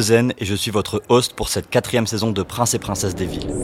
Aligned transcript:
Zen 0.00 0.32
et 0.38 0.46
je 0.46 0.54
suis 0.54 0.70
votre 0.70 1.02
host 1.10 1.34
pour 1.34 1.50
cette 1.50 1.68
quatrième 1.68 2.06
saison 2.06 2.30
de 2.30 2.42
Prince 2.42 2.72
et 2.72 2.78
Princesse 2.78 3.14
des 3.14 3.26
Villes. 3.26 3.54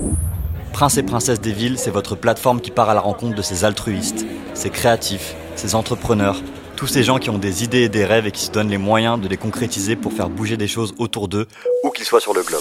Prince 0.75 0.99
et 0.99 1.03
Princesse 1.03 1.41
des 1.41 1.53
Villes, 1.53 1.79
c'est 1.79 1.91
votre 1.91 2.17
plateforme 2.17 2.61
qui 2.61 2.71
part 2.71 2.91
à 2.91 2.95
la 2.95 3.01
rencontre 3.01 3.35
de 3.35 3.41
ces 3.41 3.65
altruistes, 3.65 4.27
ces 4.53 4.69
créatifs, 4.69 5.35
ces 5.57 5.75
entrepreneurs, 5.75 6.43
tous 6.77 6.87
ces 6.87 7.03
gens 7.03 7.19
qui 7.19 7.31
ont 7.31 7.39
des 7.39 7.65
idées 7.65 7.85
et 7.85 7.89
des 7.89 8.05
rêves 8.05 8.27
et 8.27 8.31
qui 8.31 8.43
se 8.43 8.51
donnent 8.51 8.69
les 8.69 8.77
moyens 8.77 9.19
de 9.19 9.27
les 9.27 9.39
concrétiser 9.39 9.97
pour 9.97 10.13
faire 10.13 10.29
bouger 10.29 10.59
des 10.59 10.69
choses 10.69 10.95
autour 10.99 11.29
d'eux, 11.29 11.47
où 11.83 11.89
qu'ils 11.89 12.05
soient 12.05 12.21
sur 12.21 12.35
le 12.35 12.43
globe. 12.43 12.61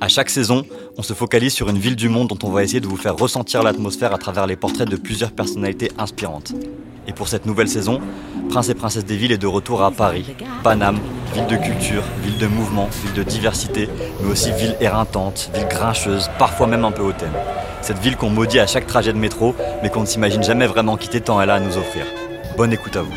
À 0.00 0.08
chaque 0.08 0.28
saison, 0.28 0.66
on 0.96 1.04
se 1.04 1.12
focalise 1.12 1.52
sur 1.52 1.68
une 1.68 1.78
ville 1.78 1.94
du 1.94 2.08
monde 2.08 2.26
dont 2.26 2.48
on 2.48 2.50
va 2.50 2.64
essayer 2.64 2.80
de 2.80 2.88
vous 2.88 2.96
faire 2.96 3.16
ressentir 3.16 3.62
l'atmosphère 3.62 4.12
à 4.12 4.18
travers 4.18 4.48
les 4.48 4.56
portraits 4.56 4.88
de 4.88 4.96
plusieurs 4.96 5.30
personnalités 5.30 5.92
inspirantes. 5.98 6.52
Et 7.06 7.12
pour 7.12 7.28
cette 7.28 7.46
nouvelle 7.46 7.68
saison, 7.68 8.00
Prince 8.48 8.68
et 8.68 8.74
Princesse 8.74 9.04
des 9.04 9.16
Villes 9.16 9.32
est 9.32 9.38
de 9.38 9.46
retour 9.46 9.82
à 9.82 9.90
Paris, 9.90 10.24
Paname, 10.62 11.00
ville 11.34 11.46
de 11.46 11.56
culture, 11.56 12.04
ville 12.22 12.38
de 12.38 12.46
mouvement, 12.46 12.88
ville 13.02 13.14
de 13.14 13.22
diversité, 13.22 13.88
mais 14.20 14.30
aussi 14.30 14.52
ville 14.52 14.76
éreintante, 14.80 15.50
ville 15.54 15.66
grincheuse, 15.68 16.30
parfois 16.38 16.66
même 16.66 16.84
un 16.84 16.92
peu 16.92 17.02
hautaine. 17.02 17.32
Cette 17.80 17.98
ville 17.98 18.16
qu'on 18.16 18.30
maudit 18.30 18.60
à 18.60 18.66
chaque 18.68 18.86
trajet 18.86 19.12
de 19.12 19.18
métro, 19.18 19.54
mais 19.82 19.90
qu'on 19.90 20.02
ne 20.02 20.06
s'imagine 20.06 20.44
jamais 20.44 20.66
vraiment 20.66 20.96
quitter 20.96 21.20
tant 21.20 21.40
elle 21.40 21.50
a 21.50 21.54
à 21.54 21.60
nous 21.60 21.76
offrir. 21.76 22.06
Bonne 22.56 22.72
écoute 22.72 22.96
à 22.96 23.02
vous. 23.02 23.12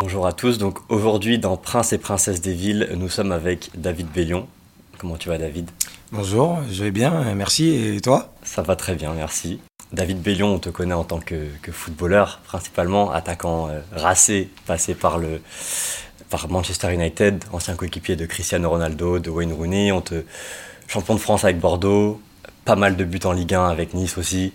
Bonjour 0.00 0.26
à 0.26 0.32
tous, 0.32 0.56
donc 0.56 0.78
aujourd'hui 0.88 1.38
dans 1.38 1.58
Prince 1.58 1.92
et 1.92 1.98
Princesse 1.98 2.40
des 2.40 2.54
Villes, 2.54 2.88
nous 2.96 3.08
sommes 3.08 3.32
avec 3.32 3.70
David 3.76 4.08
Bellion. 4.14 4.46
Comment 4.98 5.16
tu 5.16 5.28
vas 5.28 5.38
David? 5.38 5.70
Bonjour, 6.12 6.58
je 6.68 6.82
vais 6.82 6.90
bien, 6.90 7.22
merci. 7.36 7.94
Et 7.94 8.00
toi 8.00 8.34
Ça 8.42 8.62
va 8.62 8.74
très 8.74 8.96
bien, 8.96 9.12
merci. 9.12 9.60
David 9.92 10.20
Bellion, 10.20 10.54
on 10.54 10.58
te 10.58 10.68
connaît 10.68 10.92
en 10.94 11.04
tant 11.04 11.20
que, 11.20 11.46
footballeur, 11.70 12.40
principalement 12.42 13.12
attaquant 13.12 13.68
euh, 13.68 13.78
racé, 13.92 14.50
passé 14.66 14.96
par, 14.96 15.18
le, 15.18 15.40
par 16.28 16.48
Manchester 16.48 16.92
United, 16.92 17.44
ancien 17.52 17.76
coéquipier 17.76 18.16
de 18.16 18.26
Cristiano 18.26 18.68
Ronaldo, 18.68 19.20
de 19.20 19.30
Wayne 19.30 19.52
Rooney. 19.52 19.92
On 19.92 20.00
te 20.00 20.24
champion 20.88 21.14
de 21.14 21.20
France 21.20 21.44
avec 21.44 21.60
Bordeaux, 21.60 22.20
pas 22.64 22.74
mal 22.74 22.96
de 22.96 23.04
buts 23.04 23.20
en 23.22 23.32
Ligue 23.32 23.54
1 23.54 23.68
avec 23.68 23.94
Nice 23.94 24.18
aussi. 24.18 24.52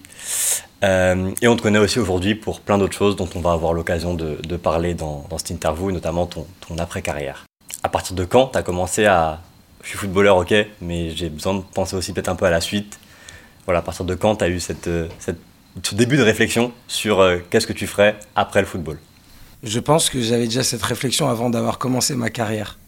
Euh, 0.84 1.32
et 1.42 1.48
on 1.48 1.56
te 1.56 1.62
connaît 1.62 1.80
aussi 1.80 2.00
aujourd'hui 2.00 2.36
pour 2.36 2.60
plein 2.60 2.78
d'autres 2.78 2.98
choses 2.98 3.16
dont 3.16 3.30
on 3.34 3.40
va 3.40 3.54
avoir 3.54 3.72
l'occasion 3.72 4.14
de, 4.14 4.58
parler 4.58 4.94
dans, 4.94 5.26
cette 5.38 5.52
interview, 5.52 5.94
notamment 5.94 6.26
ton, 6.26 6.46
ton 6.68 6.78
après-carrière. 6.80 7.46
À 7.82 7.88
partir 7.88 8.14
de 8.14 8.26
quand 8.26 8.48
tu 8.48 8.58
as 8.58 8.64
commencé 8.64 9.06
à, 9.06 9.40
je 9.86 9.92
suis 9.92 10.00
footballeur, 10.00 10.38
ok, 10.38 10.54
mais 10.82 11.12
j'ai 11.12 11.30
besoin 11.30 11.54
de 11.54 11.62
penser 11.62 11.96
aussi 11.96 12.12
peut-être 12.12 12.28
un 12.30 12.36
peu 12.36 12.46
à 12.46 12.50
la 12.50 12.60
suite. 12.60 13.00
Voilà, 13.66 13.80
à 13.80 13.82
partir 13.84 14.04
de 14.04 14.16
quand 14.16 14.38
tu 14.38 14.44
as 14.44 14.50
eu 14.50 14.60
euh, 14.88 15.08
ce 15.84 15.96
début 15.96 16.18
de 16.18 16.24
réflexion 16.24 16.74
sur 16.88 17.20
euh, 17.20 17.38
qu'est-ce 17.52 17.68
que 17.68 17.74
tu 17.74 17.86
ferais 17.86 18.16
après 18.36 18.62
le 18.62 18.66
football? 18.66 18.98
Je 19.62 19.80
pense 19.80 20.10
que 20.10 20.20
j'avais 20.22 20.46
déjà 20.46 20.64
cette 20.64 20.82
réflexion 20.82 21.30
avant 21.30 21.52
d'avoir 21.52 21.78
commencé 21.78 22.16
ma 22.16 22.32
carrière. 22.32 22.80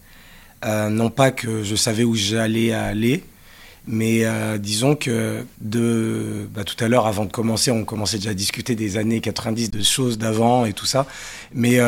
Euh, 0.64 0.88
non 0.88 1.08
pas 1.08 1.30
que 1.30 1.62
je 1.62 1.76
savais 1.76 2.02
où 2.02 2.16
j'allais 2.16 2.72
aller, 2.72 3.22
mais 3.86 4.24
disons 4.58 4.96
que 4.96 5.44
de, 5.60 6.48
bah, 6.52 6.64
tout 6.64 6.82
à 6.84 6.88
l'heure, 6.88 7.06
avant 7.06 7.24
de 7.24 7.32
commencer, 7.32 7.70
on 7.70 7.84
commençait 7.84 8.18
déjà 8.18 8.30
à 8.30 8.34
discuter 8.34 8.74
des 8.74 8.96
années 8.96 9.20
90, 9.20 9.70
de 9.70 9.82
choses 9.82 10.18
d'avant 10.18 10.66
et 10.66 10.72
tout 10.72 10.84
ça. 10.84 11.06
Mais 11.54 11.78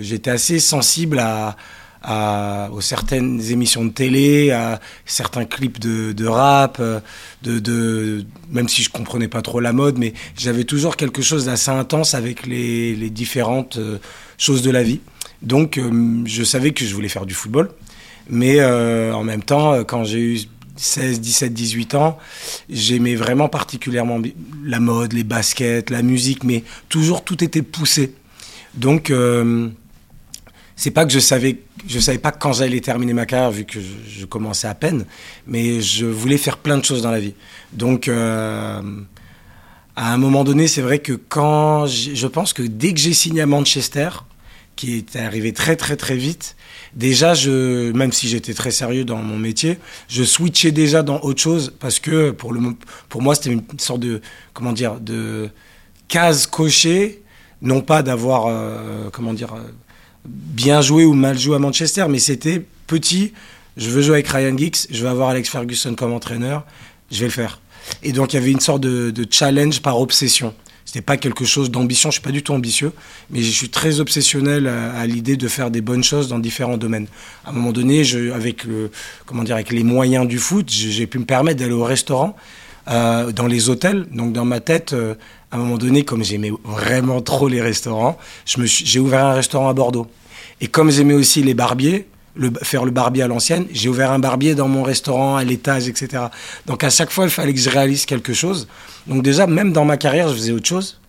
j'étais 0.00 0.30
assez 0.30 0.60
sensible 0.60 1.18
à, 1.18 1.56
à, 2.02 2.70
aux 2.72 2.80
certaines 2.80 3.40
émissions 3.50 3.84
de 3.84 3.90
télé, 3.90 4.50
à 4.50 4.80
certains 5.04 5.44
clips 5.44 5.78
de, 5.78 6.26
rap, 6.26 6.78
euh, 6.80 7.00
de, 7.42 8.24
même 8.50 8.68
si 8.68 8.82
je 8.82 8.90
comprenais 8.90 9.28
pas 9.28 9.42
trop 9.42 9.60
la 9.60 9.72
mode, 9.72 9.98
mais 9.98 10.14
j'avais 10.36 10.64
toujours 10.64 10.96
quelque 10.96 11.22
chose 11.22 11.46
d'assez 11.46 11.70
intense 11.70 12.14
avec 12.14 12.46
les, 12.46 13.10
différentes 13.10 13.76
euh, 13.76 13.98
choses 14.38 14.62
de 14.62 14.70
la 14.70 14.82
vie. 14.82 15.00
Donc 15.42 15.78
euh, 15.78 16.22
je 16.26 16.44
savais 16.44 16.72
que 16.72 16.84
je 16.84 16.94
voulais 16.94 17.08
faire 17.08 17.26
du 17.26 17.34
football, 17.34 17.70
mais 18.28 18.62
en 18.62 19.24
même 19.24 19.42
temps, 19.42 19.82
quand 19.84 20.04
j'ai 20.04 20.20
eu 20.20 20.40
16, 20.76 21.20
17, 21.20 21.52
18 21.52 21.94
ans, 21.96 22.16
j'aimais 22.68 23.16
vraiment 23.16 23.48
particulièrement 23.48 24.20
la 24.64 24.78
mode, 24.78 25.12
les 25.12 25.24
baskets, 25.24 25.90
la 25.90 26.02
musique, 26.02 26.44
mais 26.44 26.62
toujours 26.88 27.24
tout 27.24 27.42
était 27.42 27.62
poussé. 27.62 28.14
Donc 28.74 29.10
c'est 30.80 30.90
pas 30.92 31.04
que 31.04 31.12
je 31.12 31.18
savais, 31.18 31.58
je 31.86 31.98
savais 31.98 32.18
pas 32.18 32.32
quand 32.32 32.52
j'allais 32.52 32.80
terminer 32.80 33.12
ma 33.12 33.26
carrière 33.26 33.50
vu 33.50 33.64
que 33.64 33.78
je, 33.80 34.24
commençais 34.26 34.68
à 34.68 34.74
peine, 34.74 35.06
mais 35.46 35.80
je 35.80 36.06
voulais 36.06 36.38
faire 36.38 36.58
plein 36.58 36.78
de 36.78 36.84
choses 36.84 37.02
dans 37.02 37.10
la 37.10 37.20
vie. 37.20 37.34
Donc, 37.72 38.08
euh, 38.08 38.80
à 39.96 40.12
un 40.12 40.16
moment 40.16 40.44
donné, 40.44 40.68
c'est 40.68 40.82
vrai 40.82 40.98
que 41.00 41.12
quand 41.12 41.86
je 41.86 42.26
pense 42.26 42.52
que 42.52 42.62
dès 42.62 42.92
que 42.92 43.00
j'ai 43.00 43.12
signé 43.12 43.42
à 43.42 43.46
Manchester, 43.46 44.10
qui 44.76 44.96
est 44.96 45.16
arrivé 45.16 45.52
très 45.52 45.76
très 45.76 45.96
très 45.96 46.16
vite, 46.16 46.56
déjà 46.94 47.34
même 47.94 48.12
si 48.12 48.28
j'étais 48.28 48.54
très 48.54 48.70
sérieux 48.70 49.04
dans 49.04 49.18
mon 49.18 49.36
métier, 49.36 49.78
je 50.08 50.24
switchais 50.24 50.72
déjà 50.72 51.02
dans 51.02 51.20
autre 51.20 51.40
chose 51.40 51.74
parce 51.78 51.98
que 52.00 52.30
pour 52.30 53.20
moi 53.20 53.34
c'était 53.34 53.50
une 53.50 53.62
sorte 53.78 54.00
de, 54.00 54.22
comment 54.54 54.72
dire, 54.72 54.98
de 55.00 55.50
case 56.08 56.46
cochée, 56.46 57.22
non 57.60 57.82
pas 57.82 58.02
d'avoir, 58.02 58.46
euh, 58.46 59.10
comment 59.12 59.34
dire 59.34 59.54
bien 60.24 60.80
joué 60.80 61.04
ou 61.04 61.12
mal 61.12 61.38
joué 61.38 61.56
à 61.56 61.58
Manchester, 61.58 62.06
mais 62.08 62.18
c'était 62.18 62.64
petit. 62.86 63.32
Je 63.76 63.88
veux 63.88 64.02
jouer 64.02 64.14
avec 64.14 64.28
Ryan 64.28 64.56
Giggs, 64.56 64.86
je 64.90 65.02
veux 65.02 65.08
avoir 65.08 65.30
Alex 65.30 65.48
Ferguson 65.48 65.94
comme 65.94 66.12
entraîneur, 66.12 66.66
je 67.10 67.20
vais 67.20 67.26
le 67.26 67.30
faire. 67.30 67.60
Et 68.02 68.12
donc 68.12 68.32
il 68.32 68.36
y 68.36 68.38
avait 68.38 68.50
une 68.50 68.60
sorte 68.60 68.82
de, 68.82 69.26
challenge 69.30 69.80
par 69.80 70.00
obsession. 70.00 70.54
C'était 70.84 71.02
pas 71.02 71.16
quelque 71.16 71.44
chose 71.44 71.70
d'ambition, 71.70 72.10
je 72.10 72.14
suis 72.14 72.22
pas 72.22 72.32
du 72.32 72.42
tout 72.42 72.52
ambitieux, 72.52 72.92
mais 73.30 73.42
je 73.42 73.50
suis 73.50 73.68
très 73.68 74.00
obsessionnel 74.00 74.66
à, 74.66 75.06
l'idée 75.06 75.36
de 75.36 75.46
faire 75.46 75.70
des 75.70 75.80
bonnes 75.80 76.02
choses 76.02 76.26
dans 76.28 76.40
différents 76.40 76.78
domaines. 76.78 77.06
À 77.44 77.50
un 77.50 77.52
moment 77.52 77.70
donné, 77.70 78.02
avec 78.34 78.64
le, 78.64 78.90
comment 79.24 79.44
dire, 79.44 79.54
avec 79.54 79.70
les 79.70 79.84
moyens 79.84 80.26
du 80.26 80.38
foot, 80.38 80.68
j'ai 80.68 81.06
pu 81.06 81.20
me 81.20 81.26
permettre 81.26 81.60
d'aller 81.60 81.72
au 81.72 81.84
restaurant, 81.84 82.34
euh, 82.88 83.30
dans 83.30 83.46
les 83.46 83.68
hôtels. 83.68 84.06
Donc 84.10 84.32
dans 84.32 84.44
ma 84.44 84.58
tête, 84.58 84.92
euh, 84.94 85.14
à 85.50 85.56
un 85.56 85.58
moment 85.58 85.78
donné, 85.78 86.04
comme 86.04 86.24
j'aimais 86.24 86.52
vraiment 86.64 87.20
trop 87.20 87.48
les 87.48 87.60
restaurants, 87.60 88.18
j'ai 88.44 89.00
ouvert 89.00 89.26
un 89.26 89.34
restaurant 89.34 89.68
à 89.68 89.72
Bordeaux. 89.72 90.06
Et 90.60 90.68
comme 90.68 90.90
j'aimais 90.90 91.14
aussi 91.14 91.42
les 91.42 91.54
barbiers, 91.54 92.06
faire 92.62 92.84
le 92.84 92.90
barbier 92.90 93.24
à 93.24 93.28
l'ancienne, 93.28 93.66
j'ai 93.72 93.88
ouvert 93.88 94.12
un 94.12 94.18
barbier 94.18 94.54
dans 94.54 94.68
mon 94.68 94.82
restaurant, 94.82 95.36
à 95.36 95.44
l'étage, 95.44 95.88
etc. 95.88 96.24
Donc 96.66 96.84
à 96.84 96.90
chaque 96.90 97.10
fois, 97.10 97.24
il 97.24 97.30
fallait 97.30 97.52
que 97.52 97.60
je 97.60 97.70
réalise 97.70 98.06
quelque 98.06 98.32
chose. 98.32 98.68
Donc 99.06 99.22
déjà, 99.22 99.46
même 99.46 99.72
dans 99.72 99.84
ma 99.84 99.96
carrière, 99.96 100.28
je 100.28 100.34
faisais 100.34 100.52
autre 100.52 100.68
chose. 100.68 101.00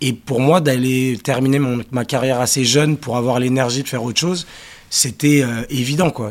Et 0.00 0.12
pour 0.12 0.40
moi, 0.40 0.60
d'aller 0.60 1.18
terminer 1.22 1.60
ma 1.90 2.04
carrière 2.04 2.40
assez 2.40 2.64
jeune 2.64 2.96
pour 2.96 3.16
avoir 3.16 3.40
l'énergie 3.40 3.82
de 3.82 3.88
faire 3.88 4.04
autre 4.04 4.20
chose, 4.20 4.46
c'était 4.90 5.42
euh, 5.42 5.62
évident, 5.70 6.10
quoi. 6.10 6.30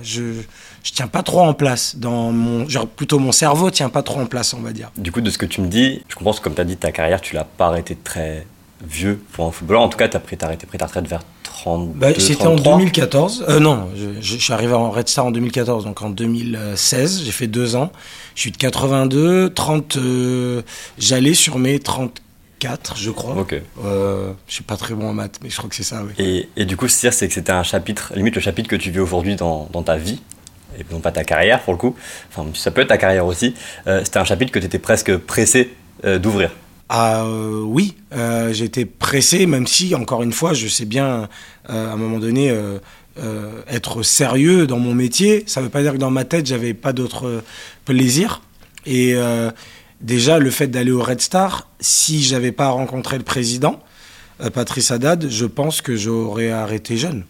Je 0.87 0.93
tiens 0.93 1.07
pas 1.07 1.21
trop 1.21 1.41
en 1.41 1.53
place 1.53 1.97
dans 1.97 2.31
mon 2.31 2.67
genre 2.69 2.87
plutôt 2.87 3.19
mon 3.19 3.33
cerveau 3.33 3.69
tient 3.71 3.89
pas 3.89 4.03
trop 4.03 4.21
en 4.21 4.25
place 4.25 4.53
on 4.53 4.61
va 4.61 4.71
dire 4.71 4.89
du 4.97 5.11
coup 5.11 5.19
de 5.19 5.29
ce 5.29 5.37
que 5.37 5.45
tu 5.45 5.59
me 5.59 5.67
dis 5.67 6.01
je 6.07 6.15
comprends 6.15 6.31
que 6.31 6.39
comme 6.39 6.55
tu 6.55 6.61
as 6.61 6.63
dit 6.63 6.77
ta 6.77 6.93
carrière 6.93 7.19
tu 7.19 7.35
l'as 7.35 7.43
pas 7.43 7.67
arrêté 7.67 7.97
très 8.01 8.47
vieux 8.87 9.19
pour 9.33 9.47
un 9.47 9.51
footballeur 9.51 9.81
en 9.81 9.89
tout 9.89 9.97
cas 9.97 10.07
tu 10.07 10.15
as 10.15 10.21
pris 10.21 10.37
arrêté 10.41 10.65
pris 10.65 10.77
ta 10.77 10.85
retraite 10.85 11.05
vers 11.05 11.23
30 11.43 11.93
bah, 11.93 12.07
c'était 12.17 12.47
en 12.47 12.55
2014 12.55 13.47
euh, 13.49 13.59
non 13.59 13.89
je, 14.21 14.37
suis 14.37 14.53
arrivé 14.53 14.71
en 14.71 14.89
Red 14.89 15.09
Star 15.09 15.25
en 15.25 15.31
2014 15.31 15.83
donc 15.83 16.01
en 16.01 16.09
2016 16.09 17.23
j'ai 17.25 17.31
fait 17.31 17.47
deux 17.47 17.75
ans 17.75 17.91
je 18.35 18.41
suis 18.41 18.51
de 18.51 18.57
82 18.57 19.49
30 19.53 19.97
euh, 19.97 20.61
j'allais 20.97 21.33
sur 21.33 21.59
mes 21.59 21.79
34 21.79 22.21
je 22.95 23.11
crois. 23.11 23.35
Ok. 23.35 23.55
Euh, 23.83 24.31
je 24.47 24.53
suis 24.53 24.63
pas 24.63 24.77
très 24.77 24.95
bon 24.95 25.09
en 25.09 25.13
maths, 25.13 25.39
mais 25.43 25.49
je 25.49 25.57
crois 25.57 25.69
que 25.69 25.75
c'est 25.75 25.83
ça. 25.83 26.01
Oui. 26.03 26.13
Et, 26.17 26.49
et, 26.57 26.65
du 26.65 26.75
coup, 26.75 26.87
c'est 26.87 27.09
que 27.09 27.15
c'était 27.15 27.51
un 27.51 27.61
chapitre, 27.61 28.13
limite 28.15 28.33
le 28.33 28.41
chapitre 28.41 28.67
que 28.67 28.75
tu 28.75 28.89
vis 28.89 28.99
aujourd'hui 28.99 29.35
dans, 29.35 29.69
dans, 29.71 29.83
ta 29.83 29.97
vie, 29.97 30.21
et 30.77 30.85
non 30.91 30.99
pas 30.99 31.11
ta 31.11 31.23
carrière 31.23 31.61
pour 31.61 31.73
le 31.73 31.79
coup, 31.79 31.95
enfin 32.29 32.47
ça 32.53 32.71
peut 32.71 32.81
être 32.81 32.89
ta 32.89 32.97
carrière 32.97 33.25
aussi, 33.25 33.53
euh, 33.87 34.01
c'était 34.03 34.19
un 34.19 34.25
chapitre 34.25 34.51
que 34.51 34.59
tu 34.59 34.65
étais 34.65 34.79
presque 34.79 35.15
pressé 35.17 35.73
euh, 36.05 36.19
d'ouvrir. 36.19 36.51
Ah 36.89 37.23
euh, 37.23 37.61
oui, 37.63 37.95
j'étais 38.51 38.85
pressé, 38.85 39.45
même 39.45 39.67
si, 39.67 39.93
encore 39.93 40.23
une 40.23 40.31
fois, 40.31 40.53
je 40.53 40.67
sais 40.69 40.85
bien, 40.85 41.27
à 41.67 41.75
un 41.75 41.97
moment 41.97 42.17
donné, 42.17 42.49
être 43.67 44.03
sérieux 44.03 44.67
dans 44.67 44.79
mon 44.79 44.93
métier. 44.93 45.43
Ça 45.47 45.59
ne 45.59 45.65
veut 45.65 45.69
pas 45.69 45.81
dire 45.81 45.91
que 45.91 45.97
dans 45.97 46.11
ma 46.11 46.23
tête, 46.23 46.45
j'avais 46.45 46.73
pas 46.73 46.93
d'autre 46.93 47.43
plaisir. 47.83 48.41
Et 48.85 49.17
déjà, 49.99 50.39
le 50.39 50.49
fait 50.49 50.67
d'aller 50.67 50.91
au 50.91 51.03
Red 51.03 51.19
Star, 51.19 51.67
si 51.81 52.23
j'avais 52.23 52.53
pas 52.53 52.69
rencontré 52.69 53.17
le 53.17 53.25
président, 53.25 53.81
Patrice 54.53 54.89
Haddad, 54.89 55.27
je 55.29 55.45
pense 55.45 55.81
que 55.81 55.97
j'aurais 55.97 56.51
arrêté 56.51 56.95
jeune. 56.95 57.25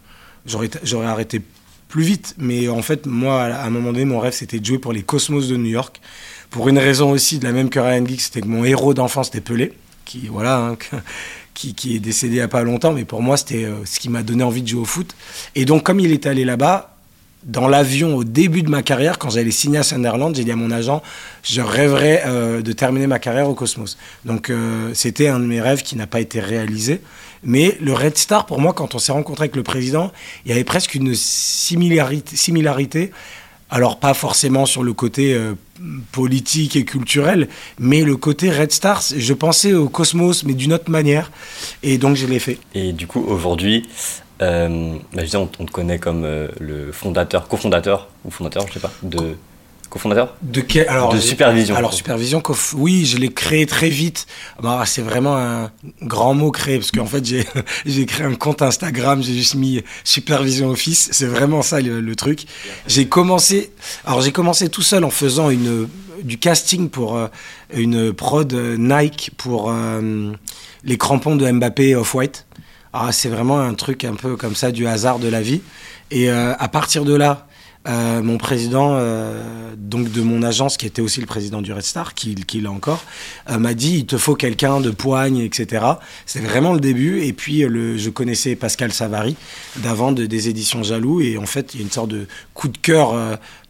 J'aurais 0.46 1.06
arrêté 1.06 1.42
plus 1.88 2.02
vite. 2.02 2.34
Mais 2.38 2.68
en 2.68 2.82
fait, 2.82 3.06
moi, 3.06 3.44
à 3.44 3.66
un 3.66 3.70
moment 3.70 3.92
donné, 3.92 4.04
mon 4.04 4.20
rêve, 4.20 4.32
c'était 4.32 4.60
de 4.60 4.64
jouer 4.64 4.78
pour 4.78 4.92
les 4.92 5.02
Cosmos 5.02 5.48
de 5.48 5.56
New 5.56 5.70
York. 5.70 6.00
Pour 6.50 6.68
une 6.68 6.78
raison 6.78 7.10
aussi, 7.10 7.38
de 7.38 7.44
la 7.44 7.52
même 7.52 7.70
que 7.70 7.78
Ryan 7.78 8.06
Giggs, 8.06 8.20
c'était 8.20 8.40
que 8.40 8.46
mon 8.46 8.64
héros 8.64 8.94
d'enfance, 8.94 9.26
c'était 9.26 9.40
Pelé, 9.40 9.72
qui, 10.04 10.28
voilà, 10.28 10.58
hein, 10.58 10.76
qui, 11.54 11.74
qui, 11.74 11.96
est 11.96 11.98
décédé 11.98 12.34
il 12.34 12.38
n'y 12.38 12.42
a 12.42 12.48
pas 12.48 12.62
longtemps. 12.62 12.92
Mais 12.92 13.04
pour 13.04 13.22
moi, 13.22 13.36
c'était 13.36 13.64
euh, 13.64 13.84
ce 13.84 13.98
qui 14.00 14.08
m'a 14.08 14.22
donné 14.22 14.44
envie 14.44 14.62
de 14.62 14.68
jouer 14.68 14.80
au 14.80 14.86
foot. 14.86 15.14
Et 15.54 15.64
donc, 15.64 15.82
comme 15.82 16.00
il 16.00 16.12
est 16.12 16.26
allé 16.26 16.44
là-bas, 16.44 16.97
dans 17.48 17.66
l'avion 17.66 18.14
au 18.14 18.24
début 18.24 18.62
de 18.62 18.70
ma 18.70 18.82
carrière, 18.82 19.18
quand 19.18 19.30
j'allais 19.30 19.50
signer 19.50 19.78
à 19.78 19.82
Sunderland, 19.82 20.36
j'ai 20.36 20.44
dit 20.44 20.52
à 20.52 20.56
mon 20.56 20.70
agent, 20.70 21.02
je 21.42 21.60
rêverais 21.62 22.22
euh, 22.26 22.60
de 22.60 22.72
terminer 22.72 23.06
ma 23.06 23.18
carrière 23.18 23.48
au 23.48 23.54
Cosmos. 23.54 23.96
Donc 24.24 24.50
euh, 24.50 24.90
c'était 24.94 25.28
un 25.28 25.40
de 25.40 25.46
mes 25.46 25.60
rêves 25.60 25.82
qui 25.82 25.96
n'a 25.96 26.06
pas 26.06 26.20
été 26.20 26.40
réalisé. 26.40 27.00
Mais 27.42 27.76
le 27.80 27.92
Red 27.94 28.18
Star, 28.18 28.46
pour 28.46 28.60
moi, 28.60 28.74
quand 28.74 28.94
on 28.94 28.98
s'est 28.98 29.12
rencontré 29.12 29.44
avec 29.44 29.56
le 29.56 29.62
président, 29.62 30.12
il 30.44 30.50
y 30.50 30.52
avait 30.52 30.64
presque 30.64 30.94
une 30.94 31.14
similarité. 31.14 32.36
similarité 32.36 33.10
alors 33.70 33.98
pas 33.98 34.14
forcément 34.14 34.64
sur 34.64 34.82
le 34.82 34.94
côté 34.94 35.34
euh, 35.34 35.52
politique 36.12 36.74
et 36.74 36.84
culturel, 36.84 37.48
mais 37.78 38.02
le 38.02 38.16
côté 38.16 38.50
Red 38.50 38.72
Star, 38.72 39.02
je 39.14 39.34
pensais 39.34 39.74
au 39.74 39.90
Cosmos, 39.90 40.44
mais 40.44 40.54
d'une 40.54 40.72
autre 40.72 40.90
manière, 40.90 41.30
et 41.82 41.98
donc 41.98 42.16
je 42.16 42.26
l'ai 42.26 42.38
fait. 42.38 42.58
Et 42.74 42.92
du 42.92 43.06
coup, 43.06 43.22
aujourd'hui, 43.28 43.86
euh, 44.40 44.96
bah, 45.12 45.24
je 45.24 45.36
on, 45.36 45.46
te 45.46 45.70
connaît 45.70 45.98
comme 45.98 46.24
euh, 46.24 46.48
le 46.60 46.92
fondateur, 46.92 47.48
cofondateur, 47.48 48.08
ou 48.24 48.30
fondateur, 48.30 48.66
je 48.68 48.74
sais 48.74 48.80
pas, 48.80 48.92
de 49.02 49.36
cofondateur 49.90 50.36
de 50.42 50.60
quel 50.60 50.86
alors 50.86 51.14
de 51.14 51.18
supervision. 51.18 51.74
alors 51.74 51.94
supervision 51.94 52.42
oui 52.76 53.06
je 53.06 53.16
l'ai 53.16 53.30
créé 53.30 53.64
très 53.64 53.88
vite. 53.88 54.26
Bah, 54.62 54.82
c'est 54.84 55.00
vraiment 55.00 55.38
un 55.38 55.70
grand 56.02 56.34
mot 56.34 56.50
créé 56.50 56.76
parce 56.76 56.90
qu'en 56.90 57.06
fait 57.06 57.24
j'ai 57.86 58.06
créé 58.06 58.26
un 58.26 58.34
compte 58.34 58.60
Instagram 58.60 59.22
j'ai 59.22 59.32
juste 59.32 59.54
mis 59.54 59.82
supervision 60.04 60.68
office 60.68 61.08
c'est 61.12 61.26
vraiment 61.26 61.62
ça 61.62 61.80
le, 61.80 62.16
truc. 62.16 62.44
J'ai 62.86 63.08
commencé 63.08 63.72
alors 64.04 64.20
j'ai 64.20 64.32
commencé 64.32 64.68
tout 64.68 64.82
seul 64.82 65.04
en 65.04 65.10
faisant 65.10 65.48
une 65.48 65.88
du 66.22 66.36
casting 66.36 66.90
pour 66.90 67.16
euh, 67.16 67.28
une 67.72 68.12
prod 68.12 68.52
Nike 68.52 69.30
pour 69.38 69.72
les 70.84 70.98
crampons 70.98 71.36
de 71.36 71.50
Mbappé 71.50 71.94
Off 71.94 72.14
White 72.14 72.44
ah, 72.92 73.12
c'est 73.12 73.28
vraiment 73.28 73.60
un 73.60 73.74
truc 73.74 74.04
un 74.04 74.14
peu 74.14 74.36
comme 74.36 74.54
ça, 74.54 74.72
du 74.72 74.86
hasard 74.86 75.18
de 75.18 75.28
la 75.28 75.42
vie. 75.42 75.60
Et 76.10 76.30
euh, 76.30 76.54
à 76.58 76.68
partir 76.68 77.04
de 77.04 77.14
là, 77.14 77.46
euh, 77.86 78.22
mon 78.22 78.38
président, 78.38 78.94
euh, 78.94 79.74
donc 79.76 80.10
de 80.10 80.20
mon 80.20 80.42
agence, 80.42 80.76
qui 80.76 80.86
était 80.86 81.02
aussi 81.02 81.20
le 81.20 81.26
président 81.26 81.62
du 81.62 81.72
Red 81.72 81.82
Star, 81.82 82.14
qui, 82.14 82.34
qui 82.34 82.60
l'a 82.60 82.70
encore, 82.70 83.04
m'a 83.50 83.74
dit 83.74 83.98
il 83.98 84.06
te 84.06 84.16
faut 84.16 84.34
quelqu'un 84.34 84.80
de 84.80 84.90
poigne, 84.90 85.38
etc. 85.38 85.84
C'est 86.26 86.40
vraiment 86.40 86.72
le 86.72 86.80
début. 86.80 87.22
Et 87.22 87.32
puis 87.32 87.60
je 87.60 88.10
connaissais 88.10 88.56
Pascal 88.56 88.92
Savary 88.92 89.36
d'avant 89.76 90.12
de, 90.12 90.26
des 90.26 90.48
éditions 90.48 90.82
Jaloux. 90.82 91.20
Et 91.20 91.38
en 91.38 91.46
fait, 91.46 91.74
il 91.74 91.80
y 91.80 91.82
a 91.82 91.84
une 91.84 91.92
sorte 91.92 92.10
de 92.10 92.26
coup 92.54 92.68
de 92.68 92.78
cœur 92.78 93.14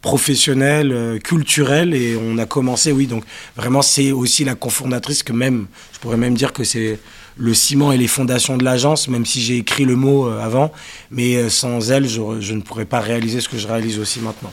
professionnel, 0.01 1.19
culturel. 1.23 1.93
Et 1.93 2.17
on 2.17 2.37
a 2.37 2.45
commencé, 2.45 2.91
oui. 2.91 3.05
Donc 3.05 3.23
vraiment, 3.55 3.81
c'est 3.81 4.11
aussi 4.11 4.43
la 4.43 4.55
cofondatrice 4.55 5.23
que 5.23 5.33
même, 5.33 5.67
je 5.93 5.99
pourrais 5.99 6.17
même 6.17 6.35
dire 6.35 6.51
que 6.51 6.63
c'est 6.63 6.99
le 7.39 7.53
ciment 7.53 7.91
et 7.91 7.97
les 7.97 8.07
fondations 8.07 8.57
de 8.57 8.65
l'agence, 8.65 9.07
même 9.07 9.25
si 9.25 9.41
j'ai 9.41 9.57
écrit 9.57 9.85
le 9.85 9.95
mot 9.95 10.27
euh, 10.27 10.41
avant. 10.41 10.71
Mais 11.09 11.35
euh, 11.35 11.49
sans 11.49 11.89
elle, 11.89 12.07
je, 12.07 12.53
ne 12.53 12.61
pourrais 12.61 12.85
pas 12.85 12.99
réaliser 12.99 13.39
ce 13.39 13.47
que 13.47 13.57
je 13.57 13.67
réalise 13.67 13.97
aussi 13.97 14.19
maintenant. 14.19 14.51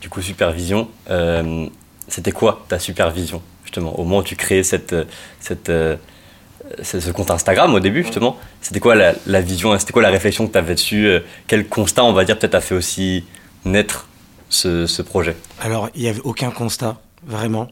Du 0.00 0.08
coup, 0.08 0.20
supervision, 0.20 0.88
euh, 1.08 1.66
c'était 2.08 2.32
quoi 2.32 2.64
ta 2.68 2.78
supervision, 2.78 3.40
justement 3.64 3.98
Au 3.98 4.02
moment 4.02 4.18
où 4.18 4.22
tu 4.24 4.34
créais 4.34 4.64
cette, 4.64 4.94
cette, 5.38 5.70
ce 6.82 7.10
compte 7.12 7.30
Instagram, 7.30 7.72
au 7.74 7.80
début, 7.80 8.02
justement, 8.02 8.36
c'était 8.60 8.80
quoi 8.80 8.96
la, 8.96 9.40
vision, 9.40 9.78
c'était 9.78 9.92
quoi 9.92 10.02
la 10.02 10.10
réflexion 10.10 10.48
que 10.48 10.52
tu 10.52 10.58
avais 10.58 10.74
dessus 10.74 11.08
Quel 11.46 11.68
constat, 11.68 12.04
on 12.04 12.12
va 12.12 12.24
dire, 12.24 12.38
peut-être 12.38 12.56
a 12.56 12.60
fait 12.60 12.74
aussi 12.74 13.24
naître 13.64 14.08
ce, 14.48 14.86
ce 14.86 15.02
projet? 15.02 15.36
Alors, 15.60 15.90
il 15.94 16.02
n'y 16.02 16.08
avait 16.08 16.22
aucun 16.24 16.50
constat, 16.50 17.00
vraiment. 17.24 17.68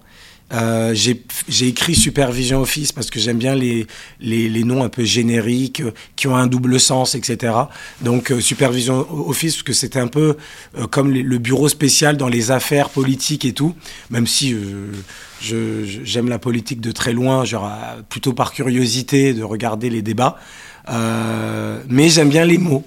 Euh, 0.53 0.95
j'ai 0.95 1.69
écrit 1.69 1.95
Supervision 1.95 2.63
Office 2.63 2.93
parce 2.93 3.11
que 3.11 3.21
j'aime 3.21 3.37
bien 3.37 3.55
les, 3.55 3.87
les, 4.21 4.49
les, 4.49 4.65
noms 4.65 4.83
un 4.83 4.89
peu 4.89 5.05
génériques 5.05 5.81
euh, 5.81 5.93
qui 6.17 6.27
ont 6.27 6.37
un 6.37 6.47
double 6.47 6.81
sens, 6.81 7.15
etc. 7.15 7.53
Donc 8.01 8.31
euh, 8.31 8.41
Supervision 8.41 9.07
Office 9.29 9.57
parce 9.57 9.63
que 9.63 9.73
c'était 9.75 9.99
un 9.99 10.09
peu 10.09 10.37
euh, 10.79 10.87
comme 10.87 11.13
le 11.13 11.39
bureau 11.39 11.69
spécial 11.69 12.17
dans 12.17 12.29
les 12.29 12.51
affaires 12.51 12.89
politiques 12.89 13.45
et 13.45 13.53
tout, 13.53 13.75
même 14.09 14.27
si 14.27 14.57
j'aime 15.43 16.05
je, 16.05 16.21
la 16.21 16.39
politique 16.39 16.81
de 16.81 16.93
très 16.93 17.13
loin, 17.13 17.45
genre 17.45 17.71
plutôt 18.09 18.33
par 18.33 18.53
curiosité 18.53 19.35
de 19.35 19.43
regarder 19.43 19.91
les 19.91 20.03
débats. 20.03 20.39
mais 20.89 22.09
j'aime 22.09 22.31
bien 22.31 22.45
les 22.47 22.59
mots. 22.59 22.85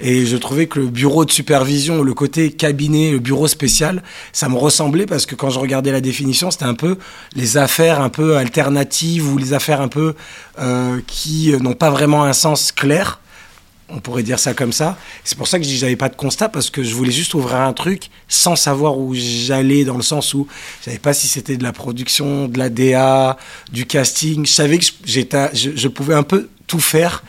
Et 0.00 0.26
je 0.26 0.36
trouvais 0.36 0.66
que 0.66 0.78
le 0.78 0.86
bureau 0.86 1.24
de 1.24 1.30
supervision, 1.30 2.02
le 2.02 2.14
côté 2.14 2.50
cabinet, 2.52 3.12
le 3.12 3.18
bureau 3.18 3.48
spécial, 3.48 4.02
ça 4.32 4.48
me 4.48 4.56
ressemblait 4.56 5.06
parce 5.06 5.24
que 5.24 5.34
quand 5.34 5.50
je 5.50 5.58
regardais 5.58 5.92
la 5.92 6.00
définition, 6.00 6.50
c'était 6.50 6.64
un 6.64 6.74
peu 6.74 6.98
les 7.34 7.56
affaires 7.56 8.00
un 8.00 8.10
peu 8.10 8.36
alternatives 8.36 9.26
ou 9.32 9.38
les 9.38 9.54
affaires 9.54 9.80
un 9.80 9.88
peu 9.88 10.14
euh, 10.58 11.00
qui 11.06 11.52
n'ont 11.60 11.74
pas 11.74 11.90
vraiment 11.90 12.24
un 12.24 12.34
sens 12.34 12.72
clair. 12.72 13.20
On 13.88 14.00
pourrait 14.00 14.24
dire 14.24 14.40
ça 14.40 14.52
comme 14.52 14.72
ça. 14.72 14.98
C'est 15.22 15.38
pour 15.38 15.46
ça 15.46 15.58
que 15.58 15.64
je 15.64 15.68
dis 15.70 15.78
j'avais 15.78 15.96
pas 15.96 16.08
de 16.08 16.16
constat 16.16 16.48
parce 16.48 16.70
que 16.70 16.82
je 16.82 16.92
voulais 16.92 17.12
juste 17.12 17.34
ouvrir 17.34 17.60
un 17.60 17.72
truc 17.72 18.10
sans 18.26 18.56
savoir 18.56 18.98
où 18.98 19.14
j'allais 19.14 19.84
dans 19.84 19.96
le 19.96 20.02
sens 20.02 20.34
où 20.34 20.48
je 20.80 20.86
savais 20.86 20.98
pas 20.98 21.14
si 21.14 21.28
c'était 21.28 21.56
de 21.56 21.62
la 21.62 21.72
production, 21.72 22.48
de 22.48 22.58
la 22.58 22.68
DA, 22.68 23.38
du 23.72 23.86
casting. 23.86 24.44
Je 24.44 24.52
savais 24.52 24.78
que 24.78 24.86
j'étais, 25.04 25.54
je, 25.54 25.70
je 25.76 25.88
pouvais 25.88 26.14
un 26.14 26.24
peu 26.24 26.48
tout 26.66 26.80
faire. 26.80 27.22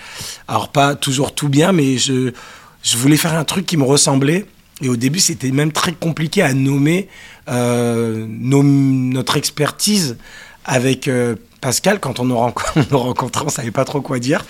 Alors 0.48 0.70
pas 0.70 0.96
toujours 0.96 1.36
tout 1.36 1.48
bien, 1.48 1.72
mais 1.72 2.00
je, 2.00 2.34
je 2.84 2.98
voulais 2.98 3.18
faire 3.18 3.34
un 3.34 3.44
truc 3.44 3.66
qui 3.66 3.78
me 3.78 3.84
ressemblait. 3.84 4.46
Et 4.82 4.90
au 4.90 4.96
début, 4.96 5.20
c'était 5.20 5.52
même 5.52 5.72
très 5.72 5.94
compliqué 5.94 6.42
à 6.42 6.54
nommer 6.54 7.08
euh, 7.50 8.26
notre 8.30 9.38
expertise 9.38 10.18
avec 10.66 11.08
euh, 11.08 11.36
Pascal. 11.62 12.00
Quand 12.00 12.20
on 12.20 12.26
nous, 12.26 12.38
rencontrés, 12.38 13.42
on 13.42 13.46
ne 13.46 13.52
savait 13.52 13.72
pas 13.72 13.86
trop 13.86 14.02
quoi 14.02 14.20
dire. 14.20 14.46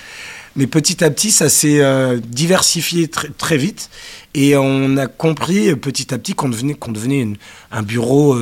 Mais 0.57 0.67
petit 0.67 1.03
à 1.03 1.09
petit, 1.11 1.31
ça 1.31 1.49
s'est 1.49 1.81
euh, 1.81 2.19
diversifié 2.19 3.07
très, 3.07 3.57
vite. 3.57 3.89
Et 4.33 4.57
on 4.57 4.97
a 4.97 5.07
compris 5.07 5.73
petit 5.75 6.13
à 6.13 6.17
petit 6.17 6.33
qu'on 6.33 6.49
devenait, 6.49 6.75
devenait 6.89 7.27
un 7.71 7.83
bureau, 7.83 8.37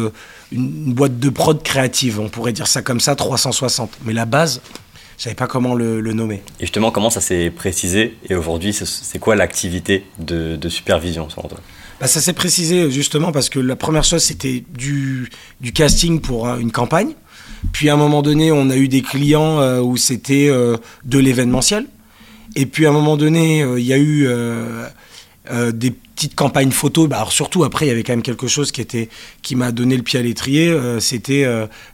une, 0.51 0.93
boîte 0.93 1.19
de 1.19 1.29
prod 1.29 1.61
créative. 1.61 2.19
On 2.19 2.29
pourrait 2.29 2.53
dire 2.53 2.67
ça 2.67 2.81
comme 2.81 2.99
ça, 2.99 3.15
360. 3.15 3.91
Mais 4.05 4.13
la 4.13 4.25
base, 4.25 4.61
je 5.17 5.23
savais 5.23 5.35
pas 5.35 5.47
comment 5.47 5.73
le, 5.73 6.01
nommer. 6.13 6.41
Et 6.59 6.65
justement, 6.65 6.91
comment 6.91 7.09
ça 7.09 7.21
s'est 7.21 7.49
précisé 7.49 8.15
Et 8.29 8.35
aujourd'hui, 8.35 8.73
c'est 8.73 9.19
quoi 9.19 9.35
l'activité 9.35 10.03
de, 10.19 10.69
supervision 10.69 11.29
selon 11.29 11.47
toi? 11.47 11.59
Bah, 11.99 12.07
Ça 12.07 12.21
s'est 12.21 12.33
précisé 12.33 12.91
justement 12.91 13.31
parce 13.31 13.49
que 13.49 13.59
la 13.59 13.75
première 13.75 14.03
chose, 14.03 14.23
c'était 14.23 14.63
du, 14.73 15.29
du, 15.61 15.71
casting 15.71 16.19
pour 16.19 16.47
euh, 16.47 16.57
une 16.57 16.71
campagne. 16.71 17.13
Puis 17.71 17.89
à 17.89 17.93
un 17.93 17.97
moment 17.97 18.21
donné, 18.21 18.51
on 18.51 18.69
a 18.69 18.75
eu 18.75 18.87
des 18.87 19.01
clients 19.01 19.59
euh, 19.59 19.79
où 19.79 19.97
c'était 19.97 20.49
euh, 20.49 20.77
de 21.05 21.17
l'événementiel. 21.17 21.87
Et 22.55 22.65
puis 22.65 22.85
à 22.85 22.89
un 22.89 22.93
moment 22.93 23.17
donné, 23.17 23.59
il 23.59 23.83
y 23.83 23.91
a 23.91 23.97
eu 23.97 24.29
des 25.73 25.91
petites 25.91 26.35
campagnes 26.35 26.71
photos. 26.71 27.09
Bah, 27.09 27.17
alors 27.17 27.33
surtout 27.33 27.65
après, 27.65 27.85
il 27.85 27.89
y 27.89 27.91
avait 27.91 28.03
quand 28.03 28.13
même 28.13 28.21
quelque 28.21 28.47
chose 28.47 28.71
qui 28.71 28.79
était 28.79 29.09
qui 29.41 29.55
m'a 29.55 29.73
donné 29.73 29.97
le 29.97 30.03
pied 30.03 30.19
à 30.19 30.23
l'étrier. 30.23 30.73
c'était 31.01 31.43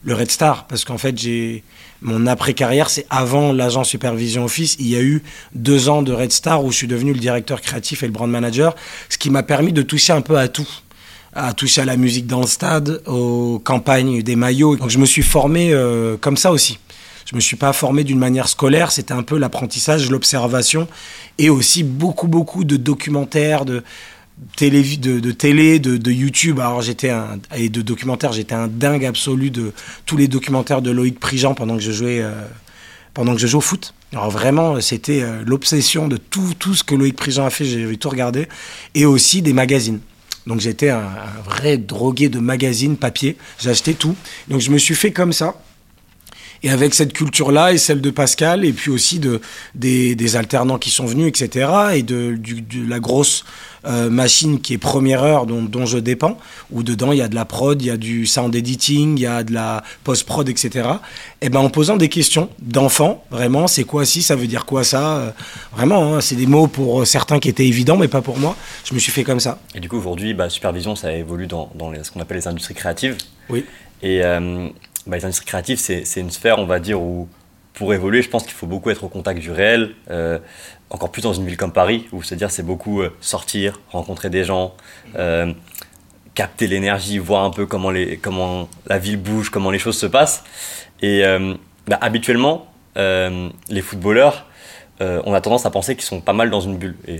le 0.04 0.14
Red 0.14 0.30
Star 0.30 0.68
parce 0.68 0.84
qu'en 0.84 0.98
fait, 0.98 1.18
j'ai 1.18 1.64
mon 2.02 2.26
après-carrière, 2.26 2.90
c'est 2.90 3.06
avant 3.10 3.52
l'agent 3.52 3.84
Supervision 3.84 4.44
Office. 4.44 4.76
Il 4.78 4.88
y 4.88 4.96
a 4.96 5.00
eu 5.00 5.22
deux 5.54 5.88
ans 5.88 6.02
de 6.02 6.12
Red 6.12 6.32
Star 6.32 6.64
où 6.64 6.70
je 6.70 6.76
suis 6.76 6.88
devenu 6.88 7.12
le 7.12 7.20
directeur 7.20 7.60
créatif 7.60 8.02
et 8.02 8.06
le 8.06 8.12
brand 8.12 8.30
manager, 8.30 8.74
ce 9.08 9.18
qui 9.18 9.30
m'a 9.30 9.42
permis 9.42 9.72
de 9.72 9.82
toucher 9.82 10.12
un 10.12 10.20
peu 10.20 10.36
à 10.36 10.48
tout 10.48 10.68
à 11.34 11.54
toucher 11.54 11.80
à 11.80 11.84
la 11.86 11.96
musique 11.96 12.26
dans 12.26 12.42
le 12.42 12.46
stade, 12.46 13.00
aux 13.06 13.58
campagnes 13.58 14.22
des 14.22 14.36
maillots. 14.36 14.76
Donc 14.76 14.90
je 14.90 14.98
me 14.98 15.06
suis 15.06 15.22
formé 15.22 15.72
euh, 15.72 16.18
comme 16.20 16.36
ça 16.36 16.52
aussi. 16.52 16.78
Je 17.24 17.34
me 17.34 17.40
suis 17.40 17.56
pas 17.56 17.72
formé 17.72 18.04
d'une 18.04 18.18
manière 18.18 18.48
scolaire, 18.48 18.92
c'était 18.92 19.14
un 19.14 19.22
peu 19.22 19.38
l'apprentissage, 19.38 20.10
l'observation 20.10 20.88
et 21.38 21.48
aussi 21.48 21.84
beaucoup 21.84 22.28
beaucoup 22.28 22.64
de 22.64 22.76
documentaires, 22.76 23.64
de 23.64 23.82
télé, 24.56 24.82
de, 24.96 25.32
télé, 25.32 25.78
de, 25.78 26.10
YouTube. 26.10 26.60
Alors 26.60 26.82
j'étais 26.82 27.10
un 27.10 27.38
et 27.54 27.68
de 27.68 27.82
documentaires, 27.82 28.32
j'étais 28.32 28.54
un 28.54 28.68
dingue 28.68 29.04
absolu 29.04 29.50
de 29.50 29.72
tous 30.06 30.16
les 30.16 30.28
documentaires 30.28 30.82
de 30.82 30.90
Loïc 30.90 31.18
Prigent 31.18 31.54
pendant 31.54 31.76
que 31.76 31.82
je 31.82 31.92
jouais 31.92 32.20
euh, 32.20 32.32
pendant 33.14 33.34
que 33.34 33.40
je 33.40 33.46
jouais 33.46 33.58
au 33.58 33.62
foot. 33.62 33.94
Alors 34.12 34.30
vraiment, 34.30 34.80
c'était 34.80 35.22
euh, 35.22 35.42
l'obsession 35.46 36.08
de 36.08 36.16
tout 36.16 36.54
tout 36.58 36.74
ce 36.74 36.84
que 36.84 36.94
Loïc 36.94 37.16
Prigent 37.16 37.44
a 37.44 37.50
fait. 37.50 37.64
J'ai 37.64 37.96
tout 37.96 38.08
regardé 38.08 38.48
et 38.94 39.06
aussi 39.06 39.42
des 39.42 39.52
magazines. 39.52 40.00
Donc 40.46 40.60
j'étais 40.60 40.90
un, 40.90 41.08
vrai 41.44 41.78
drogué 41.78 42.28
de 42.28 42.38
magazines 42.38 42.96
papier. 42.96 43.36
Acheté 43.64 43.94
tout. 43.94 44.16
Donc 44.48 44.60
je 44.60 44.70
me 44.70 44.78
suis 44.78 44.94
fait 44.94 45.12
comme 45.12 45.32
ça. 45.32 45.54
Et 46.62 46.70
avec 46.70 46.94
cette 46.94 47.12
culture-là 47.12 47.72
et 47.72 47.78
celle 47.78 48.00
de 48.00 48.10
Pascal, 48.10 48.64
et 48.64 48.72
puis 48.72 48.90
aussi 48.90 49.18
de, 49.18 49.40
des, 49.74 50.14
des 50.14 50.36
alternants 50.36 50.78
qui 50.78 50.90
sont 50.90 51.06
venus, 51.06 51.26
etc., 51.28 51.68
et 51.94 52.02
de, 52.02 52.36
de 52.36 52.88
la 52.88 53.00
grosse 53.00 53.44
euh, 53.84 54.10
machine 54.10 54.60
qui 54.60 54.74
est 54.74 54.78
première 54.78 55.24
heure 55.24 55.46
dont, 55.46 55.62
dont, 55.62 55.86
je 55.86 55.98
dépends, 55.98 56.38
où 56.70 56.84
dedans 56.84 57.10
il 57.10 57.18
y 57.18 57.22
a 57.22 57.26
de 57.26 57.34
la 57.34 57.44
prod, 57.44 57.82
il 57.82 57.86
y 57.86 57.90
a 57.90 57.96
du 57.96 58.26
sound 58.26 58.54
editing, 58.54 59.18
il 59.18 59.22
y 59.22 59.26
a 59.26 59.42
de 59.42 59.52
la 59.52 59.82
post-prod, 60.04 60.48
etc. 60.48 60.88
Et 61.40 61.48
ben 61.48 61.58
en 61.58 61.68
posant 61.68 61.96
des 61.96 62.08
questions 62.08 62.48
d'enfants, 62.60 63.24
vraiment, 63.32 63.66
c'est 63.66 63.82
quoi 63.82 64.04
si, 64.04 64.22
ça 64.22 64.36
veut 64.36 64.46
dire 64.46 64.66
quoi 64.66 64.84
ça 64.84 65.16
euh, 65.16 65.30
Vraiment, 65.74 66.14
hein, 66.14 66.20
c'est 66.20 66.36
des 66.36 66.46
mots 66.46 66.68
pour 66.68 67.04
certains 67.08 67.40
qui 67.40 67.48
étaient 67.48 67.66
évidents, 67.66 67.96
mais 67.96 68.06
pas 68.06 68.22
pour 68.22 68.38
moi. 68.38 68.56
Je 68.84 68.94
me 68.94 69.00
suis 69.00 69.10
fait 69.10 69.24
comme 69.24 69.40
ça. 69.40 69.58
Et 69.74 69.80
du 69.80 69.88
coup, 69.88 69.96
aujourd'hui, 69.96 70.32
bah, 70.32 70.48
Supervision, 70.48 70.94
ça 70.94 71.12
évolue 71.12 71.48
dans, 71.48 71.72
dans 71.74 71.92
ce 72.04 72.12
qu'on 72.12 72.20
appelle 72.20 72.36
les 72.36 72.46
industries 72.46 72.74
créatives. 72.74 73.16
Oui. 73.48 73.64
Et 74.02 74.24
euh, 74.24 74.68
bah, 75.06 75.16
les 75.16 75.24
industries 75.24 75.46
créatives, 75.46 75.78
c'est 75.78 76.20
une 76.20 76.30
sphère, 76.30 76.58
on 76.58 76.66
va 76.66 76.78
dire, 76.78 77.00
où 77.00 77.28
pour 77.74 77.94
évoluer, 77.94 78.22
je 78.22 78.28
pense 78.28 78.44
qu'il 78.44 78.52
faut 78.52 78.66
beaucoup 78.66 78.90
être 78.90 79.04
au 79.04 79.08
contact 79.08 79.40
du 79.40 79.50
réel, 79.50 79.94
euh, 80.10 80.38
encore 80.90 81.10
plus 81.10 81.22
dans 81.22 81.32
une 81.32 81.46
ville 81.46 81.56
comme 81.56 81.72
Paris, 81.72 82.06
où 82.12 82.22
se 82.22 82.34
dire 82.34 82.50
c'est 82.50 82.62
beaucoup 82.62 83.00
euh, 83.00 83.10
sortir, 83.20 83.80
rencontrer 83.90 84.30
des 84.30 84.44
gens, 84.44 84.74
euh, 85.16 85.52
capter 86.34 86.66
l'énergie, 86.66 87.18
voir 87.18 87.44
un 87.44 87.50
peu 87.50 87.66
comment, 87.66 87.90
les, 87.90 88.18
comment 88.18 88.68
la 88.86 88.98
ville 88.98 89.16
bouge, 89.16 89.50
comment 89.50 89.70
les 89.70 89.78
choses 89.78 89.98
se 89.98 90.06
passent. 90.06 90.44
Et 91.00 91.24
bah, 91.88 91.98
habituellement, 92.00 92.72
les 92.96 93.82
footballeurs, 93.82 94.46
on 95.00 95.34
a 95.34 95.40
tendance 95.40 95.66
à 95.66 95.70
penser 95.70 95.96
qu'ils 95.96 96.04
sont 96.04 96.20
pas 96.20 96.32
mal 96.32 96.48
dans 96.48 96.60
une 96.60 96.78
bulle. 96.78 96.96
Et 97.08 97.18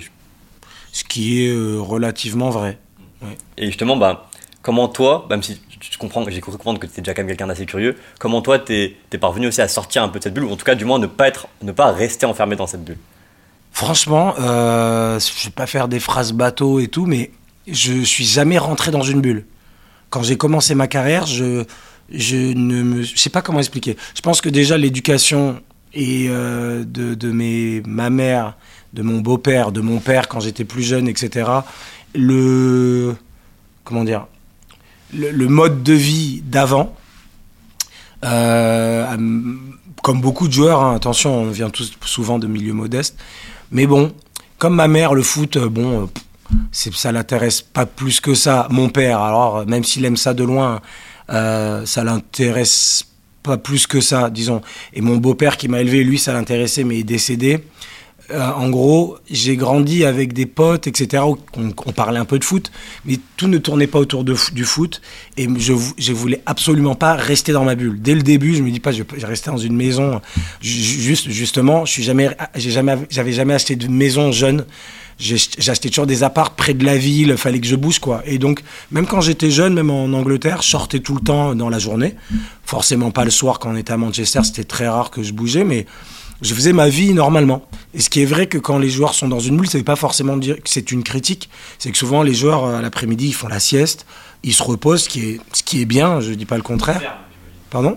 Ce 0.93 1.03
qui 1.03 1.47
est 1.47 1.53
relativement 1.53 2.51
vrai. 2.51 2.79
Et 3.59 3.67
justement, 3.67 3.97
bah, 3.97 4.31
comment 4.63 4.89
toi, 4.89 5.27
même 5.29 5.43
si 5.43 5.61
je 5.81 5.99
comprends, 5.99 6.25
j'ai 6.29 6.41
cru 6.41 6.53
comprendre 6.53 6.79
que 6.79 6.87
tu 6.87 6.93
étais 6.93 7.03
déjà 7.03 7.15
quand 7.15 7.23
même 7.23 7.29
quelqu'un 7.29 7.49
d'assez 7.49 7.67
curieux. 7.67 7.97
Comment 8.19 8.41
toi, 8.41 8.59
tu 8.59 8.73
es, 8.73 9.19
parvenu 9.19 9.49
aussi 9.49 9.61
à 9.61 9.69
sortir 9.69 10.03
un 10.03 10.09
peu 10.09 10.19
de 10.19 10.25
cette 10.25 10.35
bulle, 10.35 10.45
ou 10.45 10.53
en 10.53 10.57
tout 10.57 10.65
cas, 10.65 10.75
du 10.75 10.85
moins, 10.85 10.99
ne 10.99 11.07
pas, 11.07 11.29
être, 11.29 11.49
ne 11.63 11.73
pas 11.73 11.93
rester 11.93 12.25
enfermé 12.25 12.57
dans 12.57 12.67
cette 12.67 12.85
bulle? 12.85 12.99
Franchement, 13.73 14.35
euh, 14.39 15.19
je 15.19 15.45
vais 15.45 15.51
pas 15.51 15.67
faire 15.67 15.89
des 15.89 16.01
phrases 16.01 16.33
bateau 16.33 16.79
et 16.79 16.89
tout, 16.89 17.07
mais 17.07 17.31
je 17.67 18.03
suis 18.03 18.25
jamais 18.25 18.59
rentré 18.59 18.91
dans 18.91 19.03
une 19.03 19.21
bulle. 19.21 19.47
Quand 20.11 20.23
j'ai 20.23 20.37
commencé 20.37 20.75
ma 20.75 20.89
carrière, 20.89 21.27
je, 21.27 21.65
je 22.11 22.37
ne 22.37 22.83
me, 22.83 23.05
sais 23.05 23.31
pas 23.31 23.43
comment 23.43 23.59
expliquer. 23.59 23.97
Je 24.15 24.21
pense 24.21 24.41
que 24.41 24.49
déjà 24.49 24.77
l'éducation 24.77 25.61
et 25.95 26.27
euh, 26.29 26.85
de, 26.85 27.15
de 27.15 27.33
mes, 27.33 27.83
ma 27.87 28.11
mère, 28.11 28.57
de 28.93 29.03
mon 29.03 29.21
beau-père, 29.21 29.73
de 29.73 29.81
mon 29.81 30.01
père 30.01 30.29
quand 30.29 30.41
j'étais 30.41 30.65
plus 30.65 30.83
jeune, 30.83 31.09
etc. 31.09 31.51
Le, 32.15 33.17
comment 33.85 34.05
dire, 34.05 34.27
le, 35.13 35.49
mode 35.49 35.83
de 35.83 35.93
vie 35.93 36.43
d'avant. 36.45 36.95
Euh, 38.25 39.17
comme 40.03 40.21
beaucoup 40.21 40.49
de 40.49 40.53
joueurs, 40.53 40.83
hein, 40.83 40.95
attention, 40.95 41.35
on 41.35 41.51
vient 41.51 41.71
tous 41.71 41.93
souvent 42.05 42.39
de 42.39 42.47
milieux 42.47 42.73
modestes. 42.73 43.17
Mais 43.71 43.87
bon, 43.87 44.13
comme 44.59 44.75
ma 44.75 44.89
mère, 44.89 45.15
le 45.15 45.23
foot, 45.23 45.57
euh, 45.57 45.69
bon, 45.69 46.03
euh, 46.03 46.91
ça 46.93 47.13
l'intéresse 47.13 47.63
pas 47.63 47.87
plus 47.87 48.21
que 48.21 48.35
ça. 48.35 48.67
Mon 48.71 48.89
père, 48.89 49.21
alors, 49.21 49.67
même 49.67 49.85
s'il 49.85 50.05
aime 50.05 50.17
ça 50.17 50.35
de 50.35 50.45
loin, 50.45 50.81
ça 51.29 52.05
l'intéresse 52.05 53.07
pas 53.43 53.57
plus 53.57 53.87
que 53.87 54.01
ça, 54.01 54.31
disons. 54.31 54.61
Et 54.93 55.01
mon 55.01 55.17
beau-père 55.17 55.57
qui 55.57 55.69
m'a 55.69 55.81
élevé, 55.81 56.05
lui, 56.05 56.19
ça 56.19 56.33
l'intéressait, 56.33 56.85
mais 56.85 56.99
est 56.99 57.05
décédé. 57.05 57.65
Euh, 58.33 58.51
en 58.53 58.71
gros, 58.71 59.19
j'ai 59.31 59.57
grandi 59.57 60.05
avec 60.05 60.33
des 60.33 60.47
potes, 60.47 60.87
etc. 60.87 61.23
On, 61.57 61.93
parlait 61.93 62.19
un 62.19 62.25
peu 62.25 62.39
de 62.39 62.45
foot, 62.45 62.73
mais 63.05 63.19
tout 63.37 63.47
ne 63.47 63.59
tournait 63.59 63.87
pas 63.87 63.99
autour 63.99 64.25
du 64.25 64.65
foot. 64.65 65.03
Et 65.37 65.49
je, 65.59 65.75
je 65.99 66.13
voulais 66.13 66.43
absolument 66.47 66.95
pas 66.95 67.15
rester 67.15 67.53
dans 67.53 67.65
ma 67.65 67.75
bulle. 67.75 68.01
Dès 68.01 68.15
le 68.15 68.23
début, 68.23 68.55
je 68.55 68.63
me 68.63 68.71
dis 68.71 68.81
pas, 68.81 68.93
je 68.93 69.03
vais 69.03 69.27
rester 69.27 69.51
dans 69.51 69.59
une 69.59 69.77
maison. 69.77 70.21
Juste, 70.61 71.31
justement, 71.31 71.85
je 71.85 71.93
suis 71.93 72.03
jamais, 72.03 72.31
j'ai 72.57 72.71
jamais, 72.71 72.97
j'avais 73.11 73.33
jamais 73.33 73.55
acheté 73.55 73.77
de 73.77 73.89
maison 73.89 74.33
jeune. 74.33 74.65
J'achetais 75.19 75.89
toujours 75.91 76.07
des 76.07 76.23
apparts 76.25 76.57
près 76.57 76.75
de 76.75 76.85
la 76.85 76.97
ville, 76.97 77.37
fallait 77.37 77.61
que 77.61 77.67
je 77.67 77.77
bouge 77.77 77.99
quoi. 77.99 78.23
Et 78.25 78.39
donc, 78.39 78.63
même 78.91 79.07
quand 79.07 79.21
j'étais 79.21 79.51
jeune, 79.51 79.75
même 79.75 79.91
en 79.91 80.07
Angleterre, 80.07 80.63
je 80.63 80.69
sortais 80.69 81.01
tout 81.01 81.15
le 81.15 81.21
temps 81.21 81.55
dans 81.55 81.69
la 81.69 81.79
journée. 81.79 82.17
Forcément 82.65 83.11
pas 83.11 83.25
le 83.25 83.31
soir 83.31 83.59
quand 83.59 83.71
on 83.73 83.77
était 83.77 83.93
à 83.93 83.99
Manchester, 83.99 84.41
c'était 84.43 84.65
très 84.65 84.89
rare 84.89 85.11
que 85.11 85.23
je 85.23 85.33
bougeais, 85.33 85.65
mais 85.65 85.87
je 86.41 86.55
faisais 86.55 86.73
ma 86.73 86.89
vie 86.89 87.15
normalement. 87.15 87.65
Et 87.95 88.01
ce 88.01 88.09
qui 88.09 88.23
est 88.23 88.27
vrai 88.27 88.47
que 88.47 88.59
quand 88.59 88.79
les 88.79 88.89
joueurs 88.89 89.15
sont 89.15 89.29
dans 89.29 89.41
une 89.41 89.57
bulle, 89.57 89.69
ça 89.69 89.79
ne 89.79 89.81
veut 89.81 89.85
pas 89.85 89.97
forcément 89.97 90.37
dire 90.37 90.57
que 90.57 90.71
c'est 90.71 90.93
une 90.93 91.03
critique. 91.03 91.51
C'est 91.79 91.91
que 91.91 91.99
souvent 91.99 92.23
les 92.23 92.35
joueurs 92.35 92.65
à 92.65 92.81
l'après-midi, 92.81 93.29
ils 93.29 93.35
font 93.35 93.49
la 93.49 93.61
sieste, 93.61 94.07
ils 94.43 94.55
se 94.55 94.63
reposent, 94.63 95.05
ce 95.05 95.09
qui 95.09 95.21
est, 95.21 95.41
ce 95.53 95.63
qui 95.63 95.83
est 95.83 95.85
bien, 95.87 96.21
je 96.21 96.31
ne 96.31 96.35
dis 96.35 96.47
pas 96.47 96.57
le 96.57 96.63
contraire. 96.63 97.19
Pardon? 97.71 97.97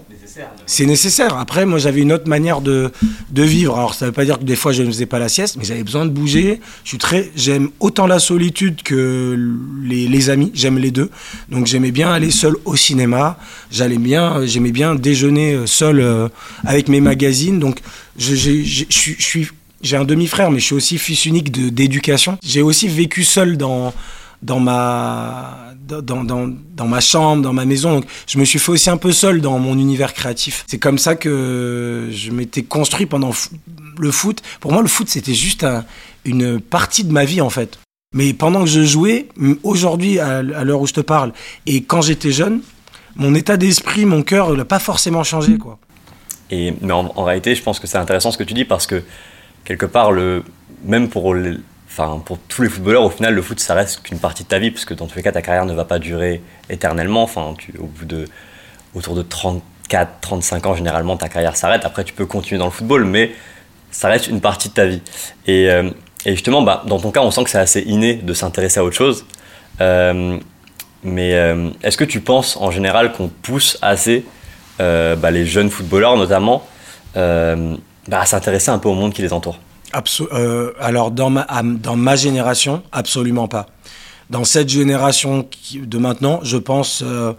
C'est 0.66 0.86
nécessaire. 0.86 1.38
Après, 1.38 1.66
moi, 1.66 1.80
j'avais 1.80 2.02
une 2.02 2.14
autre 2.14 2.30
manière 2.30 2.62
de, 2.62 2.92
de 3.30 3.44
vivre. 3.44 3.76
Alors, 3.76 3.94
ça 3.94 4.06
ne 4.06 4.10
veut 4.10 4.14
pas 4.14 4.24
dire 4.24 4.40
que 4.40 4.46
des 4.46 4.56
fois, 4.56 4.72
je 4.72 4.84
ne 4.84 4.88
faisais 4.88 5.06
pas 5.06 5.20
la 5.20 5.28
sieste, 5.28 5.58
mais 5.58 5.66
j'avais 5.66 5.84
besoin 5.84 6.06
de 6.06 6.12
bouger. 6.12 6.62
Je 6.84 6.90
suis 6.90 6.98
très, 6.98 7.30
j'aime 7.36 7.70
autant 7.82 8.08
la 8.08 8.20
solitude 8.20 8.84
que 8.84 9.38
les, 9.84 10.08
les 10.08 10.30
amis. 10.30 10.52
J'aime 10.54 10.78
les 10.78 10.92
deux. 10.92 11.10
Donc, 11.50 11.68
j'aimais 11.68 11.92
bien 11.92 12.10
aller 12.12 12.32
seul 12.32 12.56
au 12.64 12.78
cinéma. 12.78 13.38
J'allais 13.70 13.98
bien, 13.98 14.46
j'aimais 14.46 14.72
bien 14.72 14.96
déjeuner 14.96 15.68
seul 15.68 16.00
euh, 16.00 16.30
avec 16.64 16.88
mes 16.88 17.02
magazines. 17.02 17.60
Donc, 17.60 17.80
je, 18.18 18.34
je 18.36 18.86
suis, 18.90 19.50
j'ai 19.82 19.98
un 19.98 20.06
demi-frère, 20.06 20.52
mais 20.52 20.60
je 20.60 20.66
suis 20.66 20.76
aussi 20.76 20.98
fils 20.98 21.26
unique 21.26 21.52
d'éducation. 21.52 22.38
J'ai 22.44 22.62
aussi 22.62 22.88
vécu 22.88 23.24
seul 23.24 23.58
dans 23.58 23.94
dans 24.42 24.60
ma 24.60 25.66
dans, 25.88 26.24
dans, 26.24 26.52
dans, 26.76 26.88
ma 26.88 27.00
chambre, 27.00 27.44
dans 27.44 27.54
ma 27.54 27.66
maison. 27.66 27.94
Donc, 27.94 28.06
je 28.28 28.40
me 28.40 28.46
suis 28.46 28.60
fait 28.60 28.72
aussi 28.72 28.90
un 28.90 28.98
peu 28.98 29.12
seul 29.12 29.42
dans 29.42 29.60
mon 29.60 29.78
univers 29.78 30.14
créatif. 30.14 30.66
C'est 30.68 30.80
comme 30.80 30.98
ça 30.98 31.16
que 31.16 32.10
je 32.12 32.32
m'étais 32.32 32.64
construit 32.64 33.06
pendant 33.06 33.32
le 34.00 34.12
foot. 34.12 34.42
Pour 34.60 34.72
moi, 34.72 34.82
le 34.82 34.88
foot, 34.88 35.10
c'était 35.10 35.34
juste 35.34 35.66
une 36.26 36.60
partie 36.60 37.04
de 37.04 37.12
ma 37.12 37.26
vie, 37.26 37.42
en 37.42 37.50
fait. 37.50 37.78
Mais 38.14 38.34
pendant 38.34 38.62
que 38.62 38.70
je 38.70 38.84
jouais, 38.84 39.28
aujourd'hui, 39.64 40.20
à, 40.20 40.42
l'heure 40.42 40.82
où 40.82 40.88
je 40.88 40.94
te 40.94 41.02
parle, 41.02 41.34
et 41.66 41.84
quand 41.84 42.02
j'étais 42.02 42.32
jeune, 42.32 42.62
mon 43.16 43.36
état 43.36 43.58
d'esprit, 43.58 44.06
mon 44.06 44.24
cœur 44.24 44.56
n'a 44.56 44.66
pas 44.66 44.80
forcément 44.80 45.24
changé, 45.24 45.58
quoi. 45.58 45.78
Et, 46.52 46.74
mais 46.82 46.94
en, 46.94 47.12
en, 47.16 47.24
réalité, 47.24 47.56
je 47.56 47.64
pense 47.64 47.80
que 47.80 47.88
c'est 47.88 47.98
intéressant 47.98 48.32
ce 48.32 48.38
que 48.38 48.44
tu 48.44 48.54
dis 48.54 48.66
parce 48.66 48.86
que, 48.86 49.02
quelque 49.66 49.86
part, 49.86 50.12
le, 50.12 50.44
même 50.86 51.10
pour 51.10 51.36
enfin, 51.88 52.22
pour 52.24 52.38
tous 52.48 52.62
les 52.62 52.70
footballeurs, 52.70 53.04
au 53.04 53.10
final, 53.10 53.34
le 53.34 53.42
foot, 53.42 53.60
ça 53.60 53.74
reste 53.74 54.04
qu'une 54.04 54.20
partie 54.20 54.44
de 54.44 54.48
ta 54.48 54.60
vie, 54.60 54.72
puisque 54.72 54.96
dans 54.96 55.08
tous 55.08 55.18
les 55.18 55.24
cas, 55.24 55.32
ta 55.32 55.42
carrière 55.42 55.66
ne 55.66 55.74
va 55.74 55.86
pas 55.86 56.00
durer 56.00 56.42
éternellement. 56.70 57.24
Enfin, 57.24 57.54
au 57.80 57.86
bout 57.86 58.06
de, 58.06 58.26
autour 58.94 59.16
de 59.16 59.22
34, 59.22 60.22
35 60.22 60.66
ans, 60.68 60.76
généralement, 60.76 61.18
ta 61.18 61.28
carrière 61.28 61.56
s'arrête. 61.56 61.86
Après, 61.86 62.04
tu 62.04 62.14
peux 62.14 62.26
continuer 62.26 62.60
dans 62.60 62.66
le 62.66 62.72
football, 62.72 63.06
mais 63.06 63.32
ça 63.92 64.08
reste 64.08 64.28
une 64.28 64.42
partie 64.42 64.70
de 64.70 64.74
ta 64.74 64.86
vie. 64.86 65.02
Et, 65.48 65.70
euh, 65.70 65.90
et 66.26 66.32
justement, 66.32 66.62
bah, 66.62 66.84
dans 66.86 67.00
ton 67.00 67.12
cas, 67.12 67.22
on 67.22 67.32
sent 67.32 67.44
que 67.44 67.50
c'est 67.50 67.60
assez 67.60 67.82
inné 67.82 68.16
de 68.16 68.34
s'intéresser 68.34 68.80
à 68.80 68.84
autre 68.84 68.96
chose. 68.96 69.26
Euh, 69.82 70.38
mais 71.04 71.34
euh, 71.34 71.70
est-ce 71.84 71.98
que 71.98 72.04
tu 72.04 72.20
penses, 72.20 72.58
en 72.58 72.72
général, 72.72 73.12
qu'on 73.14 73.30
pousse 73.30 73.78
assez 73.82 74.26
bah, 74.78 75.32
les 75.32 75.46
jeunes 75.46 75.70
footballeurs, 75.70 76.18
notamment, 76.18 76.68
bah, 78.08 78.26
s'intéresser 78.26 78.70
un 78.72 78.80
peu 78.80 78.90
au 78.90 78.94
monde 78.94 79.14
qui 79.14 79.22
les 79.22 79.34
entoure 79.34 79.60
euh, 80.34 80.74
alors, 80.80 81.12
dans 81.12 81.30
ma, 81.30 81.48
dans 81.64 81.96
ma 81.96 82.16
génération, 82.16 82.84
absolument 82.92 83.48
pas. 83.48 83.68
Dans 84.30 84.44
cette 84.44 84.70
génération 84.70 85.48
de 85.74 85.98
maintenant, 85.98 86.40
je 86.44 86.58
pense. 86.58 87.04
Euh, 87.06 87.34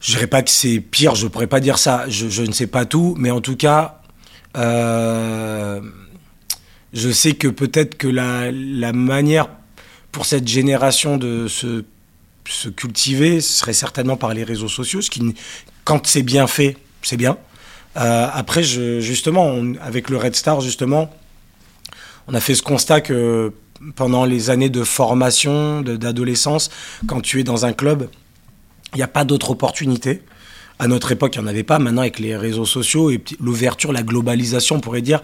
je 0.00 0.12
dirais 0.12 0.26
pas 0.26 0.42
que 0.42 0.50
c'est 0.50 0.80
pire, 0.80 1.14
je 1.14 1.28
pourrais 1.28 1.46
pas 1.46 1.60
dire 1.60 1.78
ça, 1.78 2.06
je, 2.08 2.42
ne 2.42 2.50
sais 2.50 2.66
pas 2.66 2.84
tout, 2.84 3.14
mais 3.16 3.30
en 3.30 3.40
tout 3.40 3.54
cas, 3.54 4.00
euh, 4.56 5.80
je 6.92 7.10
sais 7.10 7.34
que 7.34 7.46
peut-être 7.46 7.96
que 7.96 8.08
la, 8.08 8.50
la, 8.50 8.92
manière 8.92 9.48
pour 10.10 10.26
cette 10.26 10.48
génération 10.48 11.18
de 11.18 11.46
se, 11.46 11.84
se 12.48 12.68
cultiver 12.68 13.40
serait 13.40 13.72
certainement 13.72 14.16
par 14.16 14.34
les 14.34 14.42
réseaux 14.42 14.66
sociaux, 14.66 15.02
ce 15.02 15.08
qui, 15.08 15.36
quand 15.84 16.04
c'est 16.04 16.24
bien 16.24 16.48
fait, 16.48 16.76
c'est 17.02 17.16
bien. 17.16 17.38
Euh, 17.96 18.28
après, 18.32 18.62
justement, 18.62 19.54
avec 19.80 20.08
le 20.10 20.16
Red 20.16 20.34
Star, 20.34 20.60
justement, 20.60 21.10
on 22.28 22.34
a 22.34 22.40
fait 22.40 22.54
ce 22.54 22.62
constat 22.62 23.00
que 23.00 23.52
pendant 23.96 24.24
les 24.24 24.50
années 24.50 24.70
de 24.70 24.84
formation, 24.84 25.82
d'adolescence, 25.82 26.70
quand 27.06 27.20
tu 27.20 27.40
es 27.40 27.44
dans 27.44 27.66
un 27.66 27.72
club, 27.72 28.08
il 28.94 28.98
n'y 28.98 29.02
a 29.02 29.08
pas 29.08 29.24
d'autre 29.24 29.50
opportunité. 29.50 30.22
À 30.78 30.88
notre 30.88 31.12
époque, 31.12 31.34
il 31.36 31.40
n'y 31.40 31.44
en 31.44 31.48
avait 31.48 31.62
pas. 31.64 31.78
Maintenant, 31.78 32.02
avec 32.02 32.18
les 32.18 32.36
réseaux 32.36 32.64
sociaux 32.64 33.10
et 33.10 33.22
l'ouverture, 33.40 33.92
la 33.92 34.02
globalisation, 34.02 34.76
on 34.76 34.80
pourrait 34.80 35.02
dire, 35.02 35.20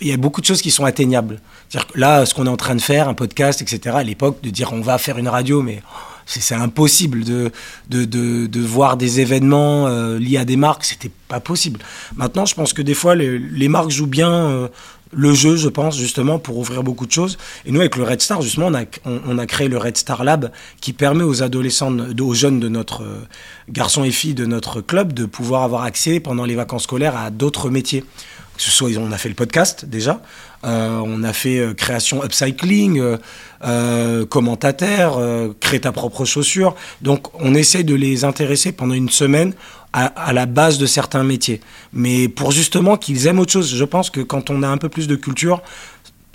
il 0.00 0.08
y 0.08 0.12
a 0.12 0.16
beaucoup 0.16 0.40
de 0.40 0.46
choses 0.46 0.62
qui 0.62 0.70
sont 0.70 0.84
atteignables. 0.84 1.40
là, 1.94 2.26
ce 2.26 2.34
qu'on 2.34 2.46
est 2.46 2.50
en 2.50 2.56
train 2.56 2.74
de 2.74 2.80
faire, 2.80 3.08
un 3.08 3.14
podcast, 3.14 3.62
etc., 3.62 3.96
à 3.98 4.02
l'époque, 4.02 4.42
de 4.42 4.50
dire 4.50 4.72
on 4.72 4.80
va 4.80 4.98
faire 4.98 5.18
une 5.18 5.28
radio, 5.28 5.62
mais 5.62 5.82
c'est 6.26 6.54
impossible 6.54 7.24
de, 7.24 7.52
de, 7.88 8.04
de, 8.46 8.60
voir 8.60 8.96
des 8.96 9.20
événements 9.20 9.86
euh, 9.86 10.18
liés 10.18 10.38
à 10.38 10.44
des 10.44 10.56
marques, 10.56 10.84
c'était 10.84 11.10
pas 11.28 11.40
possible. 11.40 11.80
Maintenant, 12.16 12.46
je 12.46 12.54
pense 12.54 12.72
que 12.72 12.82
des 12.82 12.94
fois, 12.94 13.14
les, 13.14 13.68
marques 13.68 13.90
jouent 13.90 14.06
bien 14.06 14.32
euh, 14.32 14.68
le 15.12 15.32
jeu, 15.32 15.56
je 15.56 15.68
pense, 15.68 15.96
justement, 15.96 16.38
pour 16.38 16.58
ouvrir 16.58 16.82
beaucoup 16.82 17.06
de 17.06 17.12
choses. 17.12 17.38
Et 17.64 17.70
nous, 17.70 17.80
avec 17.80 17.96
le 17.96 18.02
Red 18.02 18.20
Star, 18.20 18.42
justement, 18.42 18.66
on 18.66 18.74
a, 18.74 18.84
on, 19.04 19.38
a 19.38 19.46
créé 19.46 19.68
le 19.68 19.78
Red 19.78 19.96
Star 19.96 20.24
Lab 20.24 20.50
qui 20.80 20.92
permet 20.92 21.22
aux 21.22 21.42
adolescents, 21.42 21.96
aux 22.20 22.34
jeunes 22.34 22.58
de 22.58 22.68
notre 22.68 23.02
euh, 23.02 23.26
garçons 23.68 24.04
et 24.04 24.10
filles 24.10 24.34
de 24.34 24.46
notre 24.46 24.80
club 24.80 25.12
de 25.12 25.26
pouvoir 25.26 25.62
avoir 25.62 25.82
accès 25.82 26.18
pendant 26.18 26.44
les 26.44 26.56
vacances 26.56 26.84
scolaires 26.84 27.16
à 27.16 27.30
d'autres 27.30 27.70
métiers. 27.70 28.04
Ce 28.56 28.70
soit, 28.70 28.90
on 28.98 29.12
a 29.12 29.18
fait 29.18 29.28
le 29.28 29.34
podcast 29.34 29.84
déjà, 29.84 30.20
euh, 30.64 31.00
on 31.04 31.22
a 31.22 31.32
fait 31.32 31.58
euh, 31.58 31.74
création 31.74 32.24
upcycling, 32.24 33.00
euh, 33.64 34.26
commentateur, 34.26 35.20
créer 35.60 35.80
ta 35.80 35.92
propre 35.92 36.24
chaussure. 36.24 36.74
Donc, 37.02 37.28
on 37.34 37.54
essaie 37.54 37.84
de 37.84 37.94
les 37.94 38.24
intéresser 38.24 38.72
pendant 38.72 38.94
une 38.94 39.10
semaine 39.10 39.54
à, 39.92 40.34
la 40.34 40.44
base 40.44 40.76
de 40.76 40.84
certains 40.84 41.24
métiers. 41.24 41.60
Mais 41.94 42.28
pour 42.28 42.50
justement 42.50 42.98
qu'ils 42.98 43.26
aiment 43.26 43.38
autre 43.38 43.52
chose. 43.52 43.74
Je 43.74 43.84
pense 43.84 44.10
que 44.10 44.20
quand 44.20 44.50
on 44.50 44.62
a 44.62 44.68
un 44.68 44.76
peu 44.76 44.90
plus 44.90 45.08
de 45.08 45.16
culture, 45.16 45.62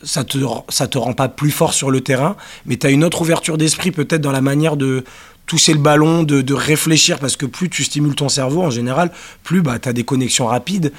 ça 0.04 0.24
te, 0.24 0.38
ça 0.70 0.88
te 0.88 0.98
rend 0.98 1.14
pas 1.14 1.30
plus 1.30 1.52
fort 1.52 1.74
sur 1.74 1.92
le 1.92 2.02
terrain, 2.02 2.36
mais 2.66 2.78
tu 2.78 2.88
as 2.88 2.90
une 2.90 3.04
autre 3.04 3.22
ouverture 3.22 3.60
d'esprit 3.60 3.92
peut-être 3.92 4.22
dans 4.22 4.32
la 4.32 4.42
manière 4.42 4.78
de, 4.78 5.04
toucher 5.46 5.74
le 5.74 5.80
ballon, 5.80 6.24
de, 6.24 6.54
réfléchir, 6.54 7.20
parce 7.20 7.36
que 7.36 7.46
plus 7.46 7.70
tu 7.70 7.84
stimules 7.84 8.16
ton 8.16 8.30
cerveau 8.30 8.62
en 8.62 8.70
général, 8.70 9.12
plus 9.44 9.62
bah, 9.62 9.80
tu 9.80 9.90
as 9.90 9.94
des 9.94 10.04
connexions 10.04 10.48
rapides. 10.48 10.94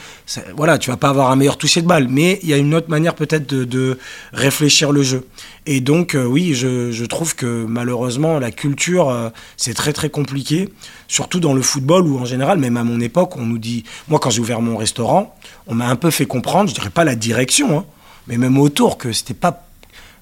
voilà, 0.56 0.76
tu 0.76 0.90
vas 0.90 0.98
pas 0.98 1.08
avoir 1.08 1.30
un 1.30 1.36
meilleur 1.36 1.56
toucher 1.56 1.80
de 1.80 1.86
balle, 1.86 2.08
mais 2.08 2.38
il 2.42 2.50
y 2.50 2.52
a 2.52 2.58
une 2.58 2.74
autre 2.74 2.90
manière 2.90 3.14
peut-être 3.14 3.46
de, 3.46 3.98
réfléchir 4.32 4.92
le 4.92 5.02
jeu. 5.02 5.26
Et 5.64 5.80
donc, 5.80 6.14
euh, 6.14 6.24
oui, 6.24 6.54
je, 6.54 7.04
trouve 7.06 7.34
que 7.34 7.64
malheureusement, 7.66 8.38
la 8.38 8.50
culture, 8.50 9.08
euh, 9.08 9.30
c'est 9.56 9.74
très 9.74 9.92
très 9.92 10.10
compliqué, 10.10 10.68
surtout 11.08 11.40
dans 11.40 11.54
le 11.54 11.62
football 11.62 12.06
où 12.06 12.18
en 12.18 12.24
général, 12.24 12.58
même 12.58 12.76
à 12.76 12.84
mon 12.84 13.00
époque, 13.00 13.36
on 13.36 13.46
nous 13.46 13.58
dit, 13.58 13.84
moi 14.08 14.18
quand 14.18 14.30
j'ai 14.30 14.40
ouvert 14.40 14.60
mon 14.60 14.76
restaurant, 14.76 15.34
on 15.66 15.74
m'a 15.74 15.88
un 15.88 15.96
peu 15.96 16.10
fait 16.10 16.26
comprendre, 16.26 16.68
je 16.68 16.74
dirais 16.74 16.90
pas 16.90 17.04
la 17.04 17.14
direction, 17.14 17.78
hein, 17.78 17.84
mais 18.28 18.36
même 18.36 18.58
autour, 18.58 18.98
que 18.98 19.12
c'était 19.12 19.34
pas, 19.34 19.66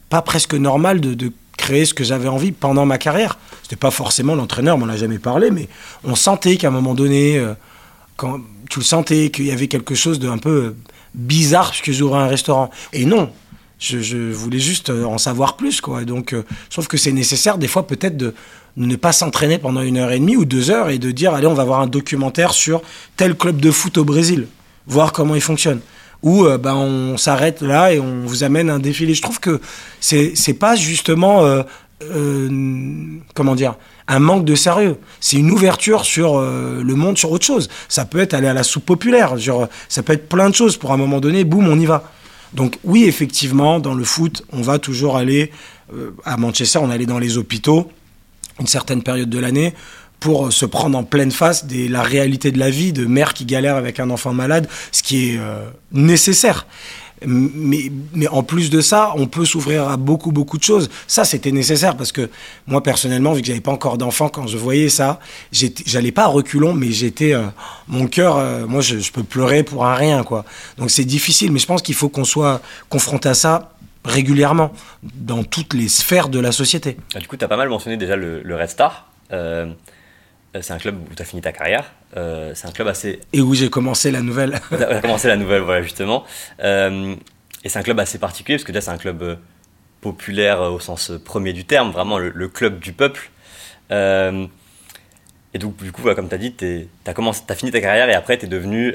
pas 0.08 0.22
presque 0.22 0.54
normal 0.54 1.00
de 1.00 1.32
créer 1.60 1.84
ce 1.84 1.94
que 1.94 2.02
j'avais 2.02 2.28
envie 2.28 2.50
pendant 2.50 2.86
ma 2.86 2.98
carrière. 2.98 3.38
C'était 3.62 3.76
pas 3.76 3.90
forcément 3.90 4.34
l'entraîneur, 4.34 4.78
m'en 4.78 4.88
a 4.88 4.96
jamais 4.96 5.18
parlé, 5.18 5.50
mais 5.50 5.68
on 6.02 6.16
sentait 6.16 6.56
qu'à 6.56 6.68
un 6.68 6.72
moment 6.72 6.94
donné, 6.94 7.38
euh, 7.38 7.54
quand 8.16 8.40
tu 8.68 8.80
le 8.80 8.84
sentais, 8.84 9.30
qu'il 9.30 9.46
y 9.46 9.52
avait 9.52 9.68
quelque 9.68 9.94
chose 9.94 10.18
de 10.18 10.28
un 10.28 10.38
peu 10.38 10.50
euh, 10.50 10.76
bizarre 11.14 11.70
puisque 11.70 11.92
j'ouvrais 11.92 12.20
un 12.20 12.26
restaurant. 12.26 12.70
Et 12.92 13.04
non, 13.04 13.30
je, 13.78 14.32
voulais 14.32 14.58
juste 14.58 14.90
euh, 14.90 15.04
en 15.04 15.18
savoir 15.18 15.56
plus, 15.56 15.80
quoi. 15.80 16.04
Donc, 16.04 16.32
je 16.34 16.70
trouve 16.70 16.88
que 16.88 16.96
c'est 16.96 17.12
nécessaire 17.12 17.58
des 17.58 17.68
fois 17.68 17.86
peut-être 17.86 18.16
de 18.16 18.34
ne 18.76 18.96
pas 18.96 19.12
s'entraîner 19.12 19.58
pendant 19.58 19.82
une 19.82 19.98
heure 19.98 20.12
et 20.12 20.18
demie 20.18 20.36
ou 20.36 20.44
deux 20.44 20.70
heures 20.70 20.90
et 20.90 20.98
de 20.98 21.10
dire 21.10 21.34
allez, 21.34 21.46
on 21.46 21.54
va 21.54 21.64
voir 21.64 21.80
un 21.80 21.86
documentaire 21.86 22.52
sur 22.52 22.82
tel 23.16 23.34
club 23.34 23.60
de 23.60 23.70
foot 23.70 23.98
au 23.98 24.04
Brésil, 24.04 24.46
voir 24.86 25.12
comment 25.12 25.34
il 25.34 25.40
fonctionne 25.40 25.80
où 26.22 26.44
euh, 26.44 26.58
ben, 26.58 26.74
on 26.74 27.16
s'arrête 27.16 27.62
là 27.62 27.92
et 27.92 28.00
on 28.00 28.24
vous 28.24 28.44
amène 28.44 28.70
un 28.70 28.78
défilé. 28.78 29.14
Je 29.14 29.22
trouve 29.22 29.40
que 29.40 29.60
c'est 30.00 30.58
pas 30.58 30.76
justement 30.76 31.44
euh, 31.44 31.62
euh, 32.02 33.18
comment 33.34 33.54
dire 33.54 33.76
un 34.08 34.18
manque 34.18 34.44
de 34.44 34.54
sérieux. 34.54 34.96
C'est 35.20 35.36
une 35.36 35.50
ouverture 35.50 36.04
sur 36.04 36.40
le 36.40 36.94
monde, 36.94 37.16
sur 37.16 37.30
autre 37.30 37.46
chose. 37.46 37.68
Ça 37.88 38.04
peut 38.04 38.18
être 38.18 38.34
aller 38.34 38.48
à 38.48 38.54
la 38.54 38.64
soupe 38.64 38.84
populaire, 38.84 39.38
genre, 39.38 39.68
ça 39.88 40.02
peut 40.02 40.12
être 40.14 40.28
plein 40.28 40.50
de 40.50 40.54
choses. 40.54 40.76
Pour 40.76 40.92
un 40.92 40.96
moment 40.96 41.20
donné, 41.20 41.44
boum, 41.44 41.68
on 41.68 41.78
y 41.78 41.86
va. 41.86 42.10
Donc 42.52 42.78
oui, 42.82 43.04
effectivement, 43.04 43.78
dans 43.78 43.94
le 43.94 44.02
foot, 44.02 44.42
on 44.50 44.62
va 44.62 44.80
toujours 44.80 45.16
aller 45.16 45.52
à 46.24 46.36
Manchester, 46.36 46.80
on 46.82 46.90
allait 46.90 47.06
dans 47.06 47.20
les 47.20 47.38
hôpitaux 47.38 47.88
une 48.58 48.66
certaine 48.66 49.02
période 49.04 49.30
de 49.30 49.38
l'année 49.38 49.74
pour 50.20 50.52
se 50.52 50.66
prendre 50.66 50.96
en 50.96 51.02
pleine 51.02 51.32
face 51.32 51.66
de 51.66 51.90
la 51.90 52.02
réalité 52.02 52.52
de 52.52 52.58
la 52.58 52.70
vie 52.70 52.92
de 52.92 53.06
mère 53.06 53.34
qui 53.34 53.46
galère 53.46 53.76
avec 53.76 53.98
un 53.98 54.10
enfant 54.10 54.32
malade, 54.32 54.68
ce 54.92 55.02
qui 55.02 55.30
est 55.30 55.38
euh, 55.38 55.68
nécessaire. 55.92 56.66
Mais, 57.26 57.92
mais, 58.14 58.28
en 58.28 58.42
plus 58.42 58.70
de 58.70 58.80
ça, 58.80 59.12
on 59.16 59.26
peut 59.26 59.44
s'ouvrir 59.44 59.86
à 59.88 59.98
beaucoup, 59.98 60.32
beaucoup 60.32 60.56
de 60.56 60.62
choses. 60.62 60.88
Ça, 61.06 61.26
c'était 61.26 61.52
nécessaire 61.52 61.94
parce 61.94 62.12
que 62.12 62.30
moi, 62.66 62.82
personnellement, 62.82 63.34
vu 63.34 63.42
que 63.42 63.46
j'avais 63.46 63.60
pas 63.60 63.72
encore 63.72 63.98
d'enfant, 63.98 64.30
quand 64.30 64.46
je 64.46 64.56
voyais 64.56 64.88
ça, 64.88 65.20
j'allais 65.52 66.12
pas 66.12 66.24
à 66.24 66.28
reculons, 66.28 66.72
mais 66.72 66.90
j'étais. 66.90 67.34
Euh, 67.34 67.42
mon 67.88 68.06
cœur, 68.06 68.38
euh, 68.38 68.66
moi, 68.66 68.80
je, 68.80 69.00
je, 69.00 69.12
peux 69.12 69.22
pleurer 69.22 69.64
pour 69.64 69.84
un 69.84 69.94
rien, 69.94 70.22
quoi. 70.22 70.46
Donc 70.78 70.90
c'est 70.90 71.04
difficile, 71.04 71.52
mais 71.52 71.58
je 71.58 71.66
pense 71.66 71.82
qu'il 71.82 71.94
faut 71.94 72.08
qu'on 72.08 72.24
soit 72.24 72.62
confronté 72.88 73.28
à 73.28 73.34
ça 73.34 73.72
régulièrement 74.04 74.72
dans 75.02 75.44
toutes 75.44 75.74
les 75.74 75.88
sphères 75.88 76.28
de 76.28 76.38
la 76.38 76.52
société. 76.52 76.96
Ah, 77.14 77.18
du 77.18 77.28
coup, 77.28 77.36
tu 77.36 77.44
as 77.44 77.48
pas 77.48 77.58
mal 77.58 77.68
mentionné 77.68 77.98
déjà 77.98 78.16
le, 78.16 78.40
le 78.42 78.56
Red 78.56 78.70
Star. 78.70 79.10
Euh, 79.32 79.66
c'est 80.60 80.72
un 80.72 80.78
club 80.78 81.00
où 81.10 81.14
tu 81.14 81.22
as 81.22 81.24
fini 81.24 81.40
ta 81.42 81.52
carrière. 81.52 81.92
Euh, 82.16 82.52
c'est 82.54 82.66
un 82.66 82.72
club 82.72 82.88
assez. 82.88 83.20
Et 83.32 83.40
où 83.40 83.54
j'ai 83.54 83.70
commencé 83.70 84.10
la 84.10 84.20
nouvelle. 84.20 84.60
tu 84.68 84.82
as 84.82 85.00
commencé 85.00 85.28
la 85.28 85.36
nouvelle, 85.36 85.62
voilà, 85.62 85.82
justement. 85.82 86.24
Euh, 86.60 87.14
et 87.62 87.68
c'est 87.68 87.78
un 87.78 87.82
club 87.82 88.00
assez 88.00 88.18
particulier, 88.18 88.56
parce 88.56 88.64
que 88.64 88.72
déjà, 88.72 88.80
c'est 88.80 88.90
un 88.90 88.98
club 88.98 89.38
populaire 90.00 90.60
au 90.60 90.80
sens 90.80 91.12
premier 91.24 91.52
du 91.52 91.64
terme, 91.64 91.90
vraiment 91.90 92.18
le, 92.18 92.48
club 92.48 92.80
du 92.80 92.92
peuple. 92.92 93.30
et 93.90 95.58
donc, 95.58 95.76
du 95.76 95.92
coup, 95.92 96.02
comme 96.02 96.28
tu 96.28 96.34
as 96.34 96.38
dit, 96.38 96.54
tu 96.54 96.88
as, 97.06 97.10
as, 97.48 97.54
fini 97.54 97.70
ta 97.70 97.80
carrière 97.80 98.08
et 98.08 98.14
après, 98.14 98.38
tu 98.38 98.46
es 98.46 98.48
devenu 98.48 98.94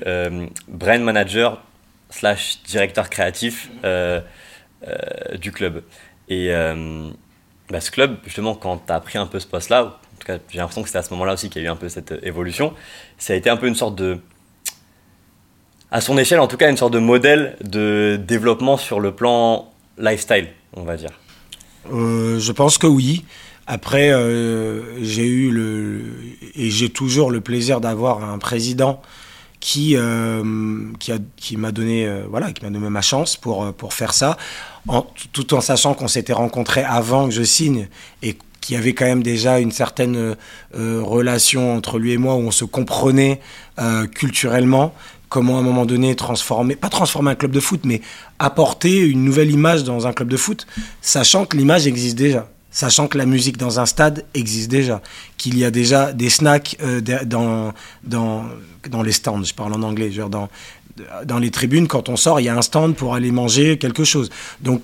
brand 0.67 1.01
manager 1.01 1.63
slash 2.09 2.63
directeur 2.63 3.09
créatif 3.09 3.69
du 5.39 5.51
club. 5.51 5.83
Et 6.27 6.49
bah, 7.69 7.79
ce 7.79 7.91
club, 7.91 8.17
justement, 8.25 8.55
quand 8.55 8.87
tu 8.87 8.91
as 8.91 8.99
pris 8.99 9.19
un 9.19 9.27
peu 9.27 9.39
ce 9.39 9.47
poste-là, 9.47 9.99
j'ai 10.49 10.57
l'impression 10.57 10.81
que 10.81 10.87
c'était 10.87 10.99
à 10.99 11.03
ce 11.03 11.11
moment-là 11.11 11.33
aussi 11.33 11.49
qu'il 11.49 11.61
y 11.61 11.65
a 11.65 11.69
eu 11.69 11.71
un 11.71 11.75
peu 11.75 11.89
cette 11.89 12.11
euh, 12.11 12.19
évolution, 12.23 12.73
ça 13.17 13.33
a 13.33 13.35
été 13.35 13.49
un 13.49 13.57
peu 13.57 13.67
une 13.67 13.75
sorte 13.75 13.95
de, 13.95 14.19
à 15.91 16.01
son 16.01 16.17
échelle 16.17 16.39
en 16.39 16.47
tout 16.47 16.57
cas, 16.57 16.69
une 16.69 16.77
sorte 16.77 16.93
de 16.93 16.99
modèle 16.99 17.57
de 17.63 18.19
développement 18.21 18.77
sur 18.77 18.99
le 18.99 19.13
plan 19.13 19.71
lifestyle, 19.97 20.47
on 20.73 20.83
va 20.83 20.97
dire. 20.97 21.11
Euh, 21.91 22.39
je 22.39 22.51
pense 22.51 22.77
que 22.77 22.87
oui. 22.87 23.25
Après, 23.67 24.11
euh, 24.11 25.03
j'ai 25.03 25.25
eu 25.25 25.49
le 25.49 26.01
et 26.55 26.69
j'ai 26.69 26.89
toujours 26.89 27.31
le 27.31 27.41
plaisir 27.41 27.81
d'avoir 27.81 28.23
un 28.23 28.37
président 28.37 29.01
qui 29.59 29.95
qui, 30.99 31.11
qui 31.35 31.57
m'a 31.57 31.71
donné 31.71 32.07
voilà 32.29 32.51
qui 32.51 32.63
m'a 32.63 32.69
donné 32.69 32.87
ma 32.89 33.01
chance 33.01 33.35
pour 33.35 33.73
pour 33.73 33.95
faire 33.95 34.13
ça, 34.13 34.37
tout 35.33 35.55
en 35.55 35.61
sachant 35.61 35.95
qu'on 35.95 36.07
s'était 36.07 36.33
rencontrés 36.33 36.83
avant 36.83 37.25
que 37.25 37.33
je 37.33 37.41
signe 37.41 37.87
et 38.21 38.37
qu'il 38.65 38.73
y 38.73 38.79
avait 38.79 38.93
quand 38.93 39.05
même 39.05 39.21
déjà 39.21 39.59
une 39.59 39.71
certaine 39.71 40.35
euh, 40.75 41.01
relation 41.03 41.75
entre 41.75 41.99
lui 41.99 42.13
et 42.13 42.17
moi 42.17 42.33
où 42.33 42.39
on 42.39 42.51
se 42.51 42.65
comprenait 42.65 43.39
euh, 43.77 44.07
culturellement 44.07 44.95
comment 45.29 45.57
à 45.57 45.59
un 45.59 45.63
moment 45.63 45.85
donné 45.85 46.15
transformer, 46.15 46.75
pas 46.75 46.89
transformer 46.89 47.29
un 47.31 47.35
club 47.35 47.51
de 47.51 47.59
foot, 47.59 47.81
mais 47.83 48.01
apporter 48.39 49.01
une 49.01 49.23
nouvelle 49.23 49.51
image 49.51 49.83
dans 49.83 50.07
un 50.07 50.13
club 50.13 50.29
de 50.29 50.37
foot, 50.37 50.65
sachant 51.01 51.45
que 51.45 51.57
l'image 51.57 51.85
existe 51.85 52.17
déjà, 52.17 52.49
sachant 52.71 53.07
que 53.07 53.19
la 53.19 53.27
musique 53.27 53.57
dans 53.57 53.79
un 53.79 53.85
stade 53.85 54.25
existe 54.33 54.71
déjà, 54.71 54.99
qu'il 55.37 55.59
y 55.59 55.65
a 55.65 55.69
déjà 55.69 56.11
des 56.11 56.31
snacks 56.31 56.75
euh, 56.81 57.01
dans, 57.25 57.71
dans, 58.03 58.45
dans 58.89 59.03
les 59.03 59.11
stands, 59.11 59.43
je 59.43 59.53
parle 59.53 59.73
en 59.73 59.83
anglais, 59.83 60.11
genre 60.11 60.29
dans, 60.29 60.49
dans 61.25 61.37
les 61.37 61.51
tribunes, 61.51 61.87
quand 61.87 62.09
on 62.09 62.15
sort, 62.15 62.39
il 62.39 62.45
y 62.45 62.49
a 62.49 62.57
un 62.57 62.63
stand 62.63 62.95
pour 62.95 63.13
aller 63.13 63.31
manger 63.31 63.77
quelque 63.77 64.03
chose. 64.03 64.31
Donc 64.61 64.81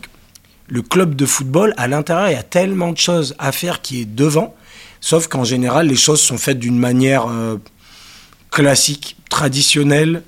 le 0.72 0.82
club 0.82 1.16
de 1.16 1.26
football, 1.26 1.74
à 1.76 1.90
l'intérieur, 1.90 2.30
il 2.30 2.34
y 2.34 2.40
a 2.40 2.44
tellement 2.44 2.94
de 2.94 2.98
choses 2.98 3.36
à 3.40 3.52
faire 3.52 3.82
qui 3.82 4.02
est 4.02 4.06
devant, 4.06 4.56
sauf 5.02 5.28
qu'en 5.28 5.44
général, 5.44 5.88
les 5.88 5.98
choses 5.98 6.22
sont 6.22 6.38
faites 6.38 6.60
d'une 6.60 6.80
manière 6.80 7.28
euh, 7.28 7.58
classique, 8.52 9.18
traditionnelle, 9.30 10.24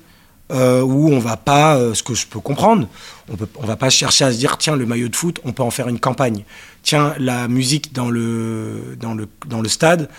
euh, 0.52 0.82
où 0.82 1.08
on 1.10 1.18
va 1.18 1.38
pas, 1.38 1.78
euh, 1.78 1.94
ce 1.94 2.02
que 2.02 2.12
je 2.12 2.26
peux 2.26 2.40
comprendre, 2.40 2.86
on 3.32 3.36
peut, 3.36 3.48
on 3.56 3.66
va 3.66 3.76
pas 3.76 3.88
chercher 3.88 4.26
à 4.26 4.32
se 4.32 4.36
dire 4.36 4.58
tiens 4.58 4.76
le 4.76 4.84
maillot 4.84 5.08
de 5.08 5.16
foot, 5.16 5.40
on 5.44 5.52
peut 5.52 5.62
en 5.62 5.70
faire 5.70 5.88
une 5.88 5.98
campagne. 5.98 6.44
Tiens 6.82 7.14
la 7.18 7.48
musique 7.48 7.94
dans 7.94 8.10
le 8.10 8.98
stade, 9.68 10.10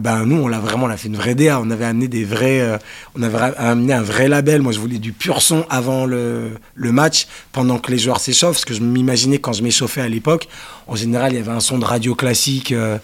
ben 0.00 0.24
nous 0.24 0.36
on 0.36 0.48
l'a 0.48 0.58
vraiment 0.58 0.86
a 0.86 0.96
fait 0.96 1.08
une 1.08 1.16
vraie 1.16 1.34
DA 1.34 1.60
on 1.60 1.70
avait 1.70 1.84
amené 1.84 2.08
des 2.08 2.24
vrais 2.24 2.60
euh, 2.60 2.78
on 3.16 3.22
avait 3.22 3.38
amené 3.56 3.92
un 3.92 4.02
vrai 4.02 4.28
label. 4.28 4.62
Moi 4.62 4.72
je 4.72 4.78
voulais 4.78 4.98
du 4.98 5.12
pur 5.12 5.42
son 5.42 5.64
avant 5.70 6.06
le, 6.06 6.52
le 6.74 6.92
match 6.92 7.26
pendant 7.52 7.78
que 7.78 7.90
les 7.90 7.98
joueurs 7.98 8.20
s'échauffent. 8.20 8.56
Parce 8.56 8.64
que 8.64 8.74
je 8.74 8.80
m'imaginais 8.80 9.38
quand 9.38 9.52
je 9.52 9.62
m'échauffais 9.62 10.00
à 10.00 10.08
l'époque 10.08 10.48
en 10.86 10.96
général 10.96 11.32
il 11.32 11.36
y 11.36 11.40
avait 11.40 11.52
un 11.52 11.60
son 11.60 11.78
de 11.78 11.84
radio 11.84 12.14
classique 12.14 12.72
euh, 12.72 12.98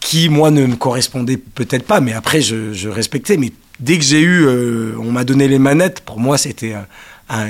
qui 0.00 0.28
moi 0.28 0.50
ne 0.50 0.66
me 0.66 0.76
correspondait 0.76 1.36
peut-être 1.36 1.86
pas. 1.86 2.00
Mais 2.00 2.12
après 2.12 2.40
je, 2.40 2.88
respectais. 2.88 3.36
Mais 3.36 3.52
dès 3.80 3.98
que 3.98 4.04
j'ai 4.04 4.20
eu 4.20 4.46
euh, 4.46 4.94
on 4.98 5.12
m'a 5.12 5.24
donné 5.24 5.48
les 5.48 5.58
manettes 5.58 6.00
pour 6.00 6.18
moi 6.18 6.38
c'était 6.38 6.74
un 7.28 7.46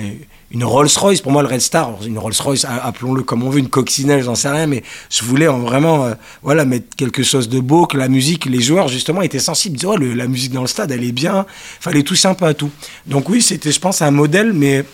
une 0.50 0.64
Rolls-Royce, 0.64 1.20
pour 1.20 1.32
moi 1.32 1.42
le 1.42 1.48
Red 1.48 1.60
Star, 1.60 1.94
une 2.06 2.18
Rolls-Royce, 2.18 2.64
appelons-le 2.64 3.22
comme 3.22 3.42
on 3.42 3.50
veut, 3.50 3.58
une 3.58 3.68
coccinelle, 3.68 4.22
j'en 4.22 4.36
sais 4.36 4.48
rien, 4.48 4.66
mais 4.66 4.82
je 5.10 5.24
voulais 5.24 5.46
vraiment 5.46 6.04
euh, 6.04 6.14
voilà, 6.42 6.64
mettre 6.64 6.94
quelque 6.96 7.22
chose 7.22 7.48
de 7.48 7.58
beau, 7.58 7.86
que 7.86 7.96
la 7.96 8.08
musique, 8.08 8.46
les 8.46 8.60
joueurs 8.60 8.88
justement 8.88 9.22
étaient 9.22 9.38
sensibles, 9.38 9.76
ils 9.80 9.86
oh, 9.86 9.96
la 9.96 10.28
musique 10.28 10.52
dans 10.52 10.60
le 10.60 10.68
stade, 10.68 10.92
elle 10.92 11.04
est 11.04 11.12
bien, 11.12 11.46
fallait 11.80 12.04
un 12.24 12.34
peu 12.34 12.46
à 12.46 12.54
tout. 12.54 12.70
Donc 13.06 13.28
oui, 13.28 13.42
c'était 13.42 13.72
je 13.72 13.80
pense 13.80 14.02
un 14.02 14.10
modèle, 14.10 14.52
mais 14.52 14.84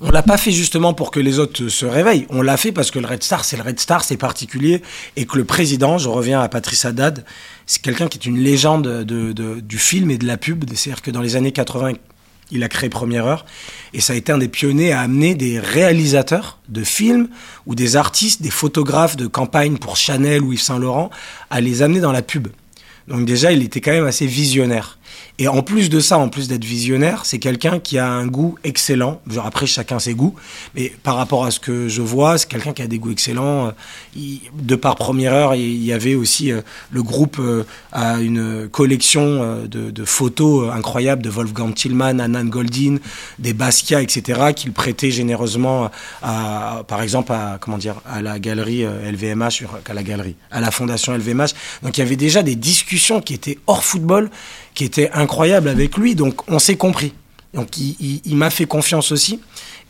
on 0.00 0.10
l'a 0.10 0.22
pas 0.22 0.36
fait 0.36 0.52
justement 0.52 0.94
pour 0.94 1.10
que 1.10 1.20
les 1.20 1.38
autres 1.38 1.68
se 1.68 1.86
réveillent, 1.86 2.26
on 2.30 2.42
l'a 2.42 2.56
fait 2.56 2.72
parce 2.72 2.90
que 2.90 2.98
le 2.98 3.06
Red 3.06 3.22
Star, 3.22 3.44
c'est 3.44 3.56
le 3.56 3.62
Red 3.62 3.80
Star, 3.80 4.04
c'est 4.04 4.16
particulier, 4.16 4.82
et 5.16 5.26
que 5.26 5.36
le 5.36 5.44
président, 5.44 5.98
je 5.98 6.08
reviens 6.08 6.40
à 6.40 6.48
Patrice 6.48 6.84
Haddad, 6.84 7.24
c'est 7.66 7.82
quelqu'un 7.82 8.06
qui 8.06 8.18
est 8.18 8.26
une 8.26 8.38
légende 8.38 8.86
de, 8.86 9.32
du 9.60 9.78
film 9.78 10.10
et 10.10 10.18
de 10.18 10.26
la 10.26 10.36
pub, 10.36 10.64
c'est-à-dire 10.74 11.02
que 11.02 11.10
dans 11.10 11.22
les 11.22 11.36
années 11.36 11.52
80 11.52 11.94
il 12.50 12.62
a 12.62 12.68
créé 12.68 12.88
Première 12.88 13.26
Heure. 13.26 13.44
Et 13.92 14.00
ça 14.00 14.12
a 14.12 14.16
été 14.16 14.32
un 14.32 14.38
des 14.38 14.48
pionniers 14.48 14.92
à 14.92 15.00
amener 15.00 15.34
des 15.34 15.58
réalisateurs 15.58 16.58
de 16.68 16.84
films 16.84 17.28
ou 17.66 17.74
des 17.74 17.96
artistes, 17.96 18.42
des 18.42 18.50
photographes 18.50 19.16
de 19.16 19.26
campagne 19.26 19.76
pour 19.76 19.96
Chanel 19.96 20.42
ou 20.42 20.52
Yves 20.52 20.62
Saint 20.62 20.78
Laurent, 20.78 21.10
à 21.50 21.60
les 21.60 21.82
amener 21.82 22.00
dans 22.00 22.12
la 22.12 22.22
pub. 22.22 22.48
Donc 23.08 23.24
déjà, 23.26 23.52
il 23.52 23.62
était 23.62 23.80
quand 23.80 23.92
même 23.92 24.06
assez 24.06 24.26
visionnaire. 24.26 24.98
Et 25.40 25.48
en 25.48 25.62
plus 25.62 25.90
de 25.90 25.98
ça, 25.98 26.16
en 26.16 26.28
plus 26.28 26.46
d'être 26.46 26.64
visionnaire, 26.64 27.26
c'est 27.26 27.40
quelqu'un 27.40 27.80
qui 27.80 27.98
a 27.98 28.08
un 28.08 28.26
goût 28.26 28.56
excellent. 28.62 29.20
Genre 29.28 29.44
après, 29.44 29.66
chacun 29.66 29.98
ses 29.98 30.14
goûts. 30.14 30.36
Mais 30.76 30.92
par 31.02 31.16
rapport 31.16 31.44
à 31.44 31.50
ce 31.50 31.58
que 31.58 31.88
je 31.88 32.02
vois, 32.02 32.38
c'est 32.38 32.48
quelqu'un 32.48 32.72
qui 32.72 32.82
a 32.82 32.86
des 32.86 32.98
goûts 32.98 33.10
excellents. 33.10 33.72
de 34.14 34.76
par 34.76 34.94
première 34.94 35.32
heure, 35.32 35.56
il 35.56 35.84
y 35.84 35.92
avait 35.92 36.14
aussi 36.14 36.52
euh, 36.52 36.60
le 36.92 37.02
groupe 37.02 37.38
euh, 37.40 37.64
a 37.90 38.20
une 38.20 38.68
collection 38.68 39.22
euh, 39.24 39.66
de, 39.66 40.04
photos 40.04 40.72
incroyables 40.72 41.22
de 41.22 41.30
Wolfgang 41.30 41.74
Tillmann, 41.74 42.20
Anand 42.20 42.44
Goldin, 42.44 42.98
des 43.40 43.54
Basquiat, 43.54 44.02
etc., 44.02 44.52
qu'il 44.54 44.72
prêtait 44.72 45.10
généreusement 45.10 45.90
à, 46.22 46.84
par 46.86 47.02
exemple, 47.02 47.32
à, 47.32 47.58
comment 47.60 47.78
dire, 47.78 47.96
à 48.06 48.22
la 48.22 48.38
galerie 48.38 48.84
LVMH, 48.84 49.64
à 49.88 49.94
la 49.94 50.02
galerie, 50.04 50.36
à 50.52 50.60
la 50.60 50.70
fondation 50.70 51.12
LVMH. 51.14 51.54
Donc 51.82 51.96
il 51.96 52.00
y 52.00 52.02
avait 52.02 52.16
déjà 52.16 52.42
des 52.42 52.54
discussions 52.54 53.20
qui 53.20 53.34
étaient 53.34 53.58
hors 53.66 53.82
football 53.82 54.30
qui 54.74 54.84
était 54.84 55.10
incroyable 55.12 55.68
avec 55.68 55.96
lui. 55.96 56.14
Donc 56.14 56.48
on 56.50 56.58
s'est 56.58 56.76
compris. 56.76 57.12
Donc 57.54 57.78
il, 57.78 58.36
m'a 58.36 58.50
fait 58.50 58.66
confiance 58.66 59.12
aussi. 59.12 59.40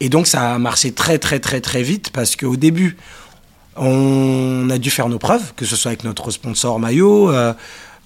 Et 0.01 0.09
donc 0.09 0.27
ça 0.27 0.55
a 0.55 0.59
marché 0.59 0.93
très 0.93 1.19
très 1.19 1.41
très 1.41 1.61
très 1.61 1.83
vite 1.83 2.11
parce 2.13 2.37
qu'au 2.37 2.57
début, 2.57 2.97
on 3.77 4.69
a 4.71 4.79
dû 4.79 4.91
faire 4.91 5.09
nos 5.09 5.19
preuves, 5.19 5.53
que 5.57 5.65
ce 5.65 5.75
soit 5.75 5.91
avec 5.91 6.05
notre 6.05 6.31
sponsor 6.31 6.79
maillot. 6.79 7.33
Euh, 7.33 7.53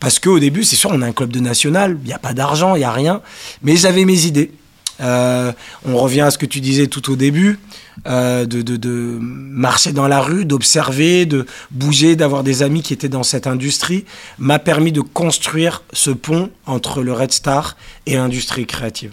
parce 0.01 0.21
qu'au 0.21 0.39
début, 0.39 0.63
c'est 0.63 0.77
sûr, 0.77 0.91
on 0.93 1.03
a 1.03 1.07
un 1.07 1.13
club 1.13 1.31
de 1.31 1.41
national, 1.41 1.99
il 2.03 2.07
n'y 2.07 2.13
a 2.13 2.21
pas 2.21 2.33
d'argent, 2.33 2.77
il 2.77 2.79
n'y 2.79 2.85
a 2.85 2.93
rien. 2.93 3.21
Mais 3.63 3.77
j'avais 3.77 4.05
mes 4.05 4.27
idées. 4.27 4.53
Euh, 5.01 5.53
on 5.85 5.97
revient 5.97 6.23
à 6.23 6.31
ce 6.31 6.39
que 6.39 6.47
tu 6.47 6.61
disais 6.61 6.87
tout 6.87 7.13
au 7.13 7.17
début, 7.17 7.59
euh, 8.07 8.47
de, 8.47 9.19
marcher 9.21 9.93
dans 9.93 10.09
la 10.09 10.21
rue, 10.21 10.45
d'observer, 10.45 11.27
de 11.27 11.47
bouger, 11.71 12.17
d'avoir 12.17 12.43
des 12.43 12.63
amis 12.63 12.83
qui 12.83 12.93
étaient 12.93 13.09
dans 13.09 13.23
cette 13.23 13.47
industrie, 13.47 14.05
m'a 14.39 14.59
permis 14.59 14.93
de 14.93 15.01
construire 15.01 15.83
ce 15.93 16.11
pont 16.11 16.51
entre 16.67 17.03
le 17.03 17.13
Red 17.13 17.33
Star 17.33 17.77
et 18.07 18.17
l'industrie 18.17 18.67
créative. 18.67 19.13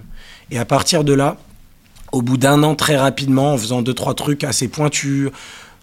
Et 0.51 0.59
à 0.59 0.65
partir 0.65 1.03
de 1.03 1.13
là, 1.13 1.37
au 2.11 2.21
bout 2.21 2.37
d'un 2.37 2.63
an, 2.63 2.75
très 2.75 2.97
rapidement, 2.97 3.53
en 3.53 3.57
faisant 3.57 3.81
deux, 3.81 3.93
trois 3.93 4.13
trucs 4.13 4.43
assez 4.43 4.67
pointus, 4.67 5.29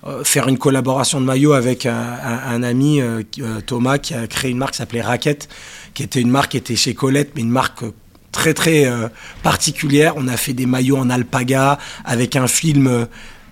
euh, 0.07 0.25
faire 0.25 0.49
une 0.49 0.59
collaboration 0.59 1.21
de 1.21 1.27
maillot 1.27 1.53
avec 1.53 1.87
un, 1.87 2.63
ami, 2.63 3.01
euh, 3.01 3.23
Thomas, 3.67 3.99
qui 3.99 4.15
a 4.15 4.27
créé 4.27 4.51
une 4.51 4.59
marque 4.59 4.73
qui 4.73 4.79
s'appelait 4.79 5.03
Racket, 5.03 5.49
qui 5.95 6.03
était 6.03 6.21
une 6.21 6.31
marque 6.31 6.53
qui 6.53 6.57
était 6.57 6.77
chez 6.77 6.95
Colette, 6.95 7.33
mais 7.35 7.43
une 7.43 7.51
marque 7.51 7.85
très 8.33 8.55
très 8.55 8.87
euh, 8.87 9.09
particulière. 9.43 10.15
On 10.17 10.27
a 10.27 10.37
fait 10.37 10.55
des 10.55 10.67
maillots 10.67 10.97
en 10.97 11.11
alpaga 11.11 11.79
avec 12.05 12.35
un 12.35 12.49
film 12.49 12.87
euh, 12.89 13.05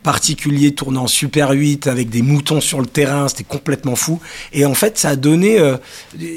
particulier 0.03 0.73
tournant 0.75 1.07
Super 1.07 1.51
8 1.51 1.87
avec 1.87 2.09
des 2.09 2.23
moutons 2.23 2.61
sur 2.61 2.81
le 2.81 2.87
terrain, 2.87 3.29
c'était 3.29 3.45
complètement 3.45 3.97
fou. 3.97 4.19
Et 4.53 4.65
en 4.65 4.75
fait, 4.75 4.99
ça 4.99 5.11
a 5.11 5.17
donné, 5.17 5.61
euh, 5.61 5.77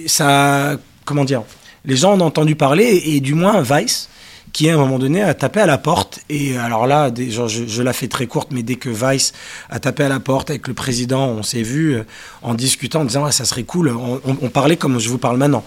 ça, 0.05 0.77
comment 1.05 1.23
dire, 1.23 1.43
les 1.85 1.95
gens 1.95 2.17
ont 2.17 2.21
entendu 2.21 2.55
parler 2.55 3.01
et, 3.05 3.19
du 3.21 3.33
moins 3.33 3.61
Vice 3.61 4.09
qui 4.53 4.69
à 4.69 4.75
un 4.75 4.77
moment 4.77 4.99
donné 4.99 5.21
a 5.23 5.33
tapé 5.33 5.59
à 5.59 5.65
la 5.65 5.79
porte. 5.79 6.19
Et 6.29 6.57
alors 6.57 6.85
là, 6.85 7.11
je, 7.15 7.81
la 7.81 7.91
fais 7.91 8.07
très 8.07 8.27
courte, 8.27 8.49
mais 8.51 8.61
dès 8.61 8.75
que 8.75 8.89
Vice 8.89 9.33
a 9.69 9.79
tapé 9.79 10.03
à 10.03 10.09
la 10.09 10.19
porte 10.19 10.51
avec 10.51 10.67
le 10.67 10.75
président, 10.75 11.27
on 11.27 11.41
s'est 11.41 11.63
vu 11.63 11.95
euh, 11.95 12.03
en 12.43 12.53
discutant, 12.53 13.01
en 13.01 13.05
disant 13.05 13.29
ça 13.31 13.45
serait 13.45 13.63
cool. 13.63 13.89
On, 13.89 14.49
parlait 14.49 14.77
comme 14.77 14.99
je 14.99 15.09
vous 15.09 15.17
parle 15.17 15.37
maintenant. 15.37 15.65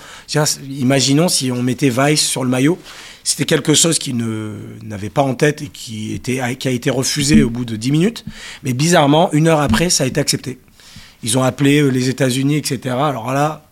imaginons 0.71 1.29
si 1.29 1.51
on 1.51 1.63
mettait 1.63 1.91
Vice 1.91 2.23
sur 2.23 2.45
le 2.45 2.49
maillot. 2.51 2.79
C'était 3.25 3.45
quelque 3.45 3.75
chose 3.75 3.99
qui 3.99 4.15
n'avait 4.15 5.11
pas 5.11 5.23
en 5.23 5.35
tête 5.35 5.63
et 5.63 5.67
qui, 5.67 6.15
était, 6.15 6.41
qui 6.57 6.69
a 6.69 6.71
été 6.71 6.91
refusé 6.91 7.43
au 7.43 7.51
bout 7.51 7.65
de 7.65 7.75
10 7.75 7.91
minutes. 7.91 8.25
Mais 8.63 8.73
bizarrement, 8.73 9.33
une 9.33 9.49
heure 9.49 9.61
après, 9.61 9.91
ça 9.91 10.05
a 10.05 10.07
été 10.07 10.21
accepté. 10.21 10.61
Ils 11.25 11.37
ont 11.37 11.43
appelé 11.43 11.81
euh, 11.81 11.89
les 11.89 12.09
États-Unis, 12.09 12.57
etc. 12.57 12.95
Alors 13.01 13.33
là, 13.33 13.67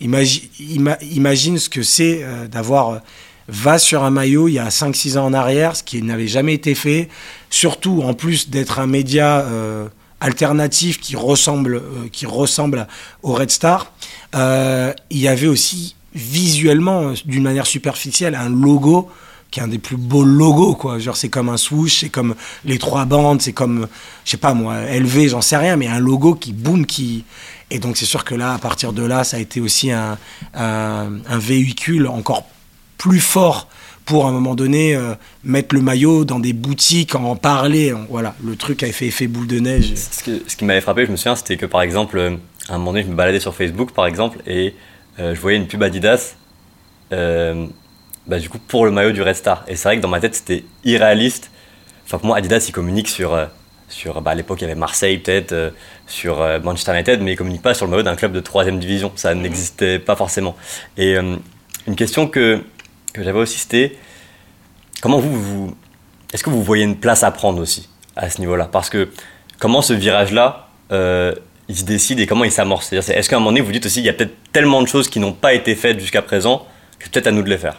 imagine, 0.00 1.58
ce 1.58 1.68
que 1.68 1.82
c'est 1.82 2.20
euh, 2.22 2.48
d'avoir 2.48 3.02
va 3.48 3.78
sur 3.78 4.04
un 4.04 4.10
maillot 4.10 4.48
il 4.48 4.54
y 4.54 4.58
a 4.58 4.68
5-6 4.68 5.18
ans 5.18 5.26
en 5.26 5.32
arrière, 5.32 5.76
ce 5.76 5.82
qui 5.82 6.02
n'avait 6.02 6.26
jamais 6.26 6.54
été 6.54 6.74
fait. 6.74 7.08
Surtout, 7.50 8.02
en 8.02 8.14
plus 8.14 8.50
d'être 8.50 8.78
un 8.78 8.86
média 8.86 9.40
euh, 9.40 9.88
alternatif 10.20 11.00
qui 11.00 11.16
ressemble, 11.16 11.76
euh, 11.76 12.08
qui 12.10 12.26
ressemble 12.26 12.86
au 13.22 13.32
Red 13.32 13.50
Star, 13.50 13.92
euh, 14.34 14.92
il 15.10 15.18
y 15.18 15.28
avait 15.28 15.46
aussi 15.46 15.94
visuellement, 16.14 17.12
d'une 17.24 17.42
manière 17.42 17.66
superficielle, 17.66 18.34
un 18.34 18.48
logo 18.48 19.08
qui 19.50 19.60
est 19.60 19.62
un 19.62 19.68
des 19.68 19.78
plus 19.78 19.96
beaux 19.96 20.24
logos, 20.24 20.74
quoi. 20.74 20.98
Genre, 20.98 21.16
c'est 21.16 21.28
comme 21.28 21.48
un 21.48 21.56
swoosh, 21.56 22.00
c'est 22.00 22.08
comme 22.08 22.34
les 22.64 22.78
trois 22.78 23.04
bandes, 23.04 23.40
c'est 23.40 23.52
comme, 23.52 23.86
je 24.24 24.32
sais 24.32 24.36
pas 24.38 24.54
moi, 24.54 24.80
LV, 24.90 25.28
j'en 25.28 25.40
sais 25.40 25.56
rien, 25.56 25.76
mais 25.76 25.86
un 25.86 26.00
logo 26.00 26.34
qui 26.34 26.52
boum, 26.52 26.84
qui. 26.84 27.24
Et 27.70 27.78
donc, 27.78 27.96
c'est 27.96 28.06
sûr 28.06 28.24
que 28.24 28.34
là, 28.34 28.54
à 28.54 28.58
partir 28.58 28.92
de 28.92 29.04
là, 29.04 29.22
ça 29.22 29.36
a 29.36 29.40
été 29.40 29.60
aussi 29.60 29.92
un, 29.92 30.18
un, 30.54 31.12
un 31.28 31.38
véhicule 31.38 32.08
encore 32.08 32.44
plus 32.96 33.20
fort 33.20 33.68
pour 34.06 34.24
à 34.24 34.28
un 34.28 34.32
moment 34.32 34.54
donné 34.54 34.94
euh, 34.94 35.14
mettre 35.44 35.74
le 35.74 35.82
maillot 35.82 36.24
dans 36.24 36.38
des 36.38 36.52
boutiques, 36.52 37.14
en 37.16 37.36
parler. 37.36 37.92
voilà, 38.08 38.34
le 38.42 38.56
truc 38.56 38.82
a 38.84 38.92
fait 38.92 39.06
effet 39.06 39.26
boule 39.26 39.48
de 39.48 39.58
neige. 39.58 39.92
Ce, 39.94 40.56
qui 40.56 40.64
m'avait 40.64 40.80
frappé, 40.80 41.04
je 41.04 41.10
me 41.10 41.16
souviens, 41.16 41.34
c'était 41.34 41.56
que 41.56 41.66
par 41.66 41.82
exemple, 41.82 42.16
euh, 42.16 42.36
à 42.68 42.74
un 42.74 42.78
moment 42.78 42.92
donné, 42.92 43.04
je 43.04 43.10
me 43.10 43.16
baladais 43.16 43.40
sur 43.40 43.54
Facebook 43.54 43.92
par 43.92 44.06
exemple 44.06 44.38
et 44.46 44.74
euh, 45.18 45.34
je 45.34 45.40
voyais 45.40 45.58
une 45.58 45.66
pub 45.66 45.82
Adidas. 45.82 46.36
bah, 47.10 48.38
du 48.38 48.48
coup, 48.48 48.58
pour 48.58 48.86
le 48.86 48.92
maillot 48.92 49.10
du 49.10 49.22
Red 49.22 49.34
Star. 49.34 49.64
Et 49.66 49.74
c'est 49.74 49.88
vrai 49.88 49.96
que 49.96 50.02
dans 50.02 50.08
ma 50.08 50.20
tête, 50.20 50.36
c'était 50.36 50.64
irréaliste. 50.84 51.50
Enfin, 52.06 52.18
pour 52.18 52.28
moi, 52.28 52.36
Adidas, 52.36 52.64
il 52.68 52.72
communique 52.72 53.08
sur, 53.08 53.36
sur 53.88 54.20
bah, 54.22 54.30
à 54.30 54.34
l'époque, 54.36 54.60
il 54.60 54.62
y 54.62 54.66
avait 54.66 54.78
Marseille 54.78 55.18
peut-être, 55.18 55.72
sur 56.06 56.46
Manchester 56.62 56.92
United, 56.92 57.22
mais 57.22 57.32
il 57.32 57.36
communique 57.36 57.62
pas 57.62 57.74
sur 57.74 57.86
le 57.86 57.90
maillot 57.90 58.04
d'un 58.04 58.14
club 58.14 58.30
de 58.30 58.40
3 58.40 58.70
division. 58.70 59.10
Ça 59.16 59.34
n'existait 59.34 59.98
pas 59.98 60.14
forcément. 60.14 60.56
Et 60.96 61.16
une 61.16 61.96
question 61.96 62.28
que, 62.28 62.62
que 63.16 63.24
j'avais 63.24 63.38
aussi, 63.38 63.58
c'était 63.58 63.96
comment 65.00 65.18
vous, 65.18 65.40
vous 65.40 65.76
est-ce 66.32 66.42
que 66.42 66.50
vous 66.50 66.62
voyez 66.62 66.84
une 66.84 66.96
place 66.96 67.22
à 67.22 67.30
prendre 67.30 67.60
aussi 67.60 67.88
à 68.16 68.28
ce 68.30 68.40
niveau-là? 68.40 68.68
Parce 68.70 68.90
que 68.90 69.08
comment 69.58 69.82
ce 69.82 69.92
virage-là, 69.92 70.68
euh, 70.92 71.34
il 71.68 71.76
se 71.76 71.84
décide 71.84 72.20
et 72.20 72.26
comment 72.26 72.44
il 72.44 72.52
s'amorce? 72.52 72.88
C'est-à-dire, 72.88 73.16
est-ce 73.16 73.28
qu'à 73.28 73.36
un 73.36 73.38
moment 73.38 73.52
donné, 73.52 73.60
vous 73.60 73.72
dites 73.72 73.86
aussi, 73.86 74.00
il 74.00 74.06
y 74.06 74.08
a 74.08 74.12
peut-être 74.12 74.34
tellement 74.52 74.82
de 74.82 74.88
choses 74.88 75.08
qui 75.08 75.20
n'ont 75.20 75.32
pas 75.32 75.54
été 75.54 75.74
faites 75.74 76.00
jusqu'à 76.00 76.22
présent 76.22 76.66
que 76.98 77.04
c'est 77.04 77.12
peut-être 77.12 77.28
à 77.28 77.32
nous 77.32 77.42
de 77.42 77.50
les 77.50 77.58
faire? 77.58 77.76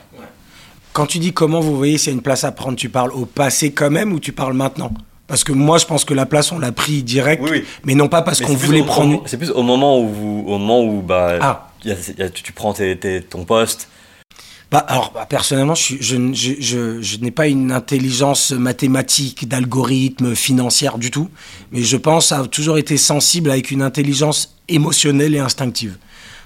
Quand 0.93 1.05
tu 1.05 1.19
dis 1.19 1.33
comment 1.33 1.59
vous 1.59 1.77
voyez 1.77 1.97
s'il 1.97 2.07
y 2.07 2.11
a 2.11 2.15
une 2.15 2.23
place 2.23 2.43
à 2.43 2.51
prendre, 2.51 2.77
tu 2.77 2.89
parles 2.89 3.11
au 3.11 3.25
passé 3.25 3.71
quand 3.71 3.91
même 3.91 4.13
ou 4.13 4.19
tu 4.19 4.31
parles 4.31 4.53
maintenant? 4.53 4.91
Parce 5.27 5.43
que 5.43 5.51
moi, 5.51 5.77
je 5.77 5.85
pense 5.85 6.05
que 6.05 6.13
la 6.13 6.25
place, 6.25 6.51
on 6.51 6.57
l'a 6.57 6.71
pris 6.71 7.03
direct, 7.03 7.43
mais 7.83 7.95
non 7.95 8.07
pas 8.07 8.21
parce 8.21 8.41
qu'on 8.41 8.55
voulait 8.55 8.81
prendre. 8.81 9.21
C'est 9.25 9.37
plus 9.37 9.51
au 9.51 9.61
moment 9.61 9.99
où, 9.99 10.45
au 10.47 10.57
moment 10.57 10.81
où 10.83 11.01
bah, 11.01 11.37
ah. 11.41 11.69
tu, 12.33 12.53
prends 12.53 12.73
ton 13.29 13.43
poste, 13.43 13.89
bah, 14.69 14.79
alors, 14.79 15.11
bah, 15.13 15.25
personnellement, 15.27 15.75
je, 15.75 17.17
n'ai 17.17 17.31
pas 17.31 17.47
une 17.47 17.71
intelligence 17.71 18.51
mathématique, 18.51 19.47
d'algorithme, 19.47 20.35
financière 20.35 20.97
du 20.97 21.09
tout, 21.09 21.29
mais 21.71 21.83
je 21.83 21.95
pense 21.95 22.31
avoir 22.33 22.49
toujours 22.49 22.77
été 22.77 22.97
sensible 22.97 23.49
avec 23.49 23.71
une 23.71 23.81
intelligence 23.81 24.57
émotionnelle 24.67 25.35
et 25.35 25.39
instinctive. 25.39 25.97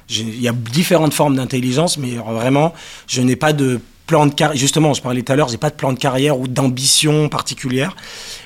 Il 0.10 0.42
y 0.42 0.48
a 0.48 0.52
différentes 0.52 1.14
formes 1.14 1.36
d'intelligence, 1.36 1.98
mais 1.98 2.12
vraiment, 2.16 2.74
je 3.08 3.22
n'ai 3.22 3.36
pas 3.36 3.54
de 3.54 3.80
plan 4.06 4.28
de 4.28 4.34
carrière. 4.34 4.58
Justement, 4.58 4.94
je 4.94 5.02
parlais 5.02 5.24
tout 5.24 5.32
à 5.32 5.36
l'heure, 5.36 5.48
j'ai 5.48 5.58
pas 5.58 5.70
de 5.70 5.76
plan 5.76 5.94
de 5.94 5.98
carrière 5.98 6.38
ou 6.38 6.48
d'ambition 6.48 7.30
particulière, 7.30 7.96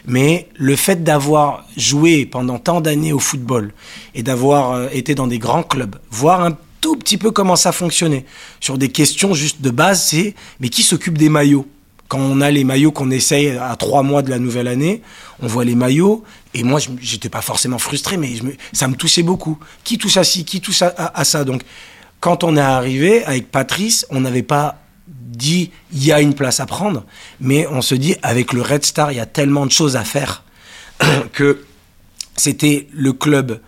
mais 0.06 0.48
le 0.56 0.76
fait 0.76 1.04
d'avoir 1.04 1.66
joué 1.76 2.26
pendant 2.26 2.60
tant 2.60 2.82
d'années 2.82 3.12
au 3.12 3.20
football 3.20 3.74
et 4.14 4.24
d'avoir 4.24 4.72
euh, 4.72 4.88
été 4.94 5.16
dans 5.16 5.28
des 5.28 5.40
grands 5.40 5.64
clubs, 5.64 5.96
voir 6.12 6.42
un 6.42 6.56
tout 6.86 6.96
petit 6.96 7.18
peu 7.18 7.32
comment 7.32 7.56
ça 7.56 7.72
fonctionnait. 7.72 8.26
Sur 8.60 8.78
des 8.78 8.90
questions 8.90 9.34
juste 9.34 9.60
de 9.60 9.72
base, 9.72 10.04
c'est 10.04 10.36
mais 10.60 10.70
qui 10.70 10.84
s'occupe 10.84 11.18
des 11.18 11.30
maillots? 11.30 11.68
Quand 12.10 12.20
on 12.20 12.42
a 12.42 12.52
les 12.52 12.64
maillots 12.64 12.92
qu'on 12.92 13.10
essaye 13.10 13.50
à 13.58 13.76
trois 13.76 14.04
mois 14.04 14.22
de 14.22 14.30
la 14.30 14.38
nouvelle 14.38 14.68
année, 14.68 15.02
on 15.42 15.48
voit 15.48 15.66
les 15.66 15.74
maillots, 15.74 16.24
et 16.54 16.62
moi, 16.62 16.80
j'étais 17.02 17.30
pas 17.30 17.42
forcément 17.42 17.80
frustré, 17.80 18.18
mais 18.18 18.34
ça 18.72 18.88
me 18.88 18.94
touchait 18.94 19.24
beaucoup. 19.24 19.58
Qui 19.84 19.98
touche 19.98 20.18
à 20.18 20.24
ci 20.24 20.46
Qui 20.46 20.62
touche 20.62 20.84
à, 20.84 21.24
ça? 21.24 21.44
Donc, 21.44 21.64
quand 22.20 22.44
on 22.44 22.56
est 22.56 22.62
arrivé 22.62 23.26
avec 23.26 23.50
Patrice, 23.50 24.06
on 24.12 24.22
n'avait 24.22 24.44
pas 24.44 24.78
dit 25.08 25.72
il 25.92 26.06
y 26.06 26.12
a 26.12 26.22
une 26.22 26.36
place 26.36 26.60
à 26.60 26.68
prendre, 26.68 27.04
mais 27.42 27.66
on 27.66 27.82
se 27.82 27.96
dit 27.96 28.16
avec 28.22 28.54
le 28.54 28.62
Red 28.62 28.86
Star, 28.86 29.12
il 29.12 29.16
y 29.16 29.20
a 29.20 29.26
tellement 29.26 29.66
de 29.66 29.72
choses 29.72 29.96
à 29.96 30.04
faire 30.04 30.44
que 31.34 31.66
c'était 32.38 32.88
le 32.94 33.12
club 33.12 33.60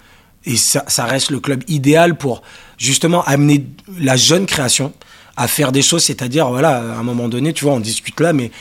et 0.46 0.56
ça, 0.56 0.86
ça, 0.88 1.06
reste 1.06 1.32
le 1.32 1.42
club 1.42 1.64
idéal 1.68 2.16
pour 2.16 2.42
justement 2.78 3.24
amener 3.24 3.66
la 4.00 4.16
jeune 4.16 4.46
création 4.46 4.94
à 5.36 5.48
faire 5.48 5.72
des 5.72 5.84
choses, 5.84 6.04
c'est-à-dire, 6.04 6.50
voilà, 6.50 6.78
à 6.78 6.98
un 6.98 7.04
moment 7.04 7.28
donné, 7.28 7.54
tu 7.54 7.66
vois, 7.66 7.74
on 7.74 7.80
discute 7.80 8.20
là, 8.20 8.34
mais 8.34 8.52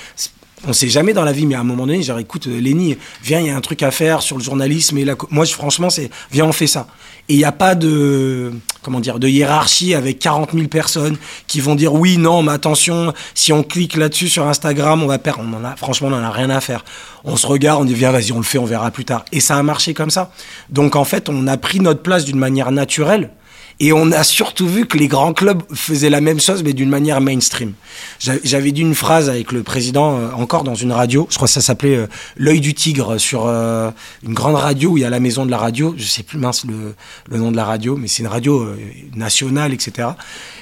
on 0.66 0.72
sait 0.72 0.88
jamais 0.88 1.12
dans 1.12 1.24
la 1.24 1.32
vie, 1.32 1.46
mais 1.46 1.54
à 1.54 1.60
un 1.60 1.64
moment 1.64 1.86
donné, 1.86 2.02
genre, 2.02 2.18
écoute, 2.18 2.46
euh, 2.46 2.60
Lenny, 2.60 2.96
viens, 3.22 3.40
il 3.40 3.46
y 3.46 3.50
a 3.50 3.56
un 3.56 3.60
truc 3.60 3.82
à 3.82 3.90
faire 3.90 4.22
sur 4.22 4.36
le 4.36 4.42
journalisme. 4.42 4.98
Et 4.98 5.04
la... 5.04 5.14
Moi, 5.30 5.46
franchement, 5.46 5.90
c'est, 5.90 6.10
viens, 6.32 6.44
on 6.44 6.52
fait 6.52 6.66
ça. 6.66 6.88
Et 7.28 7.34
il 7.34 7.38
n'y 7.38 7.44
a 7.44 7.52
pas 7.52 7.74
de, 7.74 8.52
comment 8.82 9.00
dire, 9.00 9.18
de 9.18 9.28
hiérarchie 9.28 9.94
avec 9.94 10.18
40 10.18 10.52
000 10.52 10.68
personnes 10.68 11.16
qui 11.46 11.60
vont 11.60 11.74
dire 11.74 11.92
oui, 11.94 12.18
non, 12.18 12.42
mais 12.42 12.52
attention, 12.52 13.12
si 13.34 13.52
on 13.52 13.62
clique 13.62 13.96
là-dessus 13.96 14.28
sur 14.28 14.46
Instagram, 14.46 15.02
on 15.02 15.06
va 15.06 15.18
perdre. 15.18 15.44
On 15.46 15.56
en 15.56 15.64
a, 15.64 15.76
franchement, 15.76 16.08
on 16.08 16.12
n'en 16.12 16.22
a 16.22 16.30
rien 16.30 16.50
à 16.50 16.60
faire. 16.60 16.84
On 17.24 17.36
se 17.36 17.46
regarde, 17.46 17.82
on 17.82 17.84
dit 17.84 17.94
viens, 17.94 18.10
vas-y, 18.10 18.32
on 18.32 18.38
le 18.38 18.44
fait, 18.44 18.58
on 18.58 18.64
verra 18.64 18.90
plus 18.90 19.04
tard. 19.04 19.24
Et 19.32 19.40
ça 19.40 19.56
a 19.56 19.62
marché 19.62 19.92
comme 19.92 20.10
ça. 20.10 20.30
Donc, 20.70 20.96
en 20.96 21.04
fait, 21.04 21.28
on 21.28 21.46
a 21.46 21.56
pris 21.56 21.80
notre 21.80 22.02
place 22.02 22.24
d'une 22.24 22.38
manière 22.38 22.70
naturelle 22.72 23.30
Et 23.78 23.92
on 23.92 24.10
a 24.10 24.24
surtout 24.24 24.66
vu 24.66 24.86
que 24.86 24.96
les 24.96 25.06
grands 25.06 25.34
clubs 25.34 25.62
faisaient 25.74 26.08
la 26.08 26.22
même 26.22 26.40
chose, 26.40 26.62
mais 26.62 26.72
d'une 26.72 26.88
manière 26.88 27.20
mainstream. 27.20 27.74
J'avais 28.18 28.72
dit 28.72 28.80
une 28.80 28.94
phrase 28.94 29.28
avec 29.28 29.52
le 29.52 29.62
président, 29.62 30.18
euh, 30.18 30.30
encore 30.32 30.64
dans 30.64 30.74
une 30.74 30.92
radio, 30.92 31.26
je 31.28 31.36
crois 31.36 31.46
que 31.46 31.52
ça 31.52 31.60
s'appelait 31.60 31.96
euh, 31.96 32.06
L'œil 32.38 32.60
du 32.60 32.72
tigre, 32.72 33.18
sur 33.18 33.44
euh, 33.46 33.90
une 34.22 34.32
grande 34.32 34.54
radio 34.54 34.90
où 34.90 34.96
il 34.96 35.02
y 35.02 35.04
a 35.04 35.10
la 35.10 35.20
maison 35.20 35.44
de 35.44 35.50
la 35.50 35.58
radio, 35.58 35.94
je 35.98 36.04
sais 36.04 36.22
plus 36.22 36.38
mince 36.38 36.64
le, 36.64 36.94
le 37.28 37.36
nom 37.36 37.50
de 37.50 37.56
la 37.56 37.66
radio, 37.66 37.96
mais 37.96 38.08
c'est 38.08 38.22
une 38.22 38.28
radio 38.28 38.66
nationale, 39.14 39.74
etc. 39.74 40.08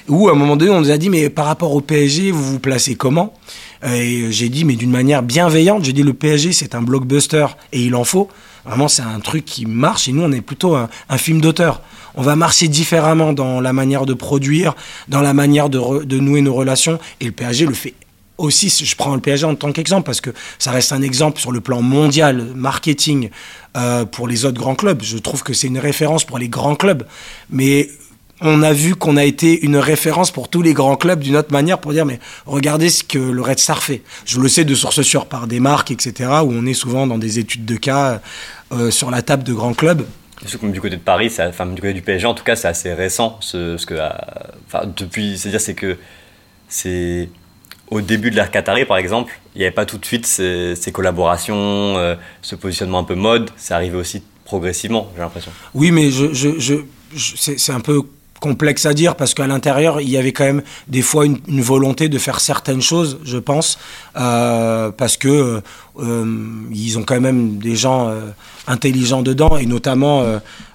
Où 0.09 0.29
à 0.29 0.33
un 0.33 0.35
moment 0.35 0.57
donné, 0.57 0.73
on 0.73 0.81
nous 0.81 0.91
a 0.91 0.99
dit, 0.99 1.09
mais 1.09 1.31
par 1.31 1.47
rapport 1.47 1.73
au 1.73 1.81
PSG, 1.81 2.33
vous 2.33 2.45
vous 2.45 2.59
placez 2.59 2.97
comment? 2.97 3.33
Et 3.85 4.33
j'ai 4.33 4.49
dit, 4.49 4.65
mais 4.65 4.77
d'une 4.77 4.91
manière 4.91 5.23
bienveillante, 5.23 5.85
j'ai 5.85 5.93
dit, 5.93 6.03
le 6.03 6.15
PSG, 6.15 6.53
c'est 6.53 6.75
un 6.75 6.83
blockbuster 6.83 7.47
et 7.73 7.83
il 7.83 7.95
en 7.95 8.05
faut. 8.05 8.29
Vraiment, 8.65 8.89
c'est 8.89 9.03
un 9.03 9.21
truc 9.21 9.45
qui 9.45 9.67
marche 9.67 10.09
et 10.09 10.13
nous, 10.13 10.23
on 10.23 10.33
est 10.33 10.41
plutôt 10.41 10.75
un, 10.75 10.89
film 11.19 11.41
d'auteur 11.41 11.83
on 12.17 12.23
va 12.23 12.37
marcher 12.37 12.69
différemment 12.69 13.33
dans 13.33 13.61
la 13.61 13.73
manière 13.73 14.07
de 14.07 14.15
produire, 14.15 14.77
dans 15.09 15.21
la 15.21 15.35
manière 15.35 15.69
de, 15.69 16.19
nouer 16.21 16.43
nos 16.43 16.55
relations. 16.55 17.01
Et 17.21 17.25
le 17.25 17.33
PSG 17.33 17.67
le 17.67 17.75
fait 17.75 17.95
aussi, 18.39 18.69
je 18.69 18.97
prends 18.97 19.15
le 19.15 19.21
PSG 19.21 19.47
en 19.47 19.55
tant 19.55 19.73
qu'exemple, 19.73 20.07
parce 20.07 20.21
que 20.21 20.31
ça 20.59 20.71
reste 20.71 20.93
un 20.93 21.03
exemple 21.03 21.41
sur 21.41 21.53
le 21.53 21.61
plan 21.61 21.83
mondial, 21.83 22.47
marketing, 22.55 23.31
euh, 23.77 24.05
pour 24.05 24.29
les 24.29 24.45
autres 24.45 24.61
grands 24.61 24.75
clubs. 24.75 25.03
Je 25.03 25.19
trouve 25.19 25.43
que 25.43 25.53
c'est 25.53 25.67
une 25.67 25.79
référence 25.79 26.25
pour 26.25 26.39
les 26.39 26.49
grands 26.49 26.77
clubs. 26.77 27.05
Mais 27.51 27.89
on 28.41 28.63
a 28.63 28.73
vu 28.73 28.95
qu'on 28.97 29.17
a 29.17 29.25
été 29.25 29.65
une 29.65 29.77
référence 29.77 30.31
pour 30.31 30.49
tous 30.49 30.63
les 30.63 30.75
grands 30.75 30.97
clubs 30.97 31.21
d'une 31.21 31.37
autre 31.37 31.53
manière 31.53 31.79
pour 31.79 31.93
dire 31.93 32.05
mais 32.05 32.19
regardez 32.47 32.91
ce 32.91 33.05
que 33.05 33.19
le 33.19 33.43
Red 33.43 33.59
Star 33.59 33.83
fait. 33.83 34.03
Je 34.25 34.41
le 34.41 34.49
sais 34.49 34.65
de 34.65 34.75
source 34.75 35.03
sûre 35.03 35.27
par 35.27 35.47
des 35.47 35.61
marques, 35.61 35.91
etc., 35.91 36.31
où 36.45 36.53
on 36.53 36.67
est 36.67 36.75
souvent 36.75 37.07
dans 37.07 37.19
des 37.19 37.39
études 37.39 37.65
de 37.65 37.77
cas 37.77 38.21
euh, 38.73 38.91
sur 38.91 39.11
la 39.11 39.23
table 39.23 39.45
de 39.45 39.53
grands 39.53 39.75
clubs 39.75 40.05
du 40.63 40.81
côté 40.81 40.97
de 40.97 41.01
Paris, 41.01 41.33
enfin 41.39 41.67
du 41.67 41.81
côté 41.81 41.95
du 41.95 42.03
PSG 42.03 42.27
en 42.27 42.35
tout 42.35 42.45
cas, 42.45 42.57
c'est 42.57 42.69
assez 42.69 42.93
récent. 42.93 43.39
Ce, 43.41 43.77
ce 43.77 43.87
que, 43.87 43.95
enfin, 44.67 44.87
depuis, 44.97 45.39
c'est-à-dire 45.39 45.61
c'est 45.61 45.75
que 45.75 45.97
c'est 46.69 47.29
au 47.91 48.01
début 48.01 48.31
de 48.31 48.37
l'ère 48.37 48.51
Qatari 48.51 48.85
par 48.85 48.97
exemple, 48.97 49.39
il 49.55 49.59
n'y 49.59 49.65
avait 49.65 49.75
pas 49.75 49.87
tout 49.87 49.99
de 49.99 50.05
suite 50.05 50.27
ces, 50.27 50.93
collaborations, 50.93 51.97
euh, 51.97 52.15
ce 52.43 52.57
positionnement 52.57 53.01
un 53.01 53.05
peu 53.05 53.15
mode. 53.15 53.51
C'est 53.57 53.75
arrivé 53.75 53.97
aussi 53.97 54.23
progressivement, 54.45 55.11
j'ai 55.15 55.23
l'impression. 55.23 55.51
Oui, 55.75 55.91
mais 55.91 56.11
je, 56.11 56.33
je, 56.33 56.59
je, 56.59 56.77
c'est 57.57 57.73
un 57.73 57.81
peu 57.81 58.03
complexe 58.45 58.85
à 58.85 58.93
dire 58.93 59.17
parce 59.17 59.33
qu'à 59.33 59.47
l'intérieur, 59.47 60.03
il 60.03 60.11
y 60.11 60.19
avait 60.19 60.33
quand 60.33 60.45
même 60.45 60.63
des 60.87 61.01
fois 61.01 61.25
une, 61.25 61.63
volonté 61.63 62.11
de 62.11 62.19
faire 62.19 62.41
certaines 62.41 62.83
choses, 62.83 63.19
je 63.25 63.39
pense, 63.39 63.79
euh, 64.19 64.91
parce 64.91 65.17
que 65.17 65.63
euh, 65.99 66.25
ils 66.71 66.99
ont 66.99 67.05
quand 67.05 67.23
même 67.23 67.57
des 67.57 67.75
gens 67.75 68.11
euh, 68.11 68.21
intelligents 68.67 69.23
dedans 69.23 69.57
et 69.57 69.65
notamment 69.65 70.23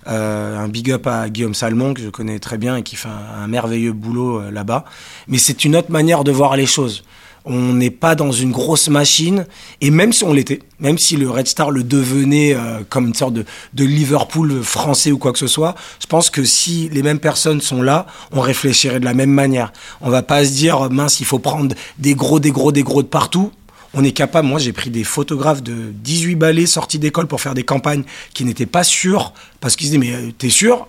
un 0.08 0.68
big 0.68 0.90
up 0.90 1.06
à 1.06 1.30
Guillaume 1.30 1.54
Salmon 1.54 1.94
que 1.94 2.02
je 2.02 2.10
connais 2.10 2.40
très 2.40 2.58
bien 2.58 2.78
et 2.78 2.82
qui 2.82 2.96
fait 2.96 3.08
un 3.44 3.46
merveilleux 3.48 3.94
boulot 3.94 4.50
là-bas. 4.50 4.84
Mais 5.28 5.38
c'est 5.38 5.64
une 5.64 5.76
autre 5.76 5.92
manière 5.92 6.24
de 6.24 6.32
voir 6.32 6.56
les 6.56 6.66
choses 6.66 7.04
on 7.50 7.74
n'est 7.74 7.90
pas 7.90 8.14
dans 8.14 8.32
une 8.32 8.52
grosse 8.52 8.90
machine, 8.90 9.48
et 9.82 9.90
même 9.90 10.14
si 10.14 10.24
on 10.24 10.32
l'était, 10.32 10.60
même 10.80 11.00
si 11.00 11.18
le 11.18 11.30
Red 11.30 11.48
Star 11.48 11.72
le 11.72 11.84
devenait 11.84 12.54
euh, 12.54 12.82
comme 12.88 13.08
une 13.08 13.16
sorte 13.16 13.34
de, 13.34 13.46
Liverpool 13.84 14.62
français 14.62 15.12
ou 15.12 15.18
quoi 15.18 15.34
que 15.34 15.40
ce 15.40 15.48
soit, 15.48 15.74
je 16.00 16.06
pense 16.06 16.30
que 16.30 16.44
si 16.44 16.90
les 16.90 17.02
mêmes 17.02 17.20
personnes 17.20 17.60
sont 17.60 17.82
là, 17.82 18.06
on 18.32 18.40
réfléchirait 18.40 19.00
de 19.00 19.06
la 19.06 19.16
même 19.16 19.32
manière. 19.32 19.74
On 20.02 20.12
va 20.12 20.22
pas 20.22 20.46
se 20.46 20.52
dire, 20.52 20.92
mince, 20.92 21.20
il 21.20 21.26
faut 21.26 21.40
prendre 21.40 21.76
des 21.98 22.14
gros, 22.14 22.40
des 22.40 22.52
gros, 22.52 22.72
des 22.72 22.84
gros 22.84 23.02
de 23.02 23.08
partout. 23.08 23.52
On 23.96 24.04
est 24.04 24.12
capable, 24.12 24.48
moi 24.48 24.60
j'ai 24.60 24.72
pris 24.72 24.92
des 24.92 25.04
photographes 25.04 25.64
de 25.64 25.92
18 25.92 26.36
balais 26.36 26.68
sortis 26.68 27.00
d'école 27.00 27.26
pour 27.26 27.42
faire 27.42 27.56
des 27.56 27.64
campagnes 27.64 28.04
qui 28.36 28.46
n'étaient 28.46 28.68
pas 28.68 28.84
sûrs, 28.84 29.34
parce 29.60 29.76
qu'ils 29.76 29.88
se 29.88 29.94
disaient, 29.94 30.12
mais 30.12 30.16
euh, 30.16 30.32
t'es 30.38 30.50
sûr 30.50 30.88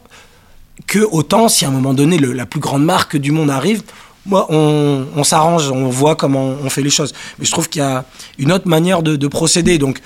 que 0.86 0.98
autant 1.10 1.48
si 1.48 1.64
à 1.64 1.68
un 1.68 1.70
moment 1.70 1.94
donné 1.94 2.18
la 2.18 2.46
plus 2.46 2.60
grande 2.60 2.84
marque 2.84 3.16
du 3.16 3.32
monde 3.32 3.50
arrive, 3.50 3.82
moi, 4.26 4.46
on, 4.50 5.24
s'arrange, 5.24 5.70
on 5.70 5.88
voit 5.88 6.14
comment 6.14 6.54
on 6.62 6.68
fait 6.70 6.82
les 6.82 6.90
choses. 6.90 7.12
Mais 7.38 7.44
je 7.44 7.50
trouve 7.50 7.68
qu'il 7.68 7.80
y 7.80 7.84
a 7.84 8.04
une 8.38 8.52
autre 8.52 8.68
manière 8.68 9.02
de, 9.02 9.16
de 9.16 9.28
procéder. 9.28 9.78
Donc, 9.78 10.00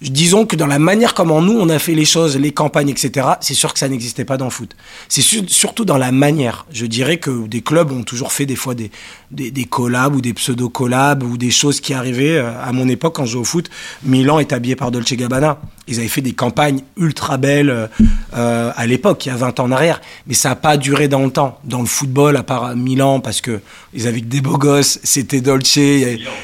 disons 0.00 0.46
que 0.46 0.56
dans 0.56 0.66
la 0.66 0.78
manière 0.78 1.14
comment 1.14 1.40
nous 1.40 1.58
on 1.58 1.68
a 1.68 1.78
fait 1.78 1.94
les 1.94 2.04
choses, 2.04 2.36
les 2.36 2.52
campagnes, 2.52 2.88
etc., 2.88 3.28
c'est 3.40 3.54
sûr 3.54 3.72
que 3.72 3.78
ça 3.78 3.88
n'existait 3.88 4.24
pas 4.24 4.36
dans 4.36 4.46
le 4.46 4.50
foot. 4.50 4.74
C'est 5.08 5.22
surtout 5.22 5.84
dans 5.84 5.98
la 5.98 6.12
manière. 6.12 6.66
Je 6.70 6.86
dirais 6.86 7.18
que 7.18 7.46
des 7.46 7.62
clubs 7.62 7.90
ont 7.92 8.02
toujours 8.02 8.32
fait 8.32 8.46
des 8.46 8.56
fois 8.56 8.74
des, 8.74 8.90
des, 9.30 9.64
collabs 9.64 10.14
ou 10.14 10.20
des 10.20 10.32
pseudo-collabs 10.32 11.22
ou 11.22 11.36
des 11.36 11.50
choses 11.50 11.80
qui 11.80 11.94
arrivaient. 11.94 12.38
Euh, 12.38 12.50
à 12.62 12.72
mon 12.72 12.88
époque, 12.88 13.16
quand 13.16 13.24
je 13.24 13.32
jouais 13.32 13.40
au 13.40 13.44
foot, 13.44 13.70
Milan 14.04 14.38
est 14.38 14.52
habillé 14.52 14.76
par 14.76 14.90
Dolce 14.90 15.12
Gabbana. 15.12 15.58
Ils 15.86 15.98
avaient 15.98 16.08
fait 16.08 16.22
des 16.22 16.32
campagnes 16.32 16.80
ultra 16.96 17.36
belles 17.36 17.70
euh, 17.70 17.86
euh, 18.34 18.72
à 18.74 18.86
l'époque, 18.86 19.26
il 19.26 19.28
y 19.28 19.32
a 19.32 19.36
20 19.36 19.60
ans 19.60 19.64
en 19.64 19.72
arrière. 19.72 20.00
Mais 20.26 20.34
ça 20.34 20.50
n'a 20.50 20.56
pas 20.56 20.76
duré 20.76 21.08
dans 21.08 21.22
le 21.24 21.30
temps. 21.30 21.58
Dans 21.64 21.80
le 21.80 21.86
football, 21.86 22.36
à 22.36 22.42
part 22.42 22.76
Milan, 22.76 23.20
parce 23.20 23.40
que 23.40 23.60
ils 23.92 24.06
avaient 24.06 24.20
que 24.20 24.26
des 24.26 24.40
beaux 24.40 24.58
gosses, 24.58 24.98
c'était 25.02 25.40
Dolce, 25.40 25.78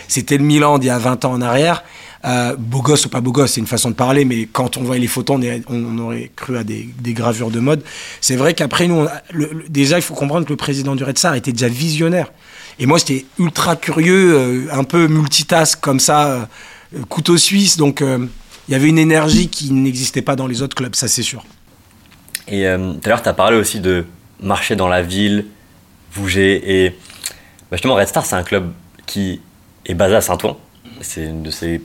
c'était 0.09 0.37
le 0.37 0.45
Milan 0.45 0.79
d'il 0.79 0.89
y 0.89 0.91
a 0.91 0.99
20 0.99 1.25
ans 1.25 1.33
en 1.33 1.43
arrière. 1.43 1.83
Euh, 2.25 2.55
beau 2.59 2.83
gosse 2.83 3.07
ou 3.07 3.09
pas 3.09 3.23
beau 3.23 3.33
gosse, 3.33 3.53
c'est 3.53 3.61
une 3.61 3.67
façon 3.67 3.91
de 3.91 3.95
parler, 3.95 4.27
mais 4.27 4.47
quand 4.47 4.77
on 4.77 4.83
voyait 4.83 5.01
les 5.01 5.07
photos, 5.07 5.41
on, 5.69 5.99
aurait 5.99 6.31
cru 6.37 6.59
à 6.59 6.65
des, 6.65 6.93
gravures 7.07 7.51
de 7.51 7.61
mode. 7.61 7.83
C'est 8.21 8.37
vrai 8.37 8.53
qu'après, 8.53 8.89
nous, 8.89 9.07
déjà, 9.69 9.99
il 9.99 10.03
faut 10.03 10.15
comprendre 10.15 10.45
que 10.45 10.53
le 10.53 10.57
président 10.57 10.95
du 10.95 11.05
Red 11.05 11.17
Star 11.17 11.35
était 11.35 11.53
déjà 11.53 11.69
visionnaire. 11.69 12.31
Et 12.79 12.87
moi, 12.87 12.99
j'étais 12.99 13.25
ultra 13.39 13.77
curieux, 13.77 14.35
euh, 14.35 14.67
un 14.73 14.85
peu 14.85 15.07
multitask 15.09 15.81
comme 15.81 16.01
ça, 16.01 16.27
euh, 16.29 16.45
couteau 17.09 17.39
suisse. 17.39 17.79
Donc, 17.79 18.03
il 18.03 18.73
y 18.73 18.75
avait 18.75 18.89
une 18.89 18.99
énergie 18.99 19.49
qui 19.49 19.73
n'existait 19.73 20.23
pas 20.23 20.37
dans 20.37 20.47
les 20.47 20.61
autres 20.61 20.77
clubs, 20.77 20.95
ça 20.95 21.09
c'est 21.09 21.23
sûr. 21.23 21.45
Et 22.49 22.65
tout 22.65 23.01
à 23.05 23.09
l'heure, 23.09 23.23
tu 23.23 23.29
as 23.29 23.35
parlé 23.35 23.57
aussi 23.57 23.81
de 23.81 24.05
marcher 24.43 24.77
dans 24.77 24.89
la 24.89 25.03
ville, 25.03 25.47
bouger. 26.15 26.85
Et 26.85 26.91
bah, 27.71 27.77
justement, 27.77 27.95
Red 27.95 28.09
Star, 28.09 28.27
c'est 28.27 28.37
un 28.37 28.43
club 28.43 28.73
qui 29.07 29.41
est 29.87 29.95
basé 29.95 30.17
à 30.17 30.21
Saint-Ouen. 30.21 30.57
C'est 31.01 31.25
une 31.25 31.43
de 31.43 31.51
ses 31.51 31.81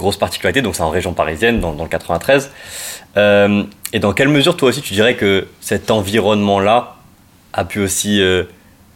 grosse 0.00 0.16
particularité, 0.16 0.62
donc 0.62 0.74
c'est 0.74 0.82
en 0.82 0.90
région 0.90 1.12
parisienne, 1.12 1.60
dans, 1.60 1.72
le 1.72 1.88
93. 1.88 2.50
Euh, 3.16 3.64
et 3.92 3.98
dans 3.98 4.12
quelle 4.12 4.28
mesure, 4.28 4.56
toi 4.56 4.68
aussi, 4.68 4.82
tu 4.82 4.94
dirais 4.94 5.16
que 5.16 5.46
cet 5.60 5.90
environnement-là 5.90 6.96
a 7.52 7.64
pu 7.64 7.80
aussi 7.80 8.20
euh, 8.20 8.44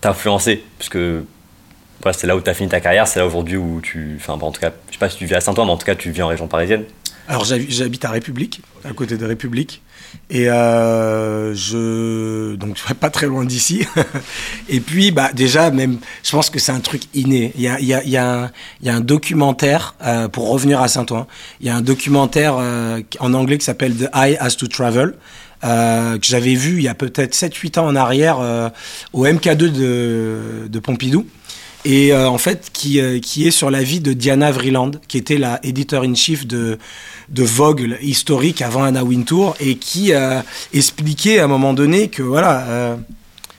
t'influencer? 0.01 0.65
Puisque 0.79 0.97
voilà, 0.97 2.13
c'est 2.13 2.27
là 2.27 2.37
où 2.37 2.41
tu 2.41 2.51
as 2.51 2.55
fini 2.55 2.69
ta 2.69 2.81
carrière, 2.81 3.07
c'est 3.07 3.21
là 3.21 3.27
aujourd'hui 3.27 3.57
où 3.57 3.81
tu. 3.81 4.17
Enfin, 4.21 4.35
en 4.35 4.51
tout 4.51 4.61
cas, 4.61 4.73
je 4.89 4.93
sais 4.93 4.99
pas 4.99 5.09
si 5.09 5.17
tu 5.17 5.27
vis 5.27 5.35
à 5.35 5.41
Saint-Ouen, 5.41 5.67
mais 5.67 5.73
en 5.73 5.77
tout 5.77 5.87
cas, 5.87 5.95
tu 5.95 6.11
vis 6.11 6.23
en 6.23 6.29
région 6.29 6.49
parisienne. 6.49 6.85
Alors, 7.29 7.45
j'habite 7.45 8.05
à 8.05 8.11
République, 8.11 8.61
à 8.85 8.93
côté 8.93 9.17
de 9.17 9.25
République. 9.25 9.83
Et 10.31 10.49
euh, 10.49 11.55
je 11.55 12.55
donc 12.57 12.79
pas 12.95 13.11
très 13.11 13.27
loin 13.27 13.45
d'ici. 13.45 13.87
et 14.69 14.81
puis 14.81 15.11
bah 15.11 15.31
déjà 15.35 15.71
même, 15.71 15.99
je 16.23 16.31
pense 16.31 16.51
que 16.51 16.59
c'est 16.59 16.73
un 16.73 16.81
truc 16.81 17.03
inné. 17.15 17.53
Il 17.57 17.63
y 17.63 17.69
a 17.69 17.79
il 17.81 17.87
y 17.87 17.95
a 17.95 18.03
il 18.03 18.11
y 18.11 18.17
a 18.17 18.43
un, 18.45 18.51
il 18.81 18.87
y 18.87 18.91
a 18.91 18.95
un 18.95 19.01
documentaire 19.01 19.95
euh, 20.03 20.29
pour 20.29 20.51
revenir 20.51 20.81
à 20.81 20.89
Saint-Ouen. 20.89 21.27
Il 21.61 21.67
y 21.67 21.71
a 21.71 21.77
un 21.77 21.83
documentaire 21.83 22.57
euh, 22.59 23.01
en 23.21 23.35
anglais 23.35 23.59
qui 23.59 23.65
s'appelle 23.65 23.95
The 23.95 24.09
Eye 24.15 24.37
Has 24.41 24.53
to 24.57 24.67
Travel. 24.67 25.15
Euh, 25.65 26.19
que 26.19 26.27
j'avais 26.27 26.55
vu 26.55 26.77
il 26.77 26.83
y 26.83 26.89
a 26.89 26.95
peut-être 26.95 27.35
7-8 27.35 27.79
ans 27.79 27.87
en 27.87 27.97
arrière 27.97 28.37
euh, 28.39 28.69
au 29.15 29.25
MK2 29.25 29.57
de, 29.57 30.69
de 30.69 30.79
Pompidou 30.79 31.27
et 31.85 32.13
euh, 32.13 32.29
en 32.29 32.39
fait 32.39 32.71
qui, 32.73 33.01
qui 33.21 33.47
est 33.47 33.51
sur 33.51 33.71
la 33.71 33.83
vie 33.83 34.01
de 34.01 34.13
Diana 34.13 34.51
Vreeland, 34.51 34.93
qui 35.09 35.19
était 35.19 35.39
la 35.39 35.61
éditeur-in-chief 35.63 36.47
de, 36.47 36.79
de 37.29 37.43
Vogue 37.43 37.97
historique 38.03 38.63
avant 38.63 38.85
Anna 38.85 39.05
Wintour 39.05 39.57
et 39.61 39.77
qui 39.77 40.13
a 40.13 40.45
expliqué 40.73 41.41
à 41.41 41.45
un 41.45 41.49
moment 41.49 41.75
donné 41.75 42.09
que 42.09 42.23
voilà, 42.23 42.63
euh, 42.69 42.97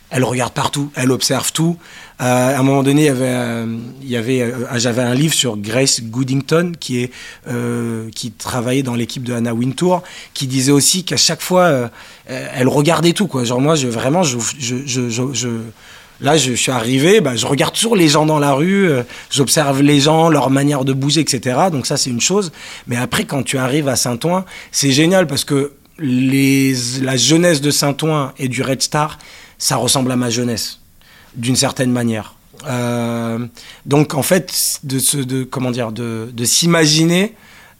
elle 0.09 0.23
regarde 0.23 0.53
partout, 0.53 0.91
elle 0.95 1.11
observe 1.11 1.51
tout. 1.51 1.77
Euh, 2.21 2.55
à 2.55 2.59
un 2.59 2.63
moment 2.63 2.83
donné, 2.83 3.01
il 3.01 3.05
y 3.05 3.09
avait, 3.09 3.25
euh, 3.27 3.77
il 4.01 4.09
y 4.09 4.15
avait, 4.15 4.53
j'avais 4.75 5.01
un 5.01 5.13
livre 5.13 5.33
sur 5.33 5.57
Grace 5.57 6.01
Goodington 6.01 6.71
qui 6.79 7.03
est, 7.03 7.11
qui 8.11 8.31
travaillait 8.31 8.83
dans 8.83 8.95
l'équipe 8.95 9.23
de 9.23 9.33
Anna 9.33 9.53
Wintour, 9.53 10.03
qui 10.33 10.47
disait 10.47 10.71
aussi 10.71 11.03
qu'à 11.03 11.17
chaque 11.17 11.41
fois, 11.41 11.89
elle 12.27 12.67
regardait 12.69 13.13
tout 13.13 13.27
quoi. 13.27 13.43
Genre 13.43 13.59
moi, 13.59 13.75
je 13.75 13.87
vraiment, 13.87 14.23
je, 14.23 14.37
je, 14.57 14.85
je, 14.85 15.09
je 15.09 15.49
Là, 16.21 16.37
je, 16.37 16.53
suis 16.53 16.71
arrivé, 16.71 17.19
bah, 17.19 17.35
je 17.35 17.45
regarde 17.45 17.73
toujours 17.73 17.95
les 17.95 18.07
gens 18.07 18.25
dans 18.25 18.39
la 18.39 18.53
rue, 18.53 18.89
euh, 18.89 19.03
j'observe 19.29 19.81
les 19.81 19.99
gens, 19.99 20.29
leur 20.29 20.49
manière 20.49 20.85
de 20.85 20.93
bouger, 20.93 21.21
etc. 21.21 21.57
Donc 21.71 21.85
ça, 21.85 21.97
c'est 21.97 22.09
une 22.09 22.21
chose. 22.21 22.51
Mais 22.87 22.95
après, 22.95 23.25
quand 23.25 23.43
tu 23.43 23.57
arrives 23.57 23.89
à 23.89 23.95
Saint-Ouen, 23.95 24.45
c'est 24.71 24.91
génial 24.91 25.27
parce 25.27 25.43
que 25.43 25.73
les, 25.99 26.73
la 27.01 27.17
jeunesse 27.17 27.61
de 27.61 27.71
Saint-Ouen 27.71 28.31
et 28.37 28.47
du 28.47 28.61
Red 28.61 28.81
Star, 28.81 29.17
ça 29.57 29.75
ressemble 29.75 30.11
à 30.11 30.15
ma 30.15 30.29
jeunesse, 30.29 30.79
d'une 31.35 31.55
certaine 31.55 31.91
manière. 31.91 32.35
Euh, 32.67 33.45
donc 33.85 34.13
en 34.13 34.23
fait, 34.23 34.79
de, 34.83 35.23
de 35.23 35.43
comment 35.43 35.71
dire, 35.71 35.91
de, 35.91 36.29
de 36.31 36.45
s'imaginer 36.45 37.33